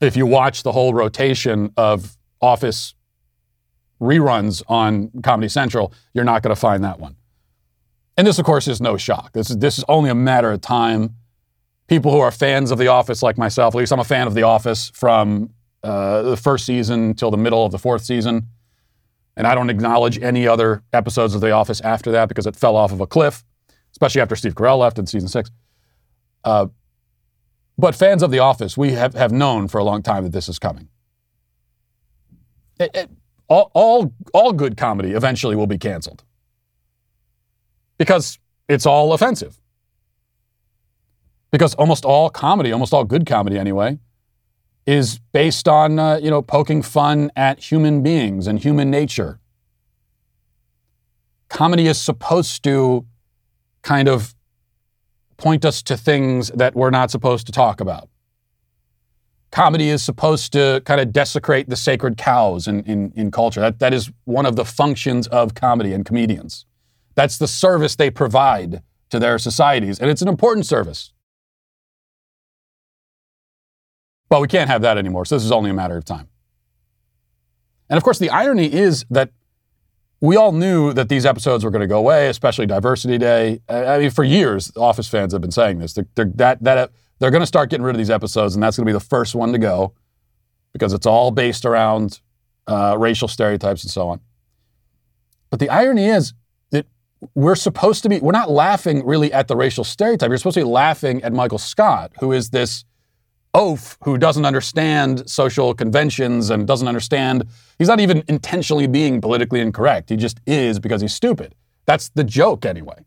if 0.00 0.16
you 0.16 0.26
watch 0.26 0.62
the 0.62 0.72
whole 0.72 0.94
rotation 0.94 1.72
of 1.76 2.16
Office 2.40 2.94
reruns 4.00 4.62
on 4.68 5.10
Comedy 5.22 5.48
Central, 5.48 5.92
you're 6.12 6.24
not 6.24 6.42
going 6.42 6.54
to 6.54 6.60
find 6.60 6.84
that 6.84 6.98
one. 6.98 7.16
And 8.16 8.26
this, 8.26 8.38
of 8.38 8.44
course, 8.44 8.68
is 8.68 8.80
no 8.80 8.96
shock. 8.96 9.32
This 9.32 9.50
is, 9.50 9.58
this 9.58 9.78
is 9.78 9.84
only 9.88 10.10
a 10.10 10.14
matter 10.14 10.52
of 10.52 10.60
time. 10.60 11.14
People 11.86 12.12
who 12.12 12.20
are 12.20 12.30
fans 12.30 12.70
of 12.70 12.78
The 12.78 12.88
Office, 12.88 13.22
like 13.22 13.36
myself, 13.36 13.74
at 13.74 13.78
least 13.78 13.92
I'm 13.92 14.00
a 14.00 14.04
fan 14.04 14.26
of 14.26 14.34
The 14.34 14.42
Office 14.42 14.90
from 14.94 15.50
uh, 15.82 16.22
the 16.22 16.36
first 16.36 16.64
season 16.64 17.14
till 17.14 17.30
the 17.30 17.36
middle 17.36 17.64
of 17.64 17.72
the 17.72 17.78
fourth 17.78 18.04
season. 18.04 18.48
And 19.36 19.46
I 19.46 19.54
don't 19.54 19.68
acknowledge 19.68 20.18
any 20.22 20.46
other 20.46 20.82
episodes 20.92 21.34
of 21.34 21.40
The 21.40 21.50
Office 21.50 21.80
after 21.80 22.12
that 22.12 22.28
because 22.28 22.46
it 22.46 22.56
fell 22.56 22.76
off 22.76 22.92
of 22.92 23.00
a 23.00 23.06
cliff, 23.06 23.44
especially 23.90 24.20
after 24.20 24.36
Steve 24.36 24.54
Carell 24.54 24.78
left 24.78 24.98
in 24.98 25.06
season 25.06 25.28
six. 25.28 25.50
Uh, 26.44 26.66
but 27.76 27.94
fans 27.96 28.22
of 28.22 28.30
The 28.30 28.38
Office, 28.38 28.76
we 28.76 28.92
have, 28.92 29.14
have 29.14 29.32
known 29.32 29.66
for 29.66 29.78
a 29.78 29.84
long 29.84 30.02
time 30.02 30.22
that 30.22 30.32
this 30.32 30.48
is 30.48 30.58
coming. 30.58 30.88
It, 32.78 32.90
it, 32.94 33.10
all, 33.48 33.70
all, 33.74 34.12
all 34.32 34.52
good 34.52 34.76
comedy 34.76 35.12
eventually 35.12 35.56
will 35.56 35.66
be 35.66 35.78
canceled 35.78 36.24
because 37.98 38.38
it's 38.68 38.86
all 38.86 39.12
offensive. 39.12 39.58
Because 41.50 41.74
almost 41.76 42.04
all 42.04 42.30
comedy, 42.30 42.72
almost 42.72 42.92
all 42.92 43.04
good 43.04 43.26
comedy 43.26 43.58
anyway, 43.58 43.98
is 44.86 45.20
based 45.32 45.68
on 45.68 45.98
uh, 45.98 46.16
you 46.16 46.30
know 46.30 46.42
poking 46.42 46.82
fun 46.82 47.30
at 47.36 47.60
human 47.60 48.02
beings 48.02 48.46
and 48.46 48.58
human 48.58 48.90
nature. 48.90 49.38
Comedy 51.48 51.86
is 51.86 52.00
supposed 52.00 52.64
to 52.64 53.06
kind 53.82 54.08
of 54.08 54.34
point 55.36 55.64
us 55.64 55.82
to 55.82 55.96
things 55.96 56.48
that 56.54 56.74
we're 56.74 56.90
not 56.90 57.10
supposed 57.10 57.46
to 57.46 57.52
talk 57.52 57.80
about. 57.80 58.08
Comedy 59.54 59.88
is 59.88 60.02
supposed 60.02 60.52
to 60.52 60.82
kind 60.84 61.00
of 61.00 61.12
desecrate 61.12 61.68
the 61.68 61.76
sacred 61.76 62.16
cows 62.16 62.66
in, 62.66 62.82
in, 62.86 63.12
in 63.14 63.30
culture. 63.30 63.60
That, 63.60 63.78
that 63.78 63.94
is 63.94 64.10
one 64.24 64.46
of 64.46 64.56
the 64.56 64.64
functions 64.64 65.28
of 65.28 65.54
comedy 65.54 65.92
and 65.92 66.04
comedians. 66.04 66.66
That's 67.14 67.38
the 67.38 67.46
service 67.46 67.94
they 67.94 68.10
provide 68.10 68.82
to 69.10 69.20
their 69.20 69.38
societies, 69.38 70.00
and 70.00 70.10
it's 70.10 70.22
an 70.22 70.26
important 70.26 70.66
service. 70.66 71.12
But 74.28 74.40
we 74.40 74.48
can't 74.48 74.68
have 74.68 74.82
that 74.82 74.98
anymore, 74.98 75.24
so 75.24 75.36
this 75.36 75.44
is 75.44 75.52
only 75.52 75.70
a 75.70 75.74
matter 75.74 75.96
of 75.96 76.04
time. 76.04 76.26
And 77.88 77.96
of 77.96 78.02
course, 78.02 78.18
the 78.18 78.30
irony 78.30 78.72
is 78.72 79.06
that 79.08 79.30
we 80.20 80.34
all 80.34 80.50
knew 80.50 80.92
that 80.94 81.08
these 81.08 81.24
episodes 81.24 81.62
were 81.62 81.70
going 81.70 81.80
to 81.80 81.86
go 81.86 81.98
away, 81.98 82.26
especially 82.28 82.66
Diversity 82.66 83.18
Day. 83.18 83.60
I 83.68 83.98
mean, 83.98 84.10
for 84.10 84.24
years, 84.24 84.72
Office 84.76 85.06
fans 85.06 85.32
have 85.32 85.42
been 85.42 85.52
saying 85.52 85.78
this. 85.78 85.92
They're, 85.92 86.08
they're 86.16 86.32
that, 86.34 86.64
that, 86.64 86.90
they're 87.18 87.30
going 87.30 87.42
to 87.42 87.46
start 87.46 87.70
getting 87.70 87.84
rid 87.84 87.94
of 87.94 87.98
these 87.98 88.10
episodes, 88.10 88.54
and 88.54 88.62
that's 88.62 88.76
going 88.76 88.86
to 88.86 88.88
be 88.88 88.92
the 88.92 89.00
first 89.04 89.34
one 89.34 89.52
to 89.52 89.58
go 89.58 89.92
because 90.72 90.92
it's 90.92 91.06
all 91.06 91.30
based 91.30 91.64
around 91.64 92.20
uh, 92.66 92.96
racial 92.98 93.28
stereotypes 93.28 93.82
and 93.82 93.90
so 93.90 94.08
on. 94.08 94.20
But 95.50 95.60
the 95.60 95.70
irony 95.70 96.06
is, 96.06 96.34
that 96.70 96.86
we're 97.34 97.54
supposed 97.54 98.02
to 98.02 98.08
be, 98.08 98.18
we're 98.18 98.32
not 98.32 98.50
laughing 98.50 99.06
really 99.06 99.32
at 99.32 99.48
the 99.48 99.56
racial 99.56 99.84
stereotype. 99.84 100.28
You're 100.28 100.38
supposed 100.38 100.54
to 100.54 100.60
be 100.60 100.70
laughing 100.70 101.22
at 101.22 101.32
Michael 101.32 101.58
Scott, 101.58 102.12
who 102.18 102.32
is 102.32 102.50
this 102.50 102.84
oaf 103.54 103.96
who 104.02 104.18
doesn't 104.18 104.44
understand 104.44 105.30
social 105.30 105.72
conventions 105.74 106.50
and 106.50 106.66
doesn't 106.66 106.88
understand, 106.88 107.44
he's 107.78 107.88
not 107.88 108.00
even 108.00 108.24
intentionally 108.28 108.88
being 108.88 109.20
politically 109.20 109.60
incorrect. 109.60 110.10
He 110.10 110.16
just 110.16 110.40
is 110.46 110.80
because 110.80 111.00
he's 111.00 111.14
stupid. 111.14 111.54
That's 111.86 112.08
the 112.10 112.24
joke, 112.24 112.66
anyway. 112.66 113.04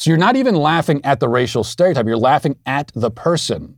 So 0.00 0.08
you're 0.08 0.16
not 0.16 0.34
even 0.34 0.54
laughing 0.54 1.04
at 1.04 1.20
the 1.20 1.28
racial 1.28 1.62
stereotype, 1.62 2.06
you're 2.06 2.16
laughing 2.16 2.56
at 2.64 2.90
the 2.94 3.10
person 3.10 3.76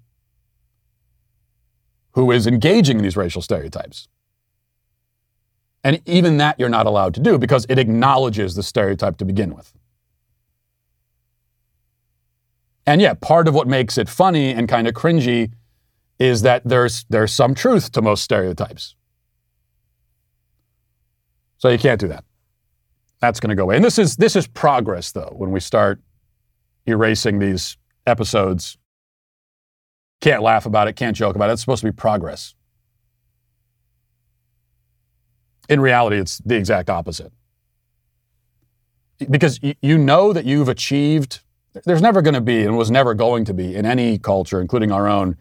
who 2.13 2.31
is 2.31 2.47
engaging 2.47 2.99
in 2.99 3.03
these 3.03 3.17
racial 3.17 3.43
stereotypes. 3.43 4.07
And 5.83 6.01
even 6.07 6.37
that 6.37 6.61
you're 6.61 6.69
not 6.69 6.87
allowed 6.87 7.15
to 7.15 7.21
do 7.21 7.39
because 7.39 7.67
it 7.69 7.77
acknowledges 7.77 8.55
the 8.55 8.63
stereotype 8.63 9.17
to 9.17 9.25
begin 9.25 9.53
with. 9.53 9.75
And 12.87 13.03
yeah, 13.03 13.15
part 13.15 13.49
of 13.49 13.55
what 13.55 13.67
makes 13.67 13.99
it 13.99 14.09
funny 14.09 14.53
and 14.53 14.69
kind 14.69 14.87
of 14.87 14.95
cringy 14.95 15.51
is 16.21 16.43
that 16.43 16.63
there's 16.65 17.05
there's 17.11 17.33
some 17.33 17.53
truth 17.53 17.91
to 17.93 18.01
most 18.01 18.23
stereotypes. 18.23 18.95
So 21.59 21.69
you 21.69 21.79
can't 21.79 21.99
do 21.99 22.07
that. 22.07 22.25
That's 23.19 23.41
going 23.41 23.51
to 23.51 23.57
go 23.57 23.65
away. 23.65 23.75
And 23.75 23.85
this 23.85 23.99
is 23.99 24.15
this 24.15 24.37
is 24.37 24.47
progress 24.47 25.11
though 25.11 25.35
when 25.37 25.51
we 25.51 25.59
start 25.59 26.01
erasing 26.87 27.39
these 27.39 27.77
episodes. 28.07 28.77
Can't 30.21 30.43
laugh 30.43 30.67
about 30.67 30.89
it, 30.89 30.95
can't 30.97 31.17
joke 31.17 31.37
about 31.37 31.51
it. 31.51 31.55
It's 31.55 31.63
supposed 31.63 31.83
to 31.83 31.87
be 31.87 31.93
progress. 31.93 32.55
In 35.69 35.81
reality, 35.81 36.19
it's 36.19 36.39
the 36.39 36.57
exact 36.57 36.91
opposite. 36.91 37.33
Because 39.31 39.61
you 39.81 39.99
know 39.99 40.33
that 40.33 40.45
you've 40.45 40.69
achieved, 40.69 41.41
there's 41.85 42.03
never 42.03 42.23
going 42.23 42.35
to 42.35 42.41
be, 42.41 42.65
and 42.65 42.77
was 42.77 42.91
never 42.91 43.15
going 43.15 43.45
to 43.45 43.55
be 43.55 43.75
in 43.75 43.87
any 43.87 44.19
culture, 44.19 44.61
including 44.61 44.91
our 44.91 45.07
own, 45.09 45.37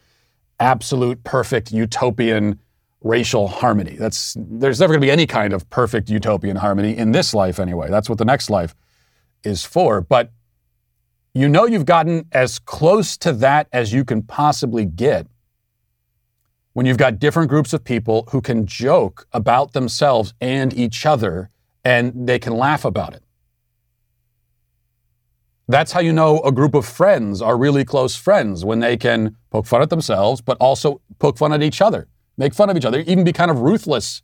absolute, 0.59 1.23
perfect, 1.23 1.71
utopian 1.71 2.59
racial 3.03 3.47
harmony. 3.47 3.95
That's, 3.97 4.37
there's 4.37 4.79
never 4.79 4.93
going 4.93 5.01
to 5.01 5.07
be 5.07 5.11
any 5.11 5.25
kind 5.25 5.53
of 5.53 5.67
perfect 5.71 6.09
utopian 6.09 6.57
harmony 6.57 6.95
in 6.95 7.11
this 7.11 7.33
life, 7.33 7.59
anyway. 7.59 7.89
That's 7.89 8.07
what 8.07 8.19
the 8.19 8.25
next 8.25 8.49
life 8.49 8.75
is 9.43 9.65
for. 9.65 10.01
But 10.01 10.31
you 11.33 11.47
know 11.47 11.65
you've 11.65 11.85
gotten 11.85 12.25
as 12.31 12.59
close 12.59 13.17
to 13.17 13.31
that 13.33 13.67
as 13.71 13.93
you 13.93 14.03
can 14.03 14.21
possibly 14.21 14.85
get 14.85 15.27
when 16.73 16.85
you've 16.85 16.97
got 16.97 17.19
different 17.19 17.49
groups 17.49 17.73
of 17.73 17.83
people 17.83 18.27
who 18.31 18.41
can 18.41 18.65
joke 18.65 19.27
about 19.33 19.73
themselves 19.73 20.33
and 20.39 20.73
each 20.73 21.05
other 21.05 21.49
and 21.83 22.27
they 22.27 22.39
can 22.39 22.53
laugh 22.53 22.85
about 22.85 23.13
it. 23.13 23.23
That's 25.67 25.93
how 25.93 26.01
you 26.01 26.11
know 26.11 26.41
a 26.41 26.51
group 26.51 26.75
of 26.75 26.85
friends 26.85 27.41
are 27.41 27.57
really 27.57 27.85
close 27.85 28.15
friends 28.15 28.65
when 28.65 28.79
they 28.79 28.97
can 28.97 29.37
poke 29.51 29.65
fun 29.65 29.81
at 29.81 29.89
themselves, 29.89 30.41
but 30.41 30.57
also 30.59 31.01
poke 31.19 31.37
fun 31.37 31.53
at 31.53 31.63
each 31.63 31.81
other, 31.81 32.07
make 32.37 32.53
fun 32.53 32.69
of 32.69 32.75
each 32.75 32.85
other, 32.85 32.99
even 33.01 33.23
be 33.23 33.31
kind 33.31 33.49
of 33.49 33.59
ruthless 33.59 34.21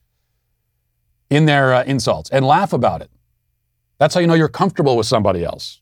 in 1.29 1.45
their 1.45 1.73
uh, 1.73 1.83
insults 1.83 2.29
and 2.31 2.45
laugh 2.45 2.73
about 2.73 3.01
it. 3.01 3.09
That's 3.97 4.13
how 4.13 4.19
you 4.19 4.27
know 4.27 4.33
you're 4.33 4.49
comfortable 4.49 4.97
with 4.97 5.07
somebody 5.07 5.43
else. 5.43 5.81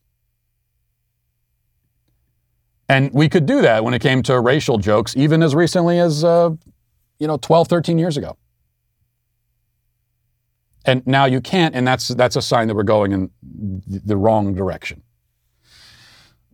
And 2.87 3.11
we 3.13 3.29
could 3.29 3.45
do 3.45 3.61
that 3.61 3.83
when 3.83 3.93
it 3.93 4.01
came 4.01 4.21
to 4.23 4.39
racial 4.39 4.77
jokes, 4.77 5.15
even 5.17 5.41
as 5.41 5.55
recently 5.55 5.99
as, 5.99 6.23
uh, 6.23 6.51
you 7.19 7.27
know, 7.27 7.37
12, 7.37 7.67
13 7.67 7.97
years 7.97 8.17
ago. 8.17 8.37
And 10.85 11.05
now 11.07 11.25
you 11.25 11.41
can't, 11.41 11.73
and 11.73 11.87
that's 11.87 12.09
that's 12.09 12.35
a 12.35 12.41
sign 12.43 12.67
that 12.67 12.75
we're 12.75 12.83
going 12.83 13.11
in 13.11 13.31
the 13.87 14.15
wrong 14.15 14.53
direction. 14.53 15.01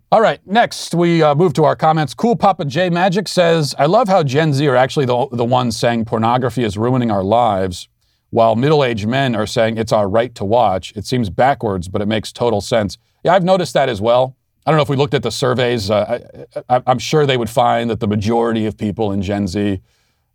All 0.09 0.21
right, 0.21 0.45
next 0.45 0.93
we 0.93 1.21
uh, 1.21 1.35
move 1.35 1.53
to 1.53 1.63
our 1.65 1.75
comments. 1.75 2.13
Cool 2.13 2.35
Papa 2.35 2.65
J 2.65 2.89
Magic 2.89 3.27
says, 3.27 3.75
I 3.77 3.85
love 3.85 4.07
how 4.07 4.23
Gen 4.23 4.53
Z 4.53 4.65
are 4.67 4.75
actually 4.75 5.05
the, 5.05 5.27
the 5.31 5.45
ones 5.45 5.77
saying 5.77 6.05
pornography 6.05 6.63
is 6.63 6.77
ruining 6.77 7.11
our 7.11 7.23
lives, 7.23 7.87
while 8.29 8.55
middle 8.55 8.83
aged 8.83 9.07
men 9.07 9.35
are 9.35 9.47
saying 9.47 9.77
it's 9.77 9.91
our 9.91 10.09
right 10.09 10.33
to 10.35 10.45
watch. 10.45 10.93
It 10.95 11.05
seems 11.05 11.29
backwards, 11.29 11.87
but 11.87 12.01
it 12.01 12.07
makes 12.07 12.31
total 12.31 12.61
sense. 12.61 12.97
Yeah, 13.23 13.35
I've 13.35 13.43
noticed 13.43 13.73
that 13.73 13.89
as 13.89 14.01
well. 14.01 14.35
I 14.65 14.71
don't 14.71 14.77
know 14.77 14.83
if 14.83 14.89
we 14.89 14.95
looked 14.95 15.13
at 15.13 15.23
the 15.23 15.31
surveys. 15.31 15.89
Uh, 15.89 16.45
I, 16.69 16.81
am 16.85 16.99
sure 16.99 17.25
they 17.25 17.37
would 17.37 17.49
find 17.49 17.89
that 17.89 17.99
the 17.99 18.07
majority 18.07 18.65
of 18.65 18.77
people 18.77 19.11
in 19.11 19.21
Gen 19.21 19.47
Z 19.47 19.81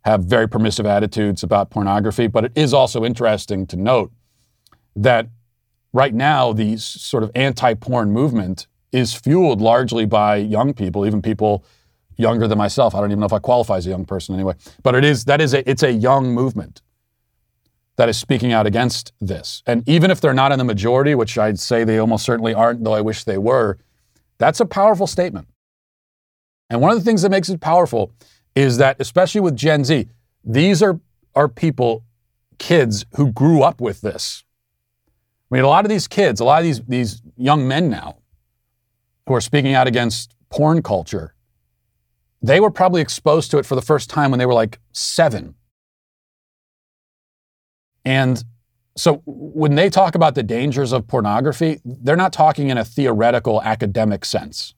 have 0.01 0.23
very 0.23 0.47
permissive 0.47 0.85
attitudes 0.85 1.43
about 1.43 1.69
pornography. 1.69 2.27
But 2.27 2.45
it 2.45 2.51
is 2.55 2.73
also 2.73 3.05
interesting 3.05 3.65
to 3.67 3.77
note 3.77 4.11
that 4.95 5.27
right 5.93 6.13
now, 6.13 6.53
the 6.53 6.77
sort 6.77 7.23
of 7.23 7.31
anti 7.35 7.73
porn 7.73 8.11
movement 8.11 8.67
is 8.91 9.13
fueled 9.13 9.61
largely 9.61 10.05
by 10.05 10.37
young 10.37 10.73
people, 10.73 11.05
even 11.05 11.21
people 11.21 11.63
younger 12.17 12.47
than 12.47 12.57
myself. 12.57 12.95
I 12.95 12.99
don't 12.99 13.11
even 13.11 13.19
know 13.19 13.25
if 13.25 13.33
I 13.33 13.39
qualify 13.39 13.77
as 13.77 13.87
a 13.87 13.89
young 13.89 14.05
person 14.05 14.35
anyway. 14.35 14.55
But 14.83 14.95
it 14.95 15.05
is 15.05 15.25
that 15.25 15.39
is 15.39 15.53
a 15.53 15.69
it's 15.69 15.83
a 15.83 15.91
young 15.91 16.33
movement 16.33 16.81
that 17.97 18.09
is 18.09 18.17
speaking 18.17 18.51
out 18.53 18.67
against 18.67 19.11
this. 19.19 19.63
And 19.65 19.87
even 19.89 20.11
if 20.11 20.21
they're 20.21 20.33
not 20.33 20.51
in 20.51 20.59
the 20.59 20.65
majority, 20.65 21.15
which 21.15 21.37
I'd 21.37 21.59
say 21.59 21.83
they 21.83 21.97
almost 21.97 22.25
certainly 22.25 22.53
aren't, 22.53 22.83
though 22.83 22.93
I 22.93 23.01
wish 23.01 23.23
they 23.23 23.39
were, 23.39 23.79
that's 24.37 24.59
a 24.59 24.65
powerful 24.65 25.07
statement. 25.07 25.47
And 26.69 26.81
one 26.81 26.91
of 26.91 26.97
the 26.97 27.03
things 27.03 27.21
that 27.21 27.29
makes 27.29 27.49
it 27.49 27.59
powerful 27.59 28.11
is 28.55 28.77
that, 28.77 28.97
especially 28.99 29.41
with 29.41 29.55
Gen 29.55 29.83
Z, 29.83 30.07
these 30.43 30.81
are, 30.83 30.99
are 31.35 31.47
people, 31.47 32.03
kids 32.57 33.05
who 33.15 33.31
grew 33.31 33.61
up 33.61 33.79
with 33.79 34.01
this. 34.01 34.43
I 35.49 35.55
mean, 35.55 35.63
a 35.63 35.67
lot 35.67 35.85
of 35.85 35.89
these 35.89 36.07
kids, 36.07 36.39
a 36.39 36.43
lot 36.43 36.59
of 36.59 36.65
these, 36.65 36.81
these 36.87 37.21
young 37.37 37.67
men 37.67 37.89
now 37.89 38.17
who 39.27 39.33
are 39.33 39.41
speaking 39.41 39.73
out 39.73 39.87
against 39.87 40.35
porn 40.49 40.81
culture, 40.81 41.33
they 42.41 42.59
were 42.59 42.71
probably 42.71 43.01
exposed 43.01 43.51
to 43.51 43.57
it 43.57 43.65
for 43.65 43.75
the 43.75 43.81
first 43.81 44.09
time 44.09 44.31
when 44.31 44.39
they 44.39 44.45
were 44.45 44.53
like 44.53 44.79
seven. 44.91 45.55
And 48.03 48.43
so 48.97 49.21
when 49.25 49.75
they 49.75 49.89
talk 49.89 50.15
about 50.15 50.33
the 50.33 50.41
dangers 50.41 50.91
of 50.91 51.07
pornography, 51.07 51.79
they're 51.85 52.15
not 52.15 52.33
talking 52.33 52.69
in 52.69 52.79
a 52.79 52.83
theoretical 52.83 53.61
academic 53.61 54.25
sense. 54.25 54.73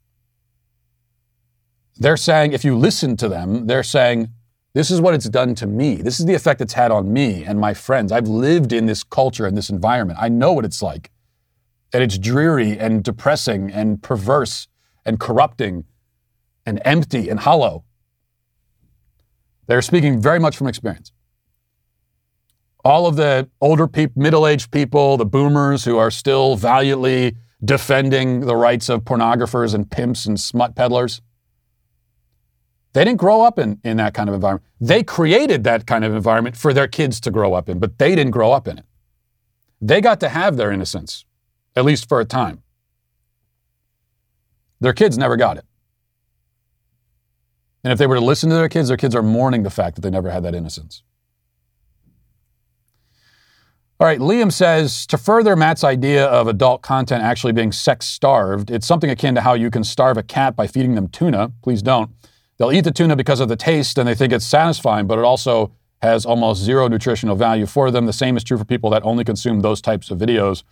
They're 1.96 2.18
saying, 2.18 2.52
if 2.52 2.66
you 2.66 2.78
listen 2.78 3.16
to 3.18 3.30
them, 3.30 3.68
they're 3.68 3.82
saying, 3.84 4.30
this 4.74 4.92
is 4.92 5.00
what 5.00 5.14
it's 5.14 5.30
done 5.30 5.56
to 5.56 5.68
me. 5.68 5.96
This 5.96 6.20
is 6.20 6.26
the 6.26 6.34
effect 6.34 6.60
it's 6.60 6.74
had 6.74 6.92
on 6.92 7.12
me 7.12 7.46
and 7.46 7.60
my 7.60 7.74
friends. 7.74 8.12
I've 8.12 8.28
lived 8.28 8.74
in 8.74 8.86
this 8.86 9.04
culture 9.04 9.46
and 9.46 9.58
this 9.58 9.70
environment. 9.70 10.20
I 10.22 10.28
know 10.28 10.52
what 10.52 10.66
it's 10.66 10.82
like. 10.82 11.12
And 11.94 12.04
it's 12.04 12.18
dreary 12.18 12.78
and 12.78 13.04
depressing 13.04 13.72
and 13.72 14.04
perverse 14.04 14.68
and 15.06 15.18
corrupting 15.20 15.86
and 16.66 16.82
empty 16.84 17.30
and 17.30 17.40
hollow. 17.40 17.86
They're 19.68 19.82
speaking 19.82 20.22
very 20.22 20.40
much 20.40 20.58
from 20.58 20.68
experience 20.68 21.14
all 22.84 23.08
of 23.08 23.16
the 23.16 23.50
older 23.62 23.88
people, 23.88 24.22
middle 24.22 24.48
aged 24.48 24.72
people, 24.72 25.18
the 25.18 25.26
boomers 25.26 25.86
who 25.86 25.98
are 25.98 26.12
still 26.12 26.56
valiantly 26.56 27.36
defending 27.64 28.42
the 28.42 28.56
rights 28.56 28.90
of 28.90 29.02
pornographers 29.02 29.74
and 29.74 29.90
pimps 29.90 30.26
and 30.26 30.40
smut 30.40 30.76
peddlers. 30.76 31.22
They 32.94 33.04
didn't 33.04 33.20
grow 33.20 33.42
up 33.42 33.60
in, 33.60 33.80
in 33.84 33.98
that 33.98 34.14
kind 34.14 34.30
of 34.30 34.36
environment. 34.36 34.66
They 34.80 35.04
created 35.04 35.64
that 35.66 35.86
kind 35.86 36.04
of 36.04 36.16
environment 36.16 36.56
for 36.58 36.74
their 36.74 36.88
kids 36.88 37.20
to 37.22 37.32
grow 37.32 37.54
up 37.54 37.70
in, 37.70 37.80
but 37.80 37.98
they 37.98 38.16
didn't 38.16 38.32
grow 38.32 38.52
up 38.52 38.68
in 38.68 38.78
it. 38.80 38.86
They 39.82 40.02
got 40.02 40.20
to 40.22 40.30
have 40.30 40.58
their 40.58 40.72
innocence, 40.72 41.26
at 41.76 41.86
least 41.86 42.10
for 42.10 42.20
a 42.20 42.26
time. 42.26 42.64
Their 44.80 44.94
kids 44.94 45.18
never 45.18 45.36
got 45.36 45.58
it. 45.58 45.66
And 47.84 47.94
if 47.94 48.00
they 48.00 48.08
were 48.08 48.16
to 48.16 48.22
listen 48.22 48.50
to 48.50 48.56
their 48.56 48.70
kids, 48.70 48.88
their 48.88 48.98
kids 48.98 49.16
are 49.16 49.24
mourning 49.24 49.64
the 49.64 49.70
fact 49.70 49.96
that 49.96 50.02
they 50.02 50.10
never 50.10 50.30
had 50.30 50.44
that 50.44 50.56
innocence. 50.56 51.04
All 54.02 54.08
right, 54.08 54.20
Liam 54.20 54.50
says 54.50 55.06
to 55.08 55.18
further 55.18 55.58
Matt's 55.58 55.84
idea 55.84 56.26
of 56.28 56.48
adult 56.48 56.82
content 56.82 57.22
actually 57.22 57.52
being 57.52 57.74
sex 57.74 58.06
starved, 58.06 58.72
it's 58.72 58.88
something 58.88 59.10
akin 59.10 59.36
to 59.36 59.42
how 59.42 59.56
you 59.56 59.70
can 59.70 59.84
starve 59.84 60.16
a 60.16 60.24
cat 60.24 60.56
by 60.56 60.68
feeding 60.68 60.96
them 60.96 61.10
tuna. 61.10 61.52
Please 61.62 61.82
don't. 61.82 62.10
They'll 62.58 62.72
eat 62.72 62.86
the 62.86 62.92
tuna 62.92 63.18
because 63.18 63.42
of 63.42 63.50
the 63.50 63.58
taste 63.58 63.98
and 63.98 64.08
they 64.08 64.16
think 64.16 64.32
it's 64.32 64.46
satisfying, 64.46 65.06
but 65.06 65.20
it 65.20 65.26
also 65.26 65.74
has 66.02 66.26
almost 66.26 66.62
zero 66.62 66.88
nutritional 66.88 67.36
value 67.36 67.66
for 67.66 67.92
them. 67.92 68.06
The 68.06 68.14
same 68.14 68.38
is 68.38 68.44
true 68.46 68.58
for 68.58 68.64
people 68.64 68.90
that 68.92 69.04
only 69.04 69.26
consume 69.26 69.60
those 69.60 69.82
types 69.82 70.10
of 70.12 70.18
videos. 70.18 70.64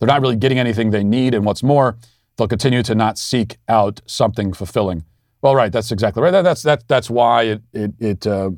They're 0.00 0.08
not 0.08 0.20
really 0.20 0.34
getting 0.34 0.58
anything 0.58 0.90
they 0.90 1.04
need, 1.04 1.34
and 1.34 1.44
what's 1.44 1.62
more, 1.62 1.96
they'll 2.36 2.48
continue 2.48 2.82
to 2.82 2.94
not 2.96 3.18
seek 3.18 3.58
out 3.68 4.00
something 4.06 4.52
fulfilling. 4.52 5.04
Well, 5.42 5.54
right, 5.54 5.70
that's 5.70 5.92
exactly 5.92 6.24
right. 6.24 6.32
That, 6.32 6.42
that's 6.42 6.64
that, 6.64 6.88
that's 6.88 7.08
why 7.08 7.42
it 7.44 7.62
it, 7.72 7.92
it 8.00 8.26
uh, 8.26 8.50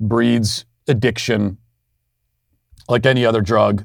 breeds 0.00 0.64
addiction 0.88 1.58
like 2.88 3.06
any 3.06 3.24
other 3.24 3.40
drug. 3.40 3.84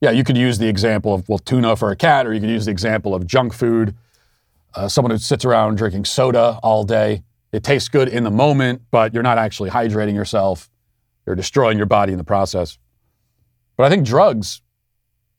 Yeah, 0.00 0.10
you 0.10 0.24
could 0.24 0.36
use 0.36 0.58
the 0.58 0.68
example 0.68 1.14
of, 1.14 1.28
well, 1.28 1.38
tuna 1.38 1.76
for 1.76 1.90
a 1.90 1.96
cat, 1.96 2.26
or 2.26 2.34
you 2.34 2.40
could 2.40 2.50
use 2.50 2.64
the 2.64 2.72
example 2.72 3.14
of 3.14 3.26
junk 3.26 3.54
food, 3.54 3.94
uh, 4.74 4.88
someone 4.88 5.12
who 5.12 5.18
sits 5.18 5.44
around 5.44 5.76
drinking 5.76 6.04
soda 6.04 6.58
all 6.62 6.82
day. 6.84 7.22
It 7.52 7.62
tastes 7.62 7.88
good 7.88 8.08
in 8.08 8.24
the 8.24 8.30
moment, 8.30 8.82
but 8.90 9.14
you're 9.14 9.22
not 9.22 9.38
actually 9.38 9.70
hydrating 9.70 10.14
yourself. 10.14 10.70
You're 11.26 11.36
destroying 11.36 11.76
your 11.76 11.86
body 11.86 12.12
in 12.12 12.18
the 12.18 12.24
process. 12.24 12.78
But 13.76 13.84
I 13.84 13.90
think 13.90 14.04
drugs 14.04 14.60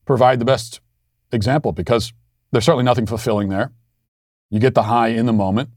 provide 0.06 0.40
the 0.40 0.46
best 0.46 0.80
example 1.32 1.72
because 1.72 2.14
there's 2.52 2.64
certainly 2.64 2.86
nothing 2.86 3.06
fulfilling 3.06 3.50
there. 3.50 3.72
You 4.50 4.60
get 4.60 4.76
the 4.76 4.84
high 4.84 5.10
in 5.10 5.26
the 5.26 5.34
moment. 5.34 5.70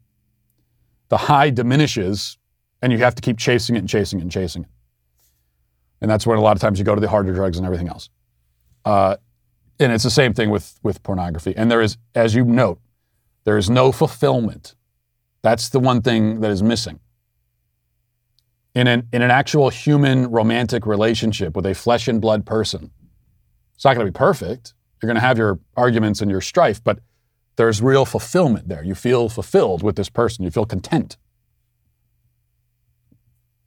The 1.08 1.16
high 1.16 1.50
diminishes, 1.50 2.36
and 2.82 2.92
you 2.92 2.98
have 2.98 3.14
to 3.14 3.22
keep 3.22 3.38
chasing 3.38 3.76
it 3.76 3.80
and 3.80 3.88
chasing 3.88 4.18
it 4.18 4.22
and 4.22 4.30
chasing 4.30 4.62
it. 4.64 4.68
And 6.00 6.10
that's 6.10 6.26
when 6.26 6.38
a 6.38 6.40
lot 6.40 6.56
of 6.56 6.60
times 6.60 6.78
you 6.78 6.84
go 6.84 6.94
to 6.94 7.00
the 7.00 7.08
harder 7.08 7.32
drugs 7.32 7.56
and 7.56 7.66
everything 7.66 7.88
else. 7.88 8.10
Uh, 8.84 9.16
and 9.78 9.92
it's 9.92 10.04
the 10.04 10.10
same 10.10 10.32
thing 10.32 10.50
with, 10.50 10.78
with 10.82 11.02
pornography. 11.02 11.54
And 11.56 11.70
there 11.70 11.80
is, 11.80 11.96
as 12.14 12.34
you 12.34 12.44
note, 12.44 12.80
there 13.44 13.56
is 13.56 13.68
no 13.70 13.92
fulfillment. 13.92 14.74
That's 15.42 15.68
the 15.68 15.80
one 15.80 16.02
thing 16.02 16.40
that 16.40 16.50
is 16.50 16.62
missing. 16.62 17.00
In 18.74 18.86
an, 18.86 19.08
in 19.12 19.22
an 19.22 19.30
actual 19.30 19.70
human 19.70 20.30
romantic 20.30 20.86
relationship 20.86 21.56
with 21.56 21.64
a 21.66 21.74
flesh 21.74 22.08
and 22.08 22.20
blood 22.20 22.44
person, 22.44 22.90
it's 23.74 23.84
not 23.84 23.94
going 23.94 24.06
to 24.06 24.12
be 24.12 24.16
perfect. 24.16 24.74
You're 25.00 25.08
going 25.08 25.16
to 25.16 25.26
have 25.26 25.38
your 25.38 25.60
arguments 25.76 26.20
and 26.20 26.30
your 26.30 26.40
strife, 26.40 26.82
but 26.82 26.98
there's 27.56 27.80
real 27.80 28.04
fulfillment 28.04 28.68
there. 28.68 28.82
You 28.82 28.94
feel 28.94 29.28
fulfilled 29.28 29.82
with 29.82 29.96
this 29.96 30.08
person, 30.08 30.44
you 30.44 30.50
feel 30.50 30.66
content. 30.66 31.16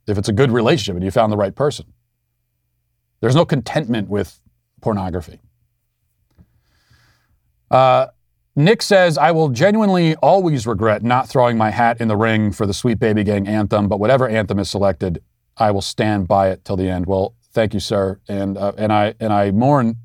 If 0.08 0.18
it's 0.18 0.30
a 0.30 0.34
good 0.34 0.52
relationship 0.52 0.96
and 0.96 1.04
you 1.04 1.12
found 1.12 1.32
the 1.32 1.38
right 1.38 1.56
person. 1.56 1.94
There's 3.22 3.36
no 3.36 3.46
contentment 3.46 4.10
with 4.10 4.40
pornography. 4.82 5.40
Uh, 7.70 8.08
Nick 8.56 8.82
says, 8.82 9.18
I 9.18 9.32
will 9.32 9.50
genuinely 9.50 10.16
always 10.18 10.66
regret 10.66 11.04
not 11.04 11.30
throwing 11.30 11.58
my 11.58 11.70
hat 11.70 12.02
in 12.02 12.08
the 12.08 12.18
ring 12.18 12.52
for 12.52 12.66
the 12.66 12.74
Sweet 12.74 13.00
Baby 13.00 13.24
Gang 13.24 13.48
anthem, 13.48 13.88
but 13.88 14.00
whatever 14.00 14.28
anthem 14.28 14.60
is 14.60 14.70
selected, 14.70 15.22
I 15.58 15.72
will 15.72 15.82
stand 15.82 16.28
by 16.28 16.50
it 16.50 16.66
till 16.66 16.76
the 16.76 16.90
end. 16.90 17.06
Well, 17.06 17.36
thank 17.52 17.74
you, 17.74 17.80
sir. 17.80 18.20
And, 18.28 18.58
uh, 18.58 18.74
and, 18.78 18.92
I, 18.92 19.14
and 19.20 19.32
I 19.32 19.52
mourn 19.52 19.98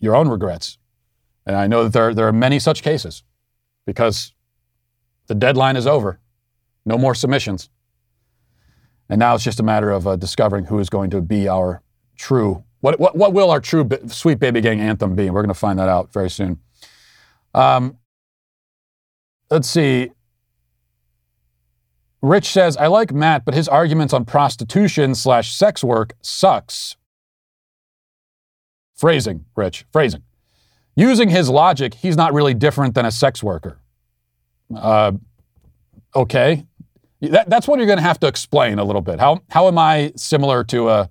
your 0.00 0.16
own 0.16 0.28
regrets. 0.28 0.78
And 1.44 1.54
I 1.54 1.66
know 1.66 1.84
that 1.84 1.92
there, 1.92 2.14
there 2.14 2.26
are 2.26 2.32
many 2.32 2.58
such 2.58 2.82
cases 2.82 3.22
because 3.86 4.32
the 5.26 5.34
deadline 5.34 5.76
is 5.76 5.86
over. 5.86 6.20
No 6.84 6.98
more 6.98 7.14
submissions. 7.14 7.68
And 9.08 9.18
now 9.18 9.34
it's 9.34 9.44
just 9.44 9.60
a 9.60 9.62
matter 9.62 9.90
of 9.90 10.06
uh, 10.06 10.16
discovering 10.16 10.64
who 10.64 10.78
is 10.78 10.88
going 10.88 11.10
to 11.10 11.20
be 11.20 11.48
our 11.48 11.82
true, 12.16 12.64
what, 12.80 12.98
what, 12.98 13.16
what 13.16 13.32
will 13.32 13.50
our 13.50 13.60
true 13.60 13.88
Sweet 14.08 14.38
Baby 14.38 14.60
Gang 14.60 14.80
anthem 14.80 15.14
be? 15.14 15.30
We're 15.30 15.42
going 15.42 15.48
to 15.48 15.54
find 15.54 15.78
that 15.78 15.88
out 15.88 16.12
very 16.12 16.30
soon. 16.30 16.58
Um, 17.54 17.98
let's 19.50 19.68
see. 19.68 20.10
Rich 22.22 22.50
says, 22.50 22.76
I 22.76 22.88
like 22.88 23.12
Matt, 23.12 23.44
but 23.44 23.54
his 23.54 23.68
arguments 23.68 24.12
on 24.12 24.24
prostitution 24.24 25.14
slash 25.14 25.54
sex 25.54 25.84
work 25.84 26.14
sucks. 26.22 26.96
Phrasing, 28.96 29.44
Rich, 29.54 29.84
phrasing. 29.92 30.22
Using 30.96 31.28
his 31.28 31.48
logic, 31.50 31.94
he's 31.94 32.16
not 32.16 32.32
really 32.32 32.54
different 32.54 32.94
than 32.94 33.04
a 33.04 33.10
sex 33.10 33.42
worker. 33.42 33.78
Uh, 34.74 35.12
okay, 36.14 36.66
that, 37.28 37.48
that's 37.48 37.68
what 37.68 37.78
you're 37.78 37.86
going 37.86 37.98
to 37.98 38.02
have 38.02 38.20
to 38.20 38.26
explain 38.26 38.78
a 38.78 38.84
little 38.84 39.02
bit. 39.02 39.20
How, 39.20 39.42
how 39.50 39.68
am 39.68 39.78
I 39.78 40.12
similar 40.16 40.64
to 40.64 40.88
a. 40.88 41.10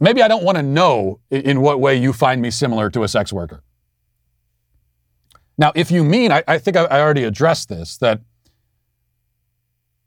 Maybe 0.00 0.22
I 0.22 0.28
don't 0.28 0.44
want 0.44 0.56
to 0.56 0.62
know 0.62 1.20
in 1.30 1.62
what 1.62 1.80
way 1.80 1.96
you 1.96 2.12
find 2.12 2.42
me 2.42 2.50
similar 2.50 2.90
to 2.90 3.04
a 3.04 3.08
sex 3.08 3.32
worker. 3.32 3.62
Now, 5.56 5.72
if 5.74 5.90
you 5.90 6.04
mean, 6.04 6.30
I, 6.30 6.44
I 6.46 6.58
think 6.58 6.76
I, 6.76 6.84
I, 6.84 7.00
already 7.00 7.24
addressed 7.24 7.68
this, 7.68 7.96
that, 7.98 8.20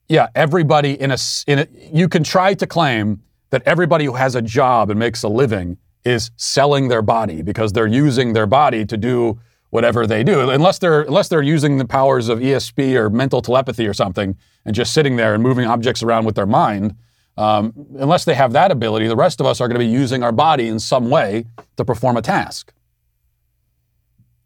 yeah, 0.07 0.30
everybody 0.36 0.99
in 0.99 1.11
a, 1.11 1.17
in 1.47 1.59
a. 1.59 1.67
You 1.91 2.07
can 2.07 2.24
try 2.24 2.53
to 2.53 2.67
claim 2.67 3.22
that 3.49 3.63
everybody 3.65 4.05
who 4.05 4.13
has 4.13 4.36
a 4.36 4.41
job 4.41 4.89
and 4.89 4.99
makes 4.99 5.24
a 5.24 5.30
living 5.30 5.78
is 6.05 6.32
selling 6.36 6.88
their 6.88 7.01
body 7.01 7.41
because 7.41 7.74
they're 7.74 7.88
using 7.88 8.34
their 8.34 8.47
body 8.47 8.86
to 8.86 8.97
do 8.97 9.39
whatever 9.72 10.05
they 10.05 10.24
do. 10.24 10.49
Unless 10.49 10.80
they're 10.80 11.01
unless 11.01 11.28
they're 11.28 11.41
using 11.41 11.78
the 11.78 11.86
powers 11.86 12.30
of 12.30 12.39
ESP 12.39 12.93
or 12.93 13.09
mental 13.09 13.41
telepathy 13.41 13.88
or 13.88 13.93
something 13.93 14.38
and 14.65 14.76
just 14.76 14.93
sitting 14.93 15.15
there 15.15 15.34
and 15.34 15.41
moving 15.41 15.65
objects 15.65 16.03
around 16.03 16.26
with 16.26 16.36
their 16.36 16.45
mind. 16.45 16.95
Um, 17.38 17.74
unless 17.97 18.26
they 18.26 18.36
have 18.36 18.51
that 18.53 18.72
ability, 18.72 19.07
the 19.07 19.15
rest 19.15 19.39
of 19.39 19.47
us 19.47 19.59
are 19.59 19.67
going 19.67 19.80
to 19.80 19.86
be 19.86 19.91
using 19.91 20.22
our 20.22 20.34
body 20.34 20.67
in 20.67 20.80
some 20.80 21.09
way 21.09 21.45
to 21.78 21.86
perform 21.86 22.17
a 22.17 22.22
task. 22.22 22.74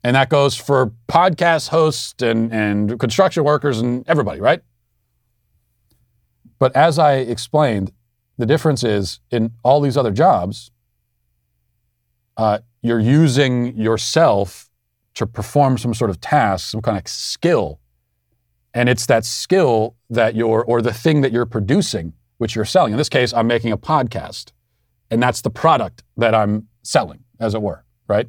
And 0.03 0.15
that 0.15 0.29
goes 0.29 0.55
for 0.55 0.93
podcast 1.07 1.69
hosts 1.69 2.21
and, 2.21 2.53
and 2.53 2.99
construction 2.99 3.43
workers 3.43 3.81
and 3.81 4.07
everybody, 4.07 4.39
right? 4.39 4.61
But 6.59 6.75
as 6.75 6.99
I 6.99 7.15
explained, 7.15 7.91
the 8.37 8.45
difference 8.45 8.83
is 8.83 9.19
in 9.31 9.53
all 9.63 9.81
these 9.81 9.97
other 9.97 10.11
jobs, 10.11 10.69
uh, 12.37 12.59
you're 12.83 12.99
using 12.99 13.75
yourself 13.75 14.64
to 15.15 15.25
perform 15.25 15.77
some 15.77 15.93
sort 15.93 16.09
of 16.09 16.21
task, 16.21 16.69
some 16.69 16.81
kind 16.81 16.97
of 16.97 17.07
skill. 17.07 17.79
And 18.73 18.89
it's 18.89 19.05
that 19.05 19.25
skill 19.25 19.95
that 20.09 20.35
you're, 20.35 20.63
or 20.63 20.81
the 20.81 20.93
thing 20.93 21.21
that 21.21 21.31
you're 21.31 21.45
producing, 21.45 22.13
which 22.37 22.55
you're 22.55 22.65
selling. 22.65 22.91
In 22.91 22.97
this 22.97 23.09
case, 23.09 23.33
I'm 23.33 23.47
making 23.47 23.71
a 23.71 23.77
podcast, 23.77 24.51
and 25.09 25.23
that's 25.23 25.41
the 25.41 25.49
product 25.49 26.03
that 26.17 26.35
I'm 26.35 26.67
selling, 26.83 27.23
as 27.39 27.53
it 27.53 27.61
were, 27.61 27.85
right? 28.07 28.27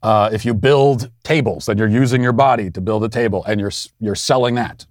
Uh, 0.00 0.30
if 0.32 0.44
you 0.44 0.54
build 0.54 1.10
tables, 1.24 1.66
then 1.66 1.76
you're 1.76 1.88
using 1.88 2.22
your 2.22 2.32
body 2.32 2.70
to 2.70 2.80
build 2.80 3.02
a 3.02 3.08
table, 3.08 3.44
and 3.44 3.60
you're 3.60 3.72
you're 3.98 4.14
selling 4.14 4.54
that. 4.54 4.86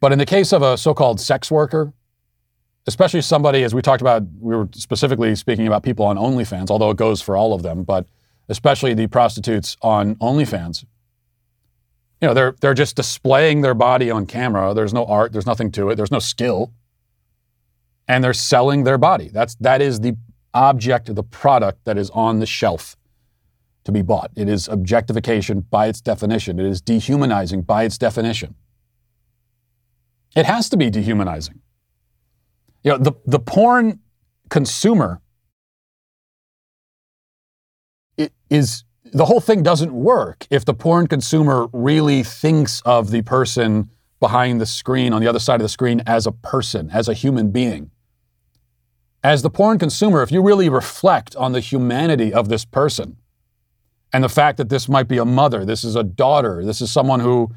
But 0.00 0.12
in 0.12 0.18
the 0.18 0.26
case 0.26 0.52
of 0.52 0.60
a 0.62 0.76
so-called 0.76 1.20
sex 1.20 1.50
worker, 1.50 1.94
especially 2.86 3.20
somebody, 3.20 3.62
as 3.62 3.74
we 3.74 3.82
talked 3.82 4.00
about, 4.00 4.22
we 4.38 4.56
were 4.56 4.68
specifically 4.72 5.34
speaking 5.34 5.66
about 5.66 5.82
people 5.82 6.04
on 6.06 6.16
OnlyFans, 6.16 6.70
although 6.70 6.90
it 6.90 6.96
goes 6.96 7.20
for 7.20 7.36
all 7.36 7.52
of 7.52 7.62
them, 7.62 7.84
but 7.84 8.06
especially 8.48 8.94
the 8.94 9.06
prostitutes 9.06 9.76
on 9.82 10.16
OnlyFans. 10.16 10.84
You 12.20 12.28
know, 12.28 12.34
they're 12.34 12.54
they're 12.60 12.74
just 12.74 12.96
displaying 12.96 13.62
their 13.62 13.74
body 13.74 14.10
on 14.10 14.26
camera. 14.26 14.74
There's 14.74 14.92
no 14.92 15.06
art, 15.06 15.32
there's 15.32 15.46
nothing 15.46 15.70
to 15.72 15.90
it, 15.90 15.94
there's 15.94 16.10
no 16.10 16.18
skill. 16.18 16.72
And 18.08 18.24
they're 18.24 18.34
selling 18.34 18.84
their 18.84 18.98
body. 18.98 19.28
That's 19.28 19.54
that 19.56 19.80
is 19.80 20.00
the 20.00 20.16
object, 20.52 21.14
the 21.14 21.22
product 21.22 21.84
that 21.84 21.96
is 21.96 22.10
on 22.10 22.40
the 22.40 22.46
shelf 22.46 22.96
to 23.84 23.92
be 23.92 24.02
bought. 24.02 24.30
It 24.36 24.48
is 24.48 24.68
objectification 24.68 25.60
by 25.60 25.86
its 25.86 26.00
definition. 26.00 26.58
It 26.58 26.66
is 26.66 26.80
dehumanizing 26.80 27.62
by 27.62 27.84
its 27.84 27.96
definition. 27.96 28.54
It 30.36 30.46
has 30.46 30.68
to 30.70 30.76
be 30.76 30.90
dehumanizing. 30.90 31.60
You 32.82 32.92
know, 32.92 32.98
the, 32.98 33.12
the 33.26 33.38
porn 33.38 34.00
consumer 34.48 35.20
is 38.48 38.84
the 39.12 39.24
whole 39.24 39.40
thing 39.40 39.62
doesn't 39.62 39.92
work 39.92 40.46
if 40.50 40.64
the 40.64 40.74
porn 40.74 41.06
consumer 41.06 41.68
really 41.72 42.22
thinks 42.22 42.80
of 42.82 43.10
the 43.10 43.22
person 43.22 43.90
behind 44.18 44.60
the 44.60 44.66
screen 44.66 45.12
on 45.12 45.20
the 45.20 45.28
other 45.28 45.38
side 45.38 45.60
of 45.60 45.64
the 45.64 45.68
screen 45.68 46.02
as 46.06 46.26
a 46.26 46.32
person, 46.32 46.90
as 46.92 47.08
a 47.08 47.14
human 47.14 47.50
being. 47.50 47.90
As 49.22 49.42
the 49.42 49.50
porn 49.50 49.78
consumer, 49.78 50.22
if 50.22 50.30
you 50.30 50.42
really 50.42 50.68
reflect 50.68 51.34
on 51.36 51.52
the 51.52 51.60
humanity 51.60 52.32
of 52.32 52.48
this 52.48 52.64
person 52.64 53.16
and 54.12 54.24
the 54.24 54.28
fact 54.28 54.58
that 54.58 54.68
this 54.68 54.88
might 54.88 55.08
be 55.08 55.18
a 55.18 55.24
mother, 55.24 55.64
this 55.64 55.84
is 55.84 55.96
a 55.96 56.02
daughter, 56.02 56.64
this 56.64 56.80
is 56.80 56.90
someone 56.90 57.20
who, 57.20 57.50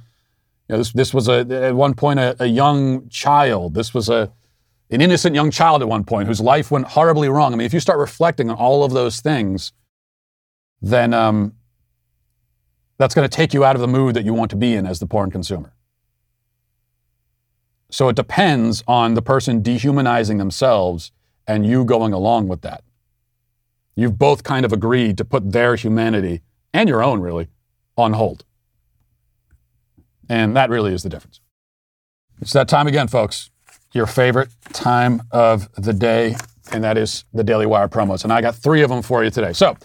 you 0.67 0.73
know, 0.73 0.77
this, 0.77 0.91
this 0.93 1.13
was 1.13 1.27
a, 1.27 1.39
at 1.49 1.75
one 1.75 1.93
point 1.93 2.19
a, 2.19 2.35
a 2.41 2.47
young 2.47 3.07
child, 3.09 3.73
this 3.73 3.93
was 3.93 4.09
a, 4.09 4.31
an 4.93 5.01
innocent 5.01 5.33
young 5.33 5.49
child 5.49 5.81
at 5.81 5.87
one 5.87 6.03
point 6.03 6.27
whose 6.27 6.39
life 6.39 6.69
went 6.69 6.85
horribly 6.85 7.27
wrong. 7.27 7.51
I 7.51 7.55
mean, 7.55 7.65
if 7.65 7.73
you 7.73 7.79
start 7.79 7.97
reflecting 7.97 8.49
on 8.51 8.55
all 8.55 8.83
of 8.83 8.91
those 8.91 9.21
things, 9.21 9.73
then 10.81 11.13
um, 11.13 11.53
that's 12.99 13.15
going 13.15 13.27
to 13.27 13.35
take 13.35 13.53
you 13.53 13.65
out 13.65 13.75
of 13.75 13.81
the 13.81 13.87
mood 13.87 14.15
that 14.15 14.23
you 14.23 14.33
want 14.33 14.51
to 14.51 14.55
be 14.55 14.75
in 14.75 14.85
as 14.85 14.99
the 14.99 15.07
porn 15.07 15.31
consumer. 15.31 15.73
So 17.89 18.07
it 18.09 18.15
depends 18.15 18.83
on 18.87 19.15
the 19.15 19.21
person 19.21 19.63
dehumanizing 19.63 20.37
themselves 20.37 21.11
and 21.47 21.65
you 21.65 21.85
going 21.85 22.13
along 22.13 22.47
with 22.47 22.61
that. 22.61 22.83
You've 23.95 24.19
both 24.19 24.43
kind 24.43 24.65
of 24.65 24.71
agreed 24.71 25.17
to 25.17 25.25
put 25.25 25.51
their 25.51 25.75
humanity 25.75 26.41
and 26.73 26.87
your 26.87 27.03
own, 27.03 27.19
really, 27.19 27.47
on 27.97 28.13
hold. 28.13 28.45
And 30.29 30.55
that 30.55 30.69
really 30.69 30.93
is 30.93 31.03
the 31.03 31.09
difference. 31.09 31.39
It's 32.41 32.53
that 32.53 32.67
time 32.67 32.87
again, 32.87 33.07
folks 33.07 33.51
your 33.93 34.07
favorite 34.07 34.49
time 34.73 35.21
of 35.31 35.71
the 35.75 35.93
day, 35.93 36.35
and 36.71 36.83
that 36.83 36.97
is 36.97 37.25
the 37.33 37.43
Daily 37.43 37.65
Wire 37.65 37.87
promos. 37.87 38.23
And 38.23 38.33
I 38.33 38.41
got 38.41 38.55
three 38.55 38.81
of 38.81 38.89
them 38.89 39.01
for 39.01 39.23
you 39.23 39.29
today. 39.29 39.53
So, 39.53 39.77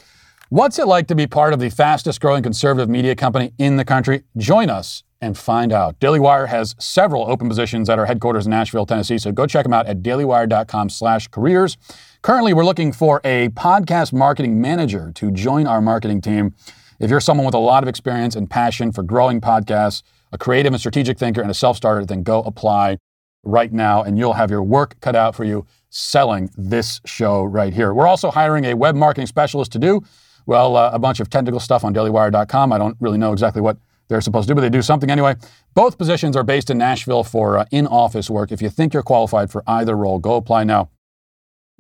what's 0.49 0.79
it 0.79 0.87
like 0.87 1.07
to 1.09 1.15
be 1.15 1.27
part 1.27 1.53
of 1.53 1.61
the 1.61 1.69
fastest 1.71 2.21
growing 2.21 2.43
conservative 2.43 2.89
media 2.89 3.15
company 3.15 3.53
in 3.59 3.77
the 3.77 3.85
country? 3.85 4.25
Join 4.37 4.71
us 4.71 5.05
and 5.21 5.37
find 5.37 5.73
out. 5.73 5.99
Daily 6.01 6.21
Wire 6.21 6.47
has 6.47 6.75
several 6.79 7.31
open 7.31 7.49
positions 7.49 7.91
at 7.91 7.99
our 7.99 8.07
headquarters 8.07 8.47
in 8.47 8.51
Nashville, 8.51 8.87
Tennessee. 8.87 9.19
So 9.19 9.33
go 9.33 9.47
check 9.47 9.65
them 9.65 9.73
out 9.73 9.87
at 9.87 10.03
dailywire.com/careers. 10.03 11.77
Currently, 12.23 12.55
we're 12.55 12.65
looking 12.65 12.93
for 12.93 13.21
a 13.25 13.49
podcast 13.51 14.13
marketing 14.13 14.61
manager 14.61 15.13
to 15.17 15.31
join 15.31 15.67
our 15.67 15.81
marketing 15.81 16.21
team. 16.21 16.55
If 16.99 17.11
you're 17.11 17.21
someone 17.21 17.47
with 17.47 17.55
a 17.55 17.59
lot 17.59 17.83
of 17.83 17.89
experience 17.89 18.35
and 18.35 18.49
passion 18.49 18.91
for 18.91 19.03
growing 19.03 19.41
podcasts, 19.41 20.03
a 20.33 20.39
creative 20.39 20.73
and 20.73 20.81
strategic 20.81 21.19
thinker, 21.19 21.41
and 21.41 21.51
a 21.51 21.55
self-starter, 21.55 22.05
then 22.05 22.23
go 22.23 22.43
apply 22.43 22.99
right 23.45 23.73
now, 23.73 24.03
and 24.03 24.19
you'll 24.19 24.35
have 24.35 24.51
your 24.51 24.63
work 24.63 25.01
cut 25.01 25.17
out 25.17 25.35
for 25.35 25.45
you 25.45 25.67
selling 25.91 26.51
this 26.57 27.01
show 27.05 27.45
right 27.45 27.73
here. 27.73 27.95
We're 27.95 28.07
also 28.07 28.31
hiring 28.31 28.67
a 28.67 28.75
web 28.75 28.95
marketing 28.95 29.27
specialist 29.27 29.73
to 29.73 29.79
do, 29.79 30.03
well, 30.47 30.77
uh, 30.77 30.91
a 30.93 30.99
bunch 30.99 31.21
of 31.21 31.31
technical 31.31 31.61
stuff 31.61 31.85
on 31.85 31.95
dailywire.com. 31.95 32.73
I 32.73 32.79
don't 32.79 32.97
really 33.01 33.19
know 33.19 33.33
exactly 33.33 33.63
what 33.63 33.79
they're 34.09 34.21
supposed 34.21 34.49
to 34.49 34.53
do, 34.53 34.55
but 34.57 34.63
they 34.63 34.71
do 34.71 34.83
something 34.83 35.11
anyway. 35.11 35.35
Both 35.75 35.99
positions 35.99 36.37
are 36.37 36.43
based 36.43 36.71
in 36.71 36.79
Nashville 36.79 37.25
for 37.25 37.59
uh, 37.59 37.65
in 37.71 37.87
office 37.87 38.31
work. 38.31 38.53
If 38.53 38.63
you 38.63 38.71
think 38.71 38.95
you're 38.95 39.03
qualified 39.03 39.51
for 39.51 39.63
either 39.67 39.97
role, 39.97 40.19
go 40.19 40.37
apply 40.37 40.65
now 40.65 40.91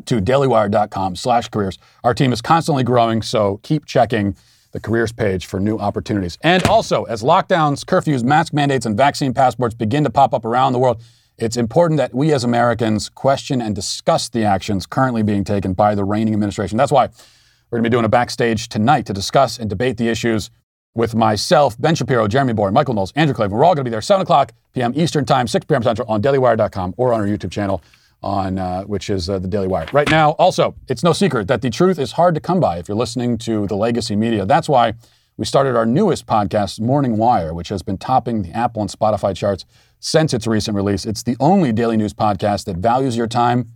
to 0.06 0.20
dailywire.com 0.20 1.16
slash 1.16 1.48
careers. 1.48 1.78
Our 2.04 2.14
team 2.14 2.32
is 2.32 2.40
constantly 2.40 2.84
growing, 2.84 3.22
so 3.22 3.58
keep 3.62 3.84
checking 3.84 4.36
the 4.72 4.80
careers 4.80 5.12
page 5.12 5.46
for 5.46 5.58
new 5.58 5.78
opportunities. 5.78 6.38
And 6.42 6.62
also, 6.64 7.04
as 7.04 7.22
lockdowns, 7.22 7.84
curfews, 7.84 8.22
mask 8.22 8.52
mandates, 8.52 8.86
and 8.86 8.96
vaccine 8.96 9.32
passports 9.32 9.74
begin 9.74 10.04
to 10.04 10.10
pop 10.10 10.34
up 10.34 10.44
around 10.44 10.72
the 10.72 10.78
world, 10.78 11.02
it's 11.38 11.56
important 11.56 11.98
that 11.98 12.12
we 12.12 12.32
as 12.32 12.42
Americans 12.42 13.08
question 13.08 13.62
and 13.62 13.74
discuss 13.74 14.28
the 14.28 14.44
actions 14.44 14.86
currently 14.86 15.22
being 15.22 15.44
taken 15.44 15.72
by 15.72 15.94
the 15.94 16.04
reigning 16.04 16.34
administration. 16.34 16.76
That's 16.76 16.90
why 16.90 17.06
we're 17.70 17.78
going 17.78 17.84
to 17.84 17.90
be 17.90 17.94
doing 17.94 18.04
a 18.04 18.08
backstage 18.08 18.68
tonight 18.68 19.06
to 19.06 19.12
discuss 19.12 19.58
and 19.58 19.70
debate 19.70 19.98
the 19.98 20.08
issues 20.08 20.50
with 20.94 21.14
myself, 21.14 21.80
Ben 21.80 21.94
Shapiro, 21.94 22.26
Jeremy 22.26 22.54
Boring, 22.54 22.74
Michael 22.74 22.94
Knowles, 22.94 23.12
Andrew 23.14 23.34
Klavan. 23.34 23.56
We're 23.56 23.64
all 23.64 23.74
going 23.74 23.84
to 23.84 23.88
be 23.88 23.90
there 23.90 24.02
7 24.02 24.22
o'clock 24.22 24.52
p.m. 24.74 24.92
Eastern 24.96 25.24
Time, 25.24 25.46
6 25.46 25.66
p.m. 25.66 25.82
Central 25.82 26.10
on 26.10 26.20
dailywire.com 26.20 26.94
or 26.96 27.12
on 27.12 27.20
our 27.20 27.26
YouTube 27.26 27.52
channel, 27.52 27.82
on 28.20 28.58
uh, 28.58 28.82
which 28.82 29.08
is 29.08 29.30
uh, 29.30 29.38
the 29.38 29.46
Daily 29.46 29.68
Wire. 29.68 29.86
Right 29.92 30.10
now, 30.10 30.30
also, 30.32 30.74
it's 30.88 31.04
no 31.04 31.12
secret 31.12 31.46
that 31.46 31.62
the 31.62 31.70
truth 31.70 32.00
is 32.00 32.12
hard 32.12 32.34
to 32.34 32.40
come 32.40 32.58
by 32.58 32.78
if 32.78 32.88
you're 32.88 32.96
listening 32.96 33.38
to 33.38 33.68
the 33.68 33.76
legacy 33.76 34.16
media. 34.16 34.44
That's 34.44 34.68
why 34.68 34.94
we 35.36 35.44
started 35.44 35.76
our 35.76 35.86
newest 35.86 36.26
podcast, 36.26 36.80
Morning 36.80 37.16
Wire, 37.16 37.54
which 37.54 37.68
has 37.68 37.84
been 37.84 37.96
topping 37.96 38.42
the 38.42 38.50
Apple 38.50 38.82
and 38.82 38.90
Spotify 38.90 39.36
charts 39.36 39.64
since 40.00 40.32
its 40.32 40.46
recent 40.46 40.76
release. 40.76 41.04
It's 41.04 41.22
the 41.22 41.36
only 41.40 41.72
daily 41.72 41.96
news 41.96 42.14
podcast 42.14 42.64
that 42.64 42.76
values 42.76 43.16
your 43.16 43.26
time 43.26 43.68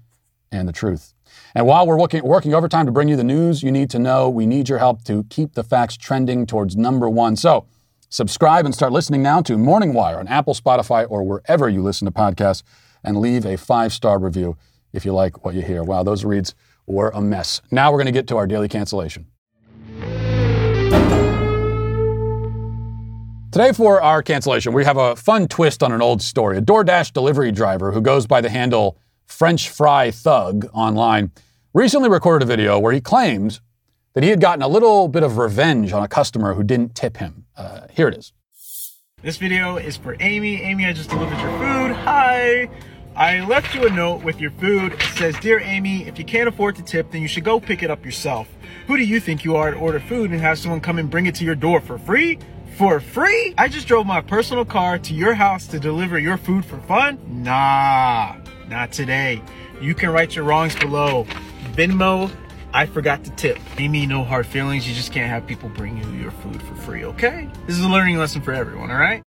and 0.51 0.69
the 0.69 0.73
truth. 0.73 1.15
And 1.55 1.67
while 1.67 1.87
we're 1.87 1.99
working, 1.99 2.23
working 2.25 2.55
overtime 2.55 2.87
to 2.87 2.93
bring 2.93 3.09
you 3.09 3.17
the 3.17 3.25
news 3.25 3.63
you 3.63 3.71
need 3.71 3.91
to 3.91 3.99
know, 3.99 4.29
we 4.29 4.47
need 4.47 4.69
your 4.69 4.79
help 4.79 5.05
to 5.05 5.25
keep 5.25 5.55
the 5.55 5.65
facts 5.65 5.97
trending 5.97 6.47
towards 6.47 6.77
number 6.77 7.09
one. 7.09 7.37
So 7.37 7.67
subscribe 8.09 8.65
and 8.65 8.75
start 8.75 8.93
listening 8.93 9.23
now 9.23 9.43
to 9.43 9.59
Morning 9.59 9.93
Wire 9.93 10.19
on 10.19 10.29
Apple, 10.29 10.55
Spotify, 10.55 11.07
or 11.09 11.23
wherever 11.23 11.69
you 11.69 11.83
listen 11.83 12.07
to 12.07 12.13
podcasts, 12.13 12.63
and 13.05 13.19
leave 13.19 13.45
a 13.45 13.57
five 13.57 13.93
star 13.93 14.19
review 14.19 14.57
if 14.93 15.05
you 15.05 15.13
like 15.13 15.45
what 15.45 15.55
you 15.55 15.63
hear. 15.63 15.83
Wow, 15.83 16.03
those 16.03 16.25
reads 16.25 16.55
were 16.87 17.11
a 17.11 17.21
mess. 17.21 17.61
Now 17.71 17.91
we're 17.91 17.99
going 17.99 18.07
to 18.07 18.13
get 18.13 18.29
to 18.29 18.37
our 18.37 18.47
daily 18.47 18.69
cancellation. 18.69 19.27
Today, 23.53 23.73
for 23.73 24.01
our 24.01 24.23
cancellation, 24.23 24.73
we 24.73 24.87
have 24.87 24.97
a 24.97 25.15
fun 25.15 25.47
twist 25.47 25.83
on 25.83 25.93
an 25.93 26.01
old 26.01 26.23
story. 26.23 26.57
A 26.57 26.63
DoorDash 26.63 27.13
delivery 27.13 27.53
driver 27.53 27.93
who 27.93 28.01
goes 28.01 28.27
by 28.27 28.41
the 28.41 28.49
handle 28.49 28.97
French 29.27 29.69
Fry 29.69 30.11
Thug 30.11 30.65
online 30.73 31.33
recently 31.75 32.09
recorded 32.09 32.47
a 32.47 32.49
video 32.49 32.79
where 32.79 32.95
he 32.95 33.01
claims 33.03 33.61
that 34.15 34.25
he 34.25 34.31
had 34.31 34.41
gotten 34.41 34.63
a 34.63 34.69
little 34.69 35.07
bit 35.07 35.23
of 35.23 35.37
revenge 35.37 35.93
on 35.93 36.03
a 36.03 36.09
customer 36.09 36.55
who 36.55 36.65
didn't 36.65 36.95
tip 36.95 37.19
him. 37.19 37.45
Uh, 37.55 37.89
here 37.91 38.09
it 38.09 38.17
is. 38.17 38.33
This 39.21 39.37
video 39.37 39.77
is 39.77 39.99
for 39.99 40.17
Amy. 40.21 40.63
Amy, 40.63 40.87
I 40.87 40.95
just 40.95 41.11
delivered 41.11 41.39
your 41.39 41.51
food. 41.59 41.95
Hi. 41.95 42.71
I 43.15 43.45
left 43.45 43.75
you 43.75 43.87
a 43.87 43.91
note 43.91 44.25
with 44.25 44.41
your 44.41 44.53
food. 44.53 44.95
It 44.95 45.03
says, 45.19 45.39
Dear 45.41 45.61
Amy, 45.61 46.09
if 46.09 46.19
you 46.19 46.25
can't 46.25 46.49
afford 46.49 46.77
to 46.77 46.83
tip, 46.83 47.11
then 47.11 47.21
you 47.21 47.29
should 47.29 47.45
go 47.45 47.61
pick 47.61 47.83
it 47.83 47.91
up 47.91 48.03
yourself. 48.03 48.49
Who 48.87 48.97
do 48.97 49.05
you 49.05 49.21
think 49.21 49.45
you 49.45 49.57
are 49.57 49.73
to 49.73 49.77
order 49.77 50.01
food 50.01 50.31
and 50.31 50.41
have 50.41 50.59
someone 50.59 50.81
come 50.81 50.99
and 50.99 51.11
bring 51.11 51.27
it 51.27 51.35
to 51.35 51.45
your 51.45 51.55
door 51.55 51.83
for 51.83 51.99
free? 51.99 52.39
For 52.73 53.01
free? 53.01 53.55
I 53.59 53.69
just 53.69 53.87
drove 53.87 54.07
my 54.07 54.21
personal 54.21 54.65
car 54.65 54.99
to 54.99 55.15
your 55.15 55.35
house 55.35 55.67
to 55.69 55.79
deliver 55.79 56.19
your 56.19 56.37
food 56.37 56.65
for 56.65 56.79
fun? 56.81 57.19
Nah, 57.27 58.37
not 58.69 58.93
today. 58.93 59.43
You 59.81 59.95
can 59.95 60.11
write 60.11 60.35
your 60.37 60.45
wrongs 60.45 60.75
below. 60.77 61.27
Venmo, 61.73 62.31
I 62.75 62.87
forgot 62.87 63.25
to 63.25 63.31
tip. 63.33 63.59
Amy, 63.79 64.07
no 64.07 64.25
hard 64.25 64.47
feelings. 64.47 64.89
You 64.89 64.95
just 64.95 65.13
can't 65.13 65.29
have 65.29 65.47
people 65.47 65.69
bring 65.71 65.97
you 65.99 66.09
your 66.21 66.31
food 66.31 66.63
for 66.63 66.75
free, 66.77 67.05
okay? 67.05 67.49
This 67.67 67.79
is 67.79 67.85
a 67.85 67.89
learning 67.89 68.19
lesson 68.19 68.43
for 68.43 68.53
everyone, 68.53 68.91
all 68.91 68.99
right? 68.99 69.23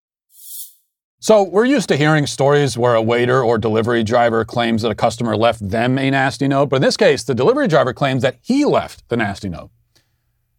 So, 1.19 1.41
we're 1.43 1.65
used 1.65 1.87
to 1.87 1.95
hearing 1.95 2.27
stories 2.27 2.77
where 2.77 2.95
a 2.95 3.01
waiter 3.01 3.41
or 3.41 3.57
delivery 3.57 4.03
driver 4.03 4.43
claims 4.43 4.81
that 4.81 4.89
a 4.89 4.95
customer 4.95 5.37
left 5.37 5.67
them 5.67 5.97
a 5.97 6.11
nasty 6.11 6.49
note, 6.49 6.67
but 6.67 6.77
in 6.77 6.81
this 6.81 6.97
case, 6.97 7.23
the 7.23 7.33
delivery 7.33 7.69
driver 7.69 7.93
claims 7.93 8.23
that 8.23 8.39
he 8.41 8.65
left 8.65 9.07
the 9.07 9.15
nasty 9.15 9.47
note. 9.47 9.71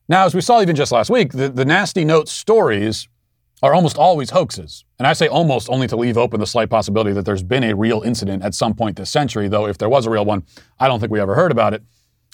Now, 0.09 0.27
as 0.27 0.35
we 0.35 0.41
saw 0.41 0.61
even 0.61 0.77
just 0.77 0.93
last 0.93 1.09
week, 1.09 1.33
the, 1.33 1.49
the 1.49 1.65
nasty 1.65 2.05
note 2.05 2.29
stories 2.29 3.09
are 3.63 3.75
almost 3.75 3.97
always 3.97 4.31
hoaxes. 4.31 4.85
And 4.99 5.07
I 5.07 5.15
say 5.15 5.27
almost 5.27 5.71
only 5.71 5.87
to 5.87 5.97
leave 5.97 6.19
open 6.19 6.41
the 6.41 6.47
slight 6.47 6.69
possibility 6.69 7.13
that 7.13 7.25
there's 7.25 7.43
been 7.43 7.65
a 7.65 7.75
real 7.75 8.03
incident 8.03 8.43
at 8.43 8.55
some 8.55 8.75
point 8.75 8.97
this 8.97 9.11
century, 9.11 9.49
though 9.49 9.67
if 9.67 9.79
there 9.79 9.89
was 9.89 10.05
a 10.05 10.11
real 10.11 10.27
one, 10.27 10.43
I 10.79 10.89
don't 10.89 11.01
think 11.01 11.11
we 11.11 11.21
ever 11.21 11.35
heard 11.35 11.51
about 11.51 11.73
it. 11.73 11.83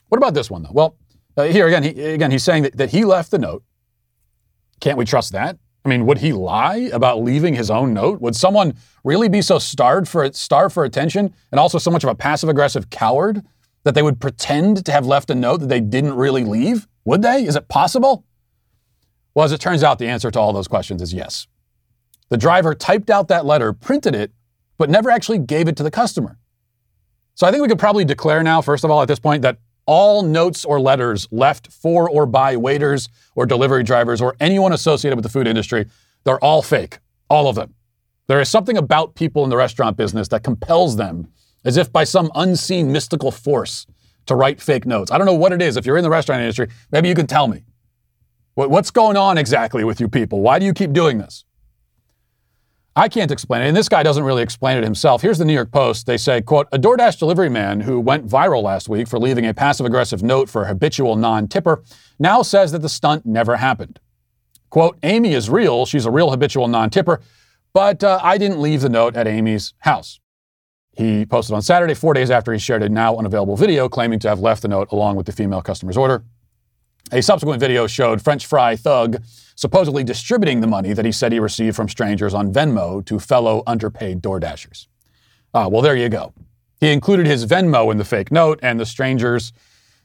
What 0.09 0.19
about 0.19 0.35
this 0.35 0.51
one, 0.51 0.65
though? 0.65 0.73
Well, 0.73 0.97
uh, 1.37 1.45
here 1.45 1.69
again, 1.69 1.85
he, 1.85 1.91
again, 2.03 2.33
he's 2.33 2.43
saying 2.43 2.65
that, 2.65 2.77
that 2.77 2.91
he 2.91 3.05
left 3.05 3.31
the 3.31 3.39
note. 3.39 3.63
Can't 4.81 4.99
we 4.99 5.05
trust 5.05 5.33
that? 5.33 5.57
I 5.85 5.89
mean, 5.89 6.05
would 6.07 6.19
he 6.19 6.33
lie 6.33 6.91
about 6.93 7.23
leaving 7.23 7.55
his 7.55 7.71
own 7.71 7.95
note? 7.95 8.21
Would 8.21 8.35
someone 8.35 8.75
really 9.05 9.29
be 9.29 9.41
so 9.41 9.59
starved 9.59 10.09
for 10.09 10.31
starved 10.33 10.75
for 10.75 10.85
attention 10.85 11.33
and 11.53 11.61
also 11.61 11.79
so 11.79 11.91
much 11.91 12.03
of 12.03 12.11
a 12.11 12.15
passive 12.15 12.49
aggressive 12.49 12.91
coward 12.91 13.43
that 13.85 13.95
they 13.95 14.03
would 14.03 14.21
pretend 14.21 14.85
to 14.85 14.93
have 14.93 15.07
left 15.07 15.31
a 15.31 15.35
note 15.35 15.61
that 15.61 15.69
they 15.69 15.81
didn't 15.81 16.15
really 16.15 16.45
leave? 16.45 16.87
Would 17.05 17.23
they? 17.23 17.45
Is 17.45 17.57
it 17.57 17.69
possible? 17.69 18.25
Well, 19.35 19.45
as 19.45 19.53
it 19.53 19.61
turns 19.61 19.83
out, 19.83 19.99
the 19.99 20.09
answer 20.09 20.31
to 20.31 20.41
all 20.41 20.53
those 20.53 20.69
questions 20.69 21.01
is 21.03 21.15
yes. 21.15 21.47
The 22.29 22.37
driver 22.37 22.75
typed 22.75 23.11
out 23.11 23.29
that 23.29 23.47
letter, 23.47 23.73
printed 23.73 24.15
it, 24.15 24.33
but 24.79 24.91
never 24.91 25.11
actually 25.11 25.39
gave 25.39 25.69
it 25.69 25.77
to 25.77 25.83
the 25.83 25.91
customer. 25.91 26.39
So 27.35 27.47
I 27.47 27.51
think 27.51 27.63
we 27.63 27.69
could 27.69 27.79
probably 27.79 28.05
declare 28.05 28.43
now, 28.43 28.61
first 28.61 28.85
of 28.85 28.91
all, 28.91 29.03
at 29.03 29.09
this 29.09 29.19
point, 29.19 29.43
that 29.43 29.59
all 29.87 30.23
notes 30.23 30.65
or 30.65 30.81
letters 30.81 31.27
left 31.31 31.73
for 31.73 32.09
or 32.09 32.27
by 32.27 32.57
waiters 32.57 33.09
or 33.35 33.47
delivery 33.47 33.83
drivers 33.83 34.21
or 34.21 34.37
anyone 34.39 34.73
associated 34.73 35.17
with 35.17 35.25
the 35.25 35.31
food 35.31 35.47
industry, 35.47 35.87
they're 36.25 36.43
all 36.45 36.63
fake. 36.63 36.99
All 37.29 37.49
of 37.49 37.57
them. 37.57 37.75
There 38.27 38.41
is 38.41 38.49
something 38.49 38.77
about 38.77 39.15
people 39.15 39.43
in 39.43 39.51
the 39.51 39.57
restaurant 39.57 39.97
business 39.97 40.29
that 40.29 40.45
compels 40.45 40.97
them, 40.97 41.33
as 41.65 41.77
if 41.77 41.93
by 41.93 42.05
some 42.05 42.31
unseen 42.35 42.93
mystical 42.93 43.31
force, 43.31 43.87
to 44.27 44.35
write 44.35 44.61
fake 44.61 44.87
notes. 44.87 45.11
I 45.11 45.19
don't 45.19 45.27
know 45.27 45.35
what 45.35 45.53
it 45.53 45.63
is. 45.63 45.77
If 45.77 45.87
you're 45.87 45.97
in 45.97 46.03
the 46.05 46.11
restaurant 46.11 46.41
industry, 46.41 46.69
maybe 46.93 47.09
you 47.09 47.15
can 47.15 47.27
tell 47.27 47.49
me. 47.49 47.65
What's 48.55 48.91
going 48.91 49.17
on 49.17 49.39
exactly 49.39 49.85
with 49.85 50.01
you 50.01 50.09
people? 50.09 50.41
Why 50.41 50.59
do 50.59 50.67
you 50.67 50.75
keep 50.75 50.93
doing 50.93 51.19
this? 51.19 51.45
I 52.97 53.09
can't 53.09 53.31
explain 53.31 53.63
it, 53.63 53.69
and 53.69 53.77
this 53.77 53.89
guy 53.89 54.03
doesn't 54.03 54.25
really 54.25 54.43
explain 54.43 54.77
it 54.77 54.85
himself. 54.85 55.23
Here's 55.23 55.39
the 55.39 55.45
New 55.45 55.55
York 55.55 55.71
Post. 55.71 56.07
They 56.07 56.17
say, 56.17 56.43
quote, 56.43 56.67
a 56.73 56.79
DoorDash 56.79 57.19
delivery 57.19 57.49
man 57.49 57.81
who 57.81 58.01
went 58.01 58.27
viral 58.27 58.63
last 58.65 58.89
week 58.89 59.07
for 59.07 59.19
leaving 59.19 59.47
a 59.47 59.55
passive-aggressive 59.55 60.23
note 60.23 60.51
for 60.51 60.65
a 60.65 60.67
habitual 60.67 61.15
non-tipper 61.17 61.83
now 62.19 62.43
says 62.43 62.73
that 62.73 62.83
the 62.83 62.89
stunt 62.89 63.25
never 63.25 63.57
happened. 63.57 64.01
Quote, 64.69 64.99
Amy 65.05 65.33
is 65.33 65.49
real. 65.49 65.87
She's 65.87 66.05
a 66.05 66.11
real 66.11 66.31
habitual 66.31 66.67
non-tipper, 66.69 67.21
but 67.73 68.03
uh, 68.03 68.19
I 68.23 68.37
didn't 68.37 68.61
leave 68.61 68.81
the 68.83 68.89
note 68.89 69.17
at 69.17 69.27
Amy's 69.27 69.73
house. 69.79 70.19
He 71.01 71.25
posted 71.25 71.55
on 71.55 71.63
Saturday, 71.63 71.95
four 71.95 72.13
days 72.13 72.31
after 72.31 72.53
he 72.53 72.59
shared 72.59 72.83
a 72.83 72.89
now 72.91 73.17
unavailable 73.17 73.57
video 73.57 73.89
claiming 73.89 74.19
to 74.19 74.29
have 74.29 74.41
left 74.41 74.61
the 74.61 74.69
note 74.69 74.93
along 74.93 75.17
with 75.17 75.25
the 75.25 75.33
female 75.33 75.63
customer's 75.63 75.97
order. 75.97 76.23
A 77.11 77.23
subsequent 77.23 77.59
video 77.59 77.87
showed 77.87 78.21
French 78.21 78.45
fry 78.45 78.77
thug 78.77 79.23
supposedly 79.55 80.05
distributing 80.05 80.61
the 80.61 80.67
money 80.67 80.93
that 80.93 81.07
he 81.07 81.11
said 81.11 81.33
he 81.33 81.41
received 81.41 81.75
from 81.75 81.89
strangers 81.89 82.35
on 82.35 82.53
Venmo 82.53 83.03
to 83.07 83.19
fellow 83.19 83.63
underpaid 83.67 84.21
DoorDashers. 84.21 84.89
Ah, 85.55 85.69
well, 85.69 85.81
there 85.81 85.97
you 85.97 86.11
go. 86.11 86.35
He 86.81 86.93
included 86.93 87.27
his 87.27 87.47
Venmo 87.47 87.91
in 87.91 87.97
the 87.97 88.05
fake 88.05 88.31
note, 88.31 88.61
and 88.63 88.79
the 88.79 88.85
strangers, 88.85 89.55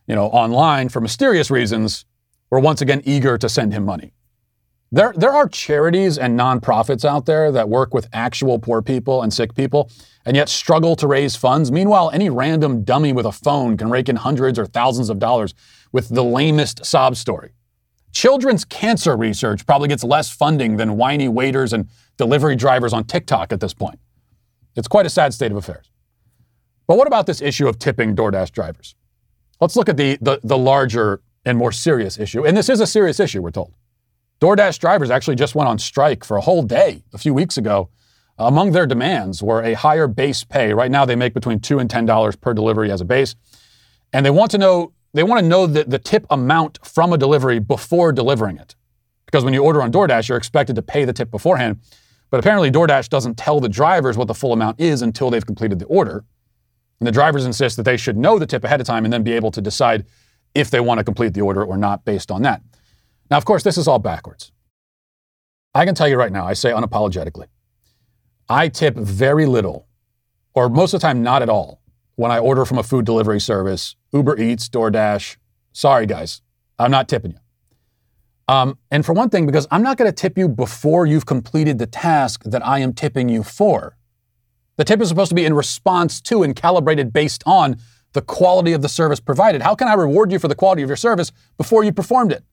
you 0.08 0.16
know, 0.16 0.28
online 0.28 0.88
for 0.88 1.02
mysterious 1.02 1.52
reasons, 1.52 2.06
were 2.50 2.60
once 2.62 2.80
again 2.80 3.02
eager 3.04 3.38
to 3.38 3.50
send 3.50 3.74
him 3.74 3.84
money. 3.84 4.14
There, 4.94 5.14
there 5.18 5.34
are 5.34 5.50
charities 5.50 6.18
and 6.18 6.40
nonprofits 6.40 7.04
out 7.04 7.26
there 7.26 7.52
that 7.52 7.68
work 7.68 7.94
with 7.94 8.08
actual 8.14 8.60
poor 8.60 8.82
people 8.82 9.24
and 9.24 9.34
sick 9.34 9.54
people 9.56 9.90
and 10.26 10.36
yet 10.36 10.50
struggle 10.50 10.96
to 10.96 11.08
raise 11.08 11.36
funds. 11.36 11.72
Meanwhile, 11.72 12.10
any 12.12 12.30
random 12.30 12.84
dummy 12.84 13.14
with 13.14 13.26
a 13.26 13.32
phone 13.32 13.78
can 13.78 13.90
rake 13.90 14.10
in 14.10 14.16
hundreds 14.16 14.58
or 14.58 14.66
thousands 14.66 15.10
of 15.10 15.20
dollars 15.20 15.54
with 15.92 16.10
the 16.10 16.24
lamest 16.24 16.86
sob 16.86 17.16
story. 17.16 17.54
Children's 18.12 18.66
cancer 18.66 19.16
research 19.16 19.66
probably 19.66 19.88
gets 19.88 20.04
less 20.04 20.30
funding 20.30 20.78
than 20.78 20.98
whiny 20.98 21.28
waiters 21.28 21.74
and 21.74 21.90
delivery 22.18 22.56
drivers 22.56 22.94
on 22.94 23.04
TikTok 23.04 23.52
at 23.52 23.60
this 23.60 23.74
point. 23.74 24.00
It's 24.76 24.88
quite 24.88 25.06
a 25.06 25.10
sad 25.10 25.34
state 25.34 25.52
of 25.52 25.58
affairs. 25.58 25.90
But 26.88 26.98
what 26.98 27.08
about 27.08 27.26
this 27.26 27.42
issue 27.42 27.68
of 27.68 27.78
tipping 27.80 28.16
DoorDash 28.16 28.52
drivers? 28.52 28.96
Let's 29.60 29.76
look 29.76 29.90
at 29.90 29.98
the, 29.98 30.18
the, 30.22 30.40
the 30.44 30.58
larger 30.58 31.22
and 31.46 31.58
more 31.58 31.72
serious 31.72 32.18
issue. 32.18 32.46
And 32.46 32.58
this 32.58 32.70
is 32.70 32.80
a 32.80 32.88
serious 32.88 33.20
issue, 33.20 33.42
we're 33.42 33.52
told. 33.52 33.74
DoorDash 34.42 34.80
drivers 34.80 35.10
actually 35.10 35.36
just 35.36 35.56
went 35.56 35.70
on 35.70 35.78
strike 35.78 36.24
for 36.24 36.38
a 36.38 36.42
whole 36.42 36.64
day 36.64 37.04
a 37.14 37.18
few 37.18 37.34
weeks 37.34 37.58
ago. 37.58 37.90
Among 38.38 38.72
their 38.72 38.86
demands 38.86 39.42
were 39.42 39.64
a 39.64 39.74
higher 39.74 40.08
base 40.08 40.44
pay. 40.44 40.74
Right 40.74 40.92
now, 40.92 41.06
they 41.06 41.16
make 41.16 41.34
between 41.34 41.60
two 41.60 41.80
and 41.80 41.90
ten 41.90 42.06
dollars 42.06 42.36
per 42.36 42.54
delivery 42.54 42.92
as 42.92 43.02
a 43.02 43.06
base, 43.06 43.36
and 44.12 44.26
they 44.26 44.30
want 44.30 44.52
to 44.52 44.58
know 44.58 44.94
they 45.14 45.24
want 45.24 45.42
to 45.42 45.48
know 45.48 45.66
the, 45.66 45.86
the 45.86 46.00
tip 46.00 46.26
amount 46.30 46.86
from 46.86 47.14
a 47.14 47.18
delivery 47.18 47.60
before 47.60 48.12
delivering 48.12 48.58
it. 48.58 48.76
Because 49.26 49.46
when 49.46 49.54
you 49.54 49.64
order 49.64 49.82
on 49.82 49.92
DoorDash, 49.92 50.28
you're 50.28 50.38
expected 50.38 50.76
to 50.76 50.82
pay 50.82 51.06
the 51.06 51.14
tip 51.14 51.32
beforehand. 51.32 51.80
But 52.30 52.40
apparently, 52.40 52.70
DoorDash 52.70 53.08
doesn't 53.08 53.38
tell 53.38 53.62
the 53.62 53.70
drivers 53.70 54.18
what 54.18 54.28
the 54.28 54.34
full 54.34 54.52
amount 54.52 54.80
is 54.80 55.02
until 55.02 55.30
they've 55.30 55.46
completed 55.46 55.80
the 55.80 55.86
order. 55.86 56.26
And 57.00 57.08
the 57.08 57.12
drivers 57.12 57.46
insist 57.46 57.78
that 57.78 57.84
they 57.84 57.98
should 57.98 58.18
know 58.18 58.40
the 58.40 58.46
tip 58.46 58.64
ahead 58.64 58.82
of 58.82 58.88
time 58.88 59.06
and 59.06 59.14
then 59.14 59.24
be 59.24 59.34
able 59.34 59.52
to 59.52 59.62
decide 59.62 60.06
if 60.54 60.70
they 60.70 60.80
want 60.80 60.98
to 60.98 61.04
complete 61.04 61.34
the 61.34 61.42
order 61.42 61.64
or 61.64 61.78
not 61.78 62.04
based 62.04 62.32
on 62.32 62.42
that. 62.42 62.62
Now, 63.30 63.38
of 63.38 63.46
course, 63.46 63.64
this 63.64 63.78
is 63.78 63.88
all 63.88 64.00
backwards. 64.00 64.52
I 65.74 65.86
can 65.86 65.96
tell 65.96 66.08
you 66.08 66.18
right 66.18 66.32
now, 66.32 66.46
I 66.46 66.54
say 66.54 66.72
unapologetically, 66.72 67.48
I 68.50 68.68
tip 68.68 68.96
very 68.96 69.46
little, 69.46 69.88
or 70.54 70.70
most 70.70 70.94
of 70.94 71.02
the 71.02 71.08
time, 71.08 71.24
not 71.24 71.42
at 71.42 71.50
all, 71.50 71.82
when 72.16 72.32
I 72.32 72.40
order 72.40 72.66
from 72.66 72.78
a 72.78 72.84
food 72.84 73.06
delivery 73.06 73.40
service, 73.40 73.96
Uber 74.14 74.40
Eats, 74.40 74.70
DoorDash. 74.70 75.38
Sorry, 75.72 76.06
guys, 76.06 76.42
I'm 76.80 76.92
not 76.92 77.10
tipping 77.10 77.32
you. 77.32 77.40
Um, 78.48 78.78
and 78.92 79.06
for 79.06 79.14
one 79.14 79.30
thing, 79.30 79.46
because 79.46 79.68
I'm 79.72 79.82
not 79.82 79.98
going 79.98 80.10
to 80.10 80.16
tip 80.16 80.38
you 80.38 80.48
before 80.48 81.06
you've 81.06 81.26
completed 81.26 81.80
the 81.80 81.88
task 81.88 82.44
that 82.44 82.66
I 82.66 82.80
am 82.80 82.94
tipping 82.94 83.28
you 83.28 83.42
for. 83.44 83.98
The 84.78 84.84
tip 84.84 85.02
is 85.02 85.10
supposed 85.10 85.30
to 85.30 85.36
be 85.36 85.46
in 85.46 85.54
response 85.54 86.22
to 86.22 86.44
and 86.44 86.56
calibrated 86.56 87.12
based 87.12 87.44
on 87.46 87.78
the 88.14 88.22
quality 88.22 88.74
of 88.74 88.82
the 88.82 88.90
service 88.90 89.20
provided. 89.20 89.62
How 89.62 89.74
can 89.74 89.88
I 89.88 89.94
reward 89.94 90.32
you 90.32 90.40
for 90.40 90.48
the 90.48 90.56
quality 90.56 90.84
of 90.84 90.90
your 90.90 90.96
service 90.96 91.32
before 91.58 91.84
you 91.84 91.92
performed 91.92 92.32
it? 92.32 92.44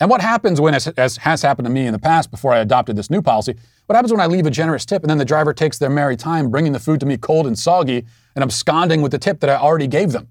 And 0.00 0.10
what 0.10 0.20
happens 0.20 0.60
when, 0.60 0.74
as, 0.74 0.88
as, 0.88 1.18
has 1.18 1.42
happened 1.42 1.66
to 1.66 1.72
me 1.72 1.86
in 1.86 1.92
the 1.92 1.98
past 1.98 2.30
before 2.30 2.52
I 2.52 2.58
adopted 2.58 2.96
this 2.96 3.10
new 3.10 3.22
policy, 3.22 3.54
what 3.86 3.94
happens 3.94 4.12
when 4.12 4.20
I 4.20 4.26
leave 4.26 4.46
a 4.46 4.50
generous 4.50 4.84
tip 4.84 5.02
and 5.02 5.10
then 5.10 5.18
the 5.18 5.24
driver 5.24 5.54
takes 5.54 5.78
their 5.78 5.90
merry 5.90 6.16
time 6.16 6.50
bringing 6.50 6.72
the 6.72 6.80
food 6.80 7.00
to 7.00 7.06
me 7.06 7.16
cold 7.16 7.46
and 7.46 7.58
soggy 7.58 8.04
and 8.34 8.42
absconding 8.42 9.02
with 9.02 9.12
the 9.12 9.18
tip 9.18 9.40
that 9.40 9.50
I 9.50 9.56
already 9.56 9.86
gave 9.86 10.12
them? 10.12 10.28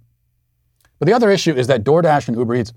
But 1.00 1.08
the 1.08 1.14
other 1.14 1.32
issue 1.32 1.54
is 1.54 1.68
that 1.68 1.84
DoorDash 1.84 2.28
and 2.28 2.38
Uber 2.38 2.56
Eats 2.56 2.74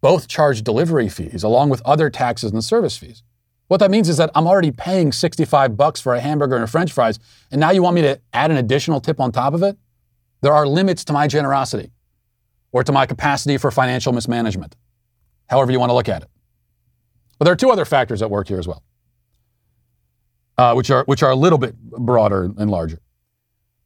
both 0.00 0.26
charge 0.26 0.62
delivery 0.62 1.08
fees 1.08 1.42
along 1.42 1.68
with 1.68 1.82
other 1.84 2.08
taxes 2.08 2.50
and 2.50 2.64
service 2.64 2.96
fees. 2.96 3.22
What 3.68 3.78
that 3.78 3.90
means 3.90 4.08
is 4.08 4.16
that 4.16 4.30
I'm 4.34 4.46
already 4.46 4.70
paying 4.70 5.12
65 5.12 5.76
bucks 5.76 6.00
for 6.00 6.14
a 6.14 6.20
hamburger 6.20 6.56
and 6.56 6.64
a 6.64 6.66
french 6.66 6.92
fries, 6.92 7.18
and 7.50 7.60
now 7.60 7.70
you 7.70 7.82
want 7.82 7.94
me 7.94 8.02
to 8.02 8.20
add 8.32 8.50
an 8.50 8.56
additional 8.56 9.00
tip 9.00 9.20
on 9.20 9.32
top 9.32 9.54
of 9.54 9.62
it? 9.62 9.78
There 10.40 10.52
are 10.52 10.66
limits 10.66 11.04
to 11.04 11.12
my 11.12 11.28
generosity 11.28 11.92
or 12.72 12.82
to 12.82 12.92
my 12.92 13.06
capacity 13.06 13.58
for 13.58 13.70
financial 13.70 14.12
mismanagement 14.12 14.76
however 15.52 15.70
you 15.70 15.78
want 15.78 15.90
to 15.90 15.94
look 15.94 16.08
at 16.08 16.22
it. 16.22 16.30
But 17.38 17.44
there 17.44 17.52
are 17.52 17.56
two 17.56 17.70
other 17.70 17.84
factors 17.84 18.22
at 18.22 18.30
work 18.30 18.48
here 18.48 18.58
as 18.58 18.66
well, 18.66 18.82
uh, 20.56 20.72
which, 20.72 20.90
are, 20.90 21.04
which 21.04 21.22
are 21.22 21.30
a 21.30 21.36
little 21.36 21.58
bit 21.58 21.76
broader 21.78 22.50
and 22.56 22.70
larger. 22.70 23.00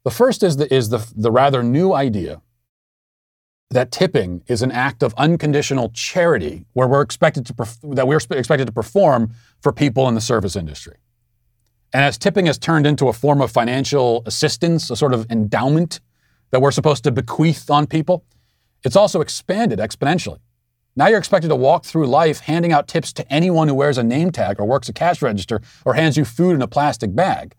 The 0.05 0.11
first 0.11 0.43
is, 0.43 0.55
the, 0.55 0.73
is 0.73 0.87
the, 0.87 1.05
the 1.13 1.29
rather 1.29 1.61
new 1.63 1.91
idea 1.91 2.41
that 3.69 3.91
tipping 3.91 4.43
is 4.47 4.61
an 4.61 4.71
act 4.71 5.03
of 5.03 5.13
unconditional 5.17 5.89
charity 5.89 6.65
where 6.71 6.87
we're 6.87 7.01
expected 7.01 7.45
to 7.47 7.53
perf- 7.53 7.95
that 7.95 8.07
we're 8.07 8.15
expected 8.15 8.65
to 8.65 8.71
perform 8.71 9.33
for 9.59 9.73
people 9.73 10.07
in 10.07 10.15
the 10.15 10.21
service 10.21 10.55
industry. 10.55 10.95
And 11.91 12.05
as 12.05 12.17
tipping 12.17 12.45
has 12.45 12.57
turned 12.57 12.87
into 12.87 13.09
a 13.09 13.13
form 13.13 13.41
of 13.41 13.51
financial 13.51 14.23
assistance, 14.25 14.89
a 14.89 14.95
sort 14.95 15.13
of 15.13 15.29
endowment 15.29 15.99
that 16.51 16.61
we're 16.61 16.71
supposed 16.71 17.03
to 17.03 17.11
bequeath 17.11 17.69
on 17.69 17.87
people, 17.87 18.23
it's 18.85 18.95
also 18.95 19.19
expanded 19.19 19.79
exponentially. 19.79 20.39
Now 20.97 21.07
you're 21.07 21.19
expected 21.19 21.49
to 21.49 21.55
walk 21.55 21.85
through 21.85 22.07
life 22.07 22.39
handing 22.39 22.71
out 22.71 22.87
tips 22.87 23.13
to 23.13 23.31
anyone 23.31 23.67
who 23.67 23.75
wears 23.75 23.99
a 23.99 24.03
name 24.03 24.31
tag 24.31 24.59
or 24.59 24.65
works 24.65 24.89
a 24.89 24.93
cash 24.93 25.21
register 25.21 25.61
or 25.85 25.93
hands 25.93 26.17
you 26.17 26.25
food 26.25 26.55
in 26.55 26.61
a 26.63 26.67
plastic 26.67 27.15
bag. 27.15 27.53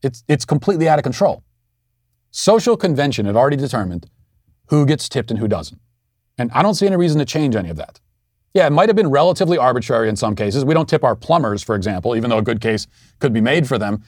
It's, 0.00 0.22
it's 0.28 0.44
completely 0.44 0.88
out 0.88 1.00
of 1.00 1.02
control. 1.02 1.42
Social 2.30 2.76
convention 2.76 3.26
had 3.26 3.34
already 3.34 3.56
determined 3.56 4.08
who 4.68 4.86
gets 4.86 5.08
tipped 5.08 5.32
and 5.32 5.40
who 5.40 5.48
doesn't. 5.48 5.80
And 6.38 6.52
I 6.52 6.62
don't 6.62 6.74
see 6.74 6.86
any 6.86 6.94
reason 6.94 7.18
to 7.18 7.24
change 7.24 7.56
any 7.56 7.68
of 7.68 7.76
that. 7.78 7.98
Yeah, 8.54 8.68
it 8.68 8.70
might 8.70 8.88
have 8.88 8.94
been 8.94 9.10
relatively 9.10 9.58
arbitrary 9.58 10.08
in 10.08 10.14
some 10.14 10.36
cases. 10.36 10.64
We 10.64 10.74
don't 10.74 10.88
tip 10.88 11.02
our 11.02 11.16
plumbers, 11.16 11.64
for 11.64 11.74
example, 11.74 12.14
even 12.14 12.30
though 12.30 12.38
a 12.38 12.42
good 12.42 12.60
case 12.60 12.86
could 13.18 13.32
be 13.32 13.40
made 13.40 13.66
for 13.66 13.76
them. 13.76 14.04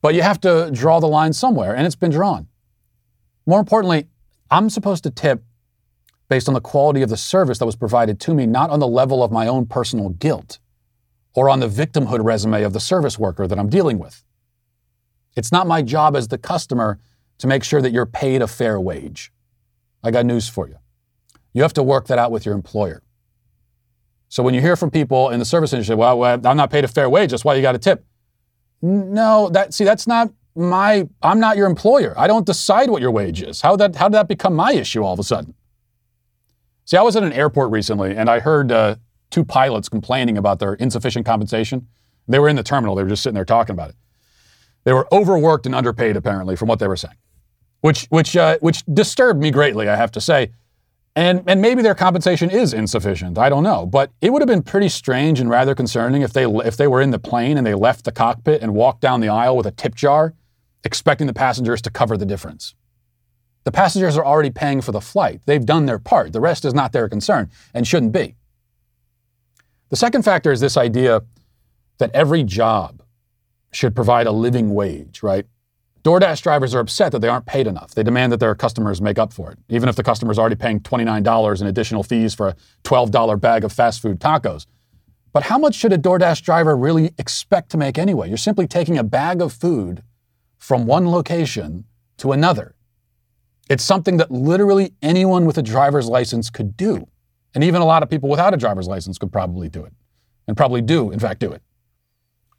But 0.00 0.14
you 0.14 0.22
have 0.22 0.40
to 0.42 0.70
draw 0.72 1.00
the 1.00 1.08
line 1.08 1.32
somewhere, 1.32 1.74
and 1.74 1.84
it's 1.84 1.96
been 1.96 2.12
drawn. 2.12 2.46
More 3.46 3.58
importantly, 3.58 4.06
I'm 4.48 4.70
supposed 4.70 5.02
to 5.02 5.10
tip 5.10 5.42
based 6.28 6.48
on 6.48 6.54
the 6.54 6.60
quality 6.60 7.02
of 7.02 7.08
the 7.08 7.16
service 7.16 7.58
that 7.58 7.66
was 7.66 7.76
provided 7.76 8.20
to 8.20 8.34
me, 8.34 8.46
not 8.46 8.70
on 8.70 8.80
the 8.80 8.88
level 8.88 9.22
of 9.22 9.32
my 9.32 9.46
own 9.46 9.66
personal 9.66 10.10
guilt 10.10 10.58
or 11.34 11.48
on 11.48 11.60
the 11.60 11.68
victimhood 11.68 12.24
resume 12.24 12.62
of 12.62 12.72
the 12.72 12.80
service 12.80 13.18
worker 13.18 13.46
that 13.46 13.58
I'm 13.58 13.68
dealing 13.68 13.98
with. 13.98 14.24
It's 15.36 15.52
not 15.52 15.66
my 15.66 15.82
job 15.82 16.16
as 16.16 16.28
the 16.28 16.38
customer 16.38 16.98
to 17.38 17.46
make 17.46 17.64
sure 17.64 17.80
that 17.80 17.92
you're 17.92 18.06
paid 18.06 18.42
a 18.42 18.46
fair 18.46 18.80
wage. 18.80 19.32
I 20.02 20.10
got 20.10 20.26
news 20.26 20.48
for 20.48 20.68
you. 20.68 20.76
You 21.52 21.62
have 21.62 21.74
to 21.74 21.82
work 21.82 22.08
that 22.08 22.18
out 22.18 22.30
with 22.30 22.44
your 22.44 22.54
employer. 22.54 23.02
So 24.28 24.42
when 24.42 24.52
you 24.52 24.60
hear 24.60 24.76
from 24.76 24.90
people 24.90 25.30
in 25.30 25.38
the 25.38 25.44
service 25.44 25.72
industry, 25.72 25.94
well, 25.94 26.22
I'm 26.22 26.56
not 26.56 26.70
paid 26.70 26.84
a 26.84 26.88
fair 26.88 27.08
wage, 27.08 27.30
that's 27.30 27.44
why 27.44 27.54
you 27.54 27.62
got 27.62 27.74
a 27.74 27.78
tip. 27.78 28.04
No, 28.82 29.48
that 29.50 29.74
see, 29.74 29.84
that's 29.84 30.06
not 30.06 30.30
my. 30.54 31.08
I'm 31.22 31.40
not 31.40 31.56
your 31.56 31.66
employer. 31.66 32.14
I 32.16 32.26
don't 32.26 32.46
decide 32.46 32.90
what 32.90 33.00
your 33.00 33.10
wage 33.10 33.42
is. 33.42 33.60
How 33.60 33.74
that? 33.76 33.96
How 33.96 34.08
did 34.08 34.14
that 34.14 34.28
become 34.28 34.54
my 34.54 34.72
issue 34.72 35.02
all 35.02 35.14
of 35.14 35.18
a 35.18 35.24
sudden? 35.24 35.54
See, 36.88 36.96
I 36.96 37.02
was 37.02 37.16
at 37.16 37.22
an 37.22 37.34
airport 37.34 37.70
recently, 37.70 38.16
and 38.16 38.30
I 38.30 38.40
heard 38.40 38.72
uh, 38.72 38.96
two 39.28 39.44
pilots 39.44 39.90
complaining 39.90 40.38
about 40.38 40.58
their 40.58 40.72
insufficient 40.72 41.26
compensation. 41.26 41.86
They 42.26 42.38
were 42.38 42.48
in 42.48 42.56
the 42.56 42.62
terminal. 42.62 42.94
They 42.94 43.02
were 43.02 43.10
just 43.10 43.22
sitting 43.22 43.34
there 43.34 43.44
talking 43.44 43.74
about 43.74 43.90
it. 43.90 43.96
They 44.84 44.94
were 44.94 45.06
overworked 45.12 45.66
and 45.66 45.74
underpaid, 45.74 46.16
apparently, 46.16 46.56
from 46.56 46.66
what 46.66 46.78
they 46.78 46.88
were 46.88 46.96
saying, 46.96 47.16
which 47.82 48.06
which 48.06 48.38
uh, 48.38 48.56
which 48.62 48.86
disturbed 48.86 49.38
me 49.38 49.50
greatly. 49.50 49.86
I 49.86 49.96
have 49.96 50.10
to 50.12 50.20
say. 50.22 50.52
And, 51.14 51.42
and 51.46 51.60
maybe 51.60 51.82
their 51.82 51.94
compensation 51.94 52.48
is 52.48 52.72
insufficient. 52.72 53.36
I 53.36 53.50
don't 53.50 53.64
know. 53.64 53.84
But 53.84 54.10
it 54.22 54.32
would 54.32 54.40
have 54.40 54.48
been 54.48 54.62
pretty 54.62 54.88
strange 54.88 55.40
and 55.40 55.50
rather 55.50 55.74
concerning 55.74 56.22
if 56.22 56.32
they, 56.32 56.44
if 56.44 56.78
they 56.78 56.86
were 56.86 57.02
in 57.02 57.10
the 57.10 57.18
plane 57.18 57.58
and 57.58 57.66
they 57.66 57.74
left 57.74 58.06
the 58.06 58.12
cockpit 58.12 58.62
and 58.62 58.72
walked 58.72 59.02
down 59.02 59.20
the 59.20 59.28
aisle 59.28 59.58
with 59.58 59.66
a 59.66 59.72
tip 59.72 59.94
jar, 59.94 60.32
expecting 60.84 61.26
the 61.26 61.34
passengers 61.34 61.82
to 61.82 61.90
cover 61.90 62.16
the 62.16 62.24
difference. 62.24 62.74
The 63.68 63.72
passengers 63.72 64.16
are 64.16 64.24
already 64.24 64.48
paying 64.48 64.80
for 64.80 64.92
the 64.92 65.00
flight. 65.02 65.42
They've 65.44 65.62
done 65.62 65.84
their 65.84 65.98
part. 65.98 66.32
The 66.32 66.40
rest 66.40 66.64
is 66.64 66.72
not 66.72 66.92
their 66.92 67.06
concern 67.06 67.50
and 67.74 67.86
shouldn't 67.86 68.12
be. 68.12 68.34
The 69.90 69.96
second 69.96 70.22
factor 70.22 70.50
is 70.50 70.60
this 70.60 70.78
idea 70.78 71.20
that 71.98 72.10
every 72.14 72.44
job 72.44 73.02
should 73.70 73.94
provide 73.94 74.26
a 74.26 74.32
living 74.32 74.72
wage, 74.72 75.22
right? 75.22 75.44
DoorDash 76.02 76.40
drivers 76.40 76.74
are 76.74 76.78
upset 76.78 77.12
that 77.12 77.18
they 77.18 77.28
aren't 77.28 77.44
paid 77.44 77.66
enough. 77.66 77.90
They 77.90 78.02
demand 78.02 78.32
that 78.32 78.40
their 78.40 78.54
customers 78.54 79.02
make 79.02 79.18
up 79.18 79.34
for 79.34 79.50
it, 79.50 79.58
even 79.68 79.90
if 79.90 79.96
the 79.96 80.02
customer 80.02 80.32
is 80.32 80.38
already 80.38 80.56
paying 80.56 80.80
$29 80.80 81.60
in 81.60 81.66
additional 81.66 82.02
fees 82.02 82.32
for 82.32 82.48
a 82.48 82.56
$12 82.84 83.38
bag 83.38 83.64
of 83.64 83.70
fast 83.70 84.00
food 84.00 84.18
tacos. 84.18 84.64
But 85.34 85.42
how 85.42 85.58
much 85.58 85.74
should 85.74 85.92
a 85.92 85.98
DoorDash 85.98 86.40
driver 86.40 86.74
really 86.74 87.12
expect 87.18 87.68
to 87.72 87.76
make 87.76 87.98
anyway? 87.98 88.28
You're 88.28 88.38
simply 88.38 88.66
taking 88.66 88.96
a 88.96 89.04
bag 89.04 89.42
of 89.42 89.52
food 89.52 90.02
from 90.56 90.86
one 90.86 91.10
location 91.10 91.84
to 92.16 92.32
another. 92.32 92.76
It's 93.68 93.84
something 93.84 94.16
that 94.16 94.30
literally 94.30 94.94
anyone 95.02 95.44
with 95.44 95.58
a 95.58 95.62
driver's 95.62 96.08
license 96.08 96.48
could 96.50 96.76
do. 96.76 97.06
And 97.54 97.64
even 97.64 97.82
a 97.82 97.84
lot 97.84 98.02
of 98.02 98.10
people 98.10 98.28
without 98.28 98.54
a 98.54 98.56
driver's 98.56 98.88
license 98.88 99.18
could 99.18 99.32
probably 99.32 99.68
do 99.68 99.84
it, 99.84 99.92
and 100.46 100.56
probably 100.56 100.80
do, 100.82 101.10
in 101.10 101.18
fact, 101.18 101.40
do 101.40 101.50
it. 101.50 101.62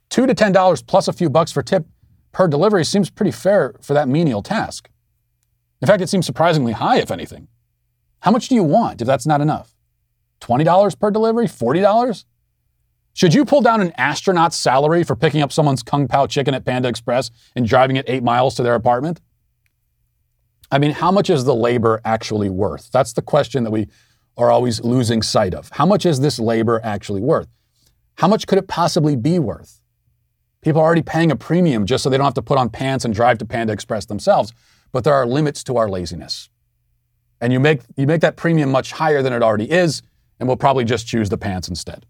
Two 0.08 0.26
to 0.26 0.34
$10 0.34 0.86
plus 0.86 1.08
a 1.08 1.12
few 1.12 1.30
bucks 1.30 1.52
for 1.52 1.62
tip 1.62 1.86
per 2.32 2.48
delivery 2.48 2.84
seems 2.84 3.10
pretty 3.10 3.30
fair 3.30 3.74
for 3.80 3.94
that 3.94 4.08
menial 4.08 4.42
task. 4.42 4.90
In 5.80 5.86
fact, 5.86 6.02
it 6.02 6.08
seems 6.08 6.26
surprisingly 6.26 6.72
high, 6.72 6.98
if 6.98 7.10
anything. 7.10 7.48
How 8.20 8.30
much 8.30 8.48
do 8.48 8.54
you 8.54 8.64
want 8.64 9.00
if 9.00 9.06
that's 9.06 9.26
not 9.26 9.40
enough? 9.40 9.74
$20 10.40 10.98
per 10.98 11.10
delivery? 11.10 11.46
$40? 11.46 12.24
Should 13.12 13.34
you 13.34 13.44
pull 13.44 13.60
down 13.60 13.80
an 13.80 13.92
astronaut's 13.96 14.56
salary 14.56 15.02
for 15.04 15.16
picking 15.16 15.42
up 15.42 15.52
someone's 15.52 15.82
Kung 15.82 16.06
Pao 16.06 16.26
chicken 16.26 16.54
at 16.54 16.64
Panda 16.64 16.88
Express 16.88 17.30
and 17.56 17.66
driving 17.66 17.96
it 17.96 18.08
eight 18.08 18.22
miles 18.22 18.54
to 18.56 18.62
their 18.62 18.74
apartment? 18.74 19.20
I 20.70 20.78
mean, 20.78 20.92
how 20.92 21.10
much 21.10 21.30
is 21.30 21.44
the 21.44 21.54
labor 21.54 22.00
actually 22.04 22.48
worth? 22.48 22.90
That's 22.92 23.12
the 23.12 23.22
question 23.22 23.64
that 23.64 23.70
we 23.70 23.88
are 24.36 24.50
always 24.50 24.80
losing 24.82 25.22
sight 25.22 25.54
of. 25.54 25.68
How 25.72 25.84
much 25.84 26.06
is 26.06 26.20
this 26.20 26.38
labor 26.38 26.80
actually 26.84 27.20
worth? 27.20 27.48
How 28.16 28.28
much 28.28 28.46
could 28.46 28.58
it 28.58 28.68
possibly 28.68 29.16
be 29.16 29.38
worth? 29.38 29.80
People 30.62 30.80
are 30.80 30.84
already 30.84 31.02
paying 31.02 31.30
a 31.30 31.36
premium 31.36 31.86
just 31.86 32.04
so 32.04 32.10
they 32.10 32.16
don't 32.16 32.24
have 32.24 32.34
to 32.34 32.42
put 32.42 32.58
on 32.58 32.68
pants 32.68 33.04
and 33.04 33.14
drive 33.14 33.38
to 33.38 33.46
Panda 33.46 33.72
Express 33.72 34.06
themselves. 34.06 34.52
But 34.92 35.04
there 35.04 35.14
are 35.14 35.26
limits 35.26 35.64
to 35.64 35.76
our 35.76 35.88
laziness. 35.88 36.50
And 37.40 37.52
you 37.52 37.60
make, 37.60 37.80
you 37.96 38.06
make 38.06 38.20
that 38.20 38.36
premium 38.36 38.70
much 38.70 38.92
higher 38.92 39.22
than 39.22 39.32
it 39.32 39.42
already 39.42 39.70
is, 39.70 40.02
and 40.38 40.48
we'll 40.48 40.56
probably 40.56 40.84
just 40.84 41.06
choose 41.06 41.28
the 41.28 41.38
pants 41.38 41.68
instead. 41.68 42.06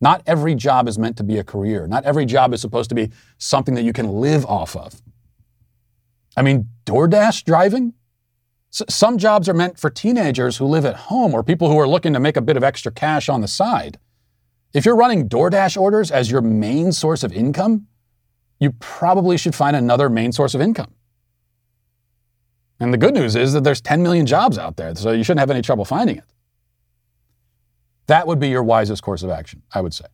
Not 0.00 0.22
every 0.26 0.54
job 0.54 0.88
is 0.88 0.98
meant 0.98 1.16
to 1.16 1.24
be 1.24 1.38
a 1.38 1.44
career. 1.44 1.86
Not 1.86 2.04
every 2.04 2.26
job 2.26 2.52
is 2.52 2.60
supposed 2.60 2.90
to 2.90 2.94
be 2.94 3.10
something 3.38 3.74
that 3.74 3.82
you 3.82 3.94
can 3.94 4.08
live 4.20 4.44
off 4.44 4.76
of. 4.76 5.00
I 6.36 6.42
mean, 6.42 6.68
DoorDash 6.84 7.44
driving? 7.44 7.94
Some 8.88 9.16
jobs 9.16 9.48
are 9.48 9.54
meant 9.54 9.78
for 9.78 9.88
teenagers 9.88 10.58
who 10.58 10.66
live 10.66 10.84
at 10.84 10.96
home 10.96 11.32
or 11.32 11.42
people 11.42 11.70
who 11.70 11.78
are 11.78 11.88
looking 11.88 12.12
to 12.12 12.20
make 12.20 12.36
a 12.36 12.42
bit 12.42 12.56
of 12.56 12.64
extra 12.64 12.92
cash 12.92 13.28
on 13.28 13.40
the 13.40 13.48
side. 13.48 13.98
If 14.74 14.84
you're 14.84 14.96
running 14.96 15.28
DoorDash 15.28 15.80
orders 15.80 16.10
as 16.10 16.30
your 16.30 16.42
main 16.42 16.92
source 16.92 17.22
of 17.22 17.32
income, 17.32 17.86
you 18.58 18.72
probably 18.72 19.38
should 19.38 19.54
find 19.54 19.74
another 19.74 20.10
main 20.10 20.32
source 20.32 20.54
of 20.54 20.60
income. 20.60 20.92
And 22.78 22.92
the 22.92 22.98
good 22.98 23.14
news 23.14 23.34
is 23.34 23.54
that 23.54 23.64
there's 23.64 23.80
10 23.80 24.02
million 24.02 24.26
jobs 24.26 24.58
out 24.58 24.76
there, 24.76 24.94
so 24.94 25.12
you 25.12 25.24
shouldn't 25.24 25.40
have 25.40 25.50
any 25.50 25.62
trouble 25.62 25.86
finding 25.86 26.18
it. 26.18 26.24
That 28.08 28.26
would 28.26 28.38
be 28.38 28.48
your 28.48 28.62
wisest 28.62 29.02
course 29.02 29.22
of 29.22 29.30
action, 29.30 29.62
I 29.72 29.80
would 29.80 29.94
say. 29.94 30.04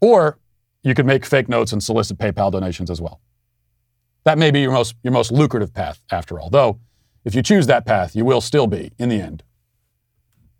Or 0.00 0.38
you 0.82 0.94
could 0.94 1.06
make 1.06 1.24
fake 1.24 1.48
notes 1.48 1.72
and 1.72 1.82
solicit 1.82 2.18
PayPal 2.18 2.50
donations 2.50 2.90
as 2.90 3.00
well. 3.00 3.20
That 4.24 4.38
may 4.38 4.50
be 4.50 4.60
your 4.60 4.72
most, 4.72 4.96
your 5.04 5.12
most 5.12 5.30
lucrative 5.30 5.72
path, 5.72 6.02
after 6.10 6.40
all. 6.40 6.50
Though, 6.50 6.80
if 7.24 7.34
you 7.34 7.42
choose 7.42 7.66
that 7.68 7.86
path, 7.86 8.16
you 8.16 8.24
will 8.24 8.40
still 8.40 8.66
be, 8.66 8.92
in 8.98 9.08
the 9.08 9.20
end, 9.20 9.44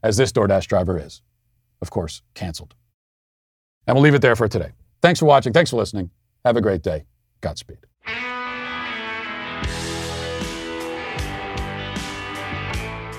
as 0.02 0.16
this 0.16 0.32
DoorDash 0.32 0.66
driver 0.66 0.98
is, 0.98 1.22
of 1.80 1.90
course, 1.90 2.22
canceled. 2.34 2.74
And 3.86 3.96
we'll 3.96 4.02
leave 4.04 4.14
it 4.14 4.22
there 4.22 4.36
for 4.36 4.48
today. 4.48 4.72
Thanks 5.00 5.18
for 5.18 5.26
watching. 5.26 5.52
Thanks 5.52 5.70
for 5.70 5.76
listening. 5.76 6.10
Have 6.44 6.56
a 6.56 6.60
great 6.60 6.82
day. 6.82 7.04
Godspeed. 7.40 7.78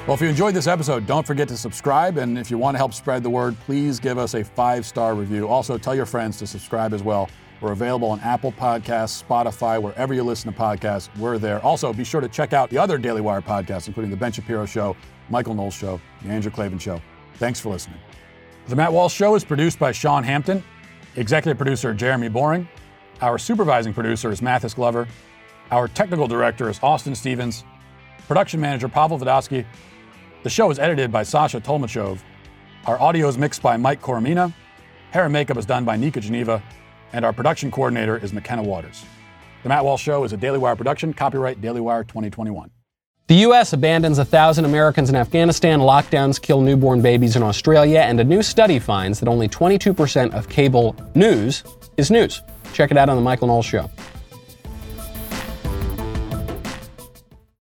Well, 0.05 0.15
if 0.15 0.21
you 0.21 0.27
enjoyed 0.27 0.53
this 0.53 0.67
episode, 0.67 1.05
don't 1.05 1.25
forget 1.25 1.47
to 1.47 1.55
subscribe. 1.55 2.17
And 2.17 2.37
if 2.37 2.51
you 2.51 2.57
want 2.57 2.75
to 2.75 2.77
help 2.77 2.93
spread 2.93 3.23
the 3.23 3.29
word, 3.29 3.57
please 3.61 4.01
give 4.01 4.17
us 4.17 4.33
a 4.33 4.43
five 4.43 4.85
star 4.85 5.15
review. 5.15 5.47
Also, 5.47 5.77
tell 5.77 5.95
your 5.95 6.05
friends 6.05 6.37
to 6.39 6.47
subscribe 6.47 6.93
as 6.93 7.01
well. 7.01 7.29
We're 7.63 7.71
available 7.71 8.09
on 8.09 8.19
Apple 8.19 8.51
Podcasts, 8.51 9.23
Spotify, 9.23 9.81
wherever 9.81 10.13
you 10.13 10.21
listen 10.21 10.51
to 10.51 10.59
podcasts. 10.59 11.07
We're 11.17 11.37
there. 11.37 11.63
Also, 11.63 11.93
be 11.93 12.03
sure 12.03 12.19
to 12.19 12.27
check 12.27 12.51
out 12.51 12.69
the 12.69 12.77
other 12.77 12.97
Daily 12.97 13.21
Wire 13.21 13.41
podcasts, 13.41 13.87
including 13.87 14.11
The 14.11 14.17
Ben 14.17 14.33
Shapiro 14.33 14.65
Show, 14.65 14.97
Michael 15.29 15.53
Knowles 15.53 15.73
Show, 15.73 16.01
The 16.23 16.29
Andrew 16.29 16.51
Klavan 16.51 16.77
Show. 16.77 17.01
Thanks 17.35 17.61
for 17.61 17.69
listening. 17.69 17.99
The 18.67 18.75
Matt 18.75 18.91
Walsh 18.91 19.13
Show 19.13 19.35
is 19.35 19.45
produced 19.45 19.79
by 19.79 19.93
Sean 19.93 20.25
Hampton, 20.25 20.61
executive 21.15 21.57
producer 21.57 21.93
Jeremy 21.93 22.27
Boring. 22.27 22.67
Our 23.21 23.37
supervising 23.37 23.93
producer 23.93 24.29
is 24.29 24.41
Mathis 24.41 24.73
Glover. 24.73 25.07
Our 25.71 25.87
technical 25.87 26.27
director 26.27 26.69
is 26.69 26.81
Austin 26.83 27.15
Stevens. 27.15 27.63
Production 28.27 28.59
manager 28.59 28.89
Pavel 28.89 29.17
Vodosky. 29.17 29.65
The 30.43 30.49
show 30.49 30.69
is 30.69 30.79
edited 30.79 31.13
by 31.13 31.23
Sasha 31.23 31.61
Tolmachev. 31.61 32.19
Our 32.87 32.99
audio 32.99 33.29
is 33.29 33.37
mixed 33.37 33.61
by 33.61 33.77
Mike 33.77 34.01
Coromina. 34.01 34.53
Hair 35.11 35.23
and 35.23 35.31
makeup 35.31 35.55
is 35.55 35.65
done 35.65 35.85
by 35.85 35.95
Nika 35.95 36.19
Geneva. 36.19 36.61
And 37.13 37.23
our 37.23 37.31
production 37.31 37.69
coordinator 37.71 38.17
is 38.17 38.33
McKenna 38.33 38.63
Waters. 38.63 39.05
The 39.61 39.69
Matt 39.69 39.85
Walsh 39.85 40.01
Show 40.01 40.23
is 40.23 40.33
a 40.33 40.37
Daily 40.37 40.57
Wire 40.57 40.75
production, 40.75 41.13
copyright 41.13 41.61
Daily 41.61 41.79
Wire 41.79 42.03
2021. 42.03 42.71
The 43.27 43.35
U.S. 43.35 43.71
abandons 43.71 44.17
a 44.17 44.25
thousand 44.25 44.65
Americans 44.65 45.09
in 45.09 45.15
Afghanistan, 45.15 45.79
lockdowns 45.79 46.41
kill 46.41 46.59
newborn 46.59 47.01
babies 47.01 47.37
in 47.37 47.43
Australia, 47.43 47.99
and 47.99 48.19
a 48.19 48.23
new 48.23 48.43
study 48.43 48.79
finds 48.79 49.19
that 49.21 49.29
only 49.29 49.47
22% 49.47 50.33
of 50.33 50.49
cable 50.49 50.95
news 51.15 51.63
is 51.95 52.11
news. 52.11 52.41
Check 52.73 52.91
it 52.91 52.97
out 52.97 53.07
on 53.07 53.15
The 53.15 53.21
Michael 53.21 53.47
Knowles 53.47 53.65
Show. 53.65 53.89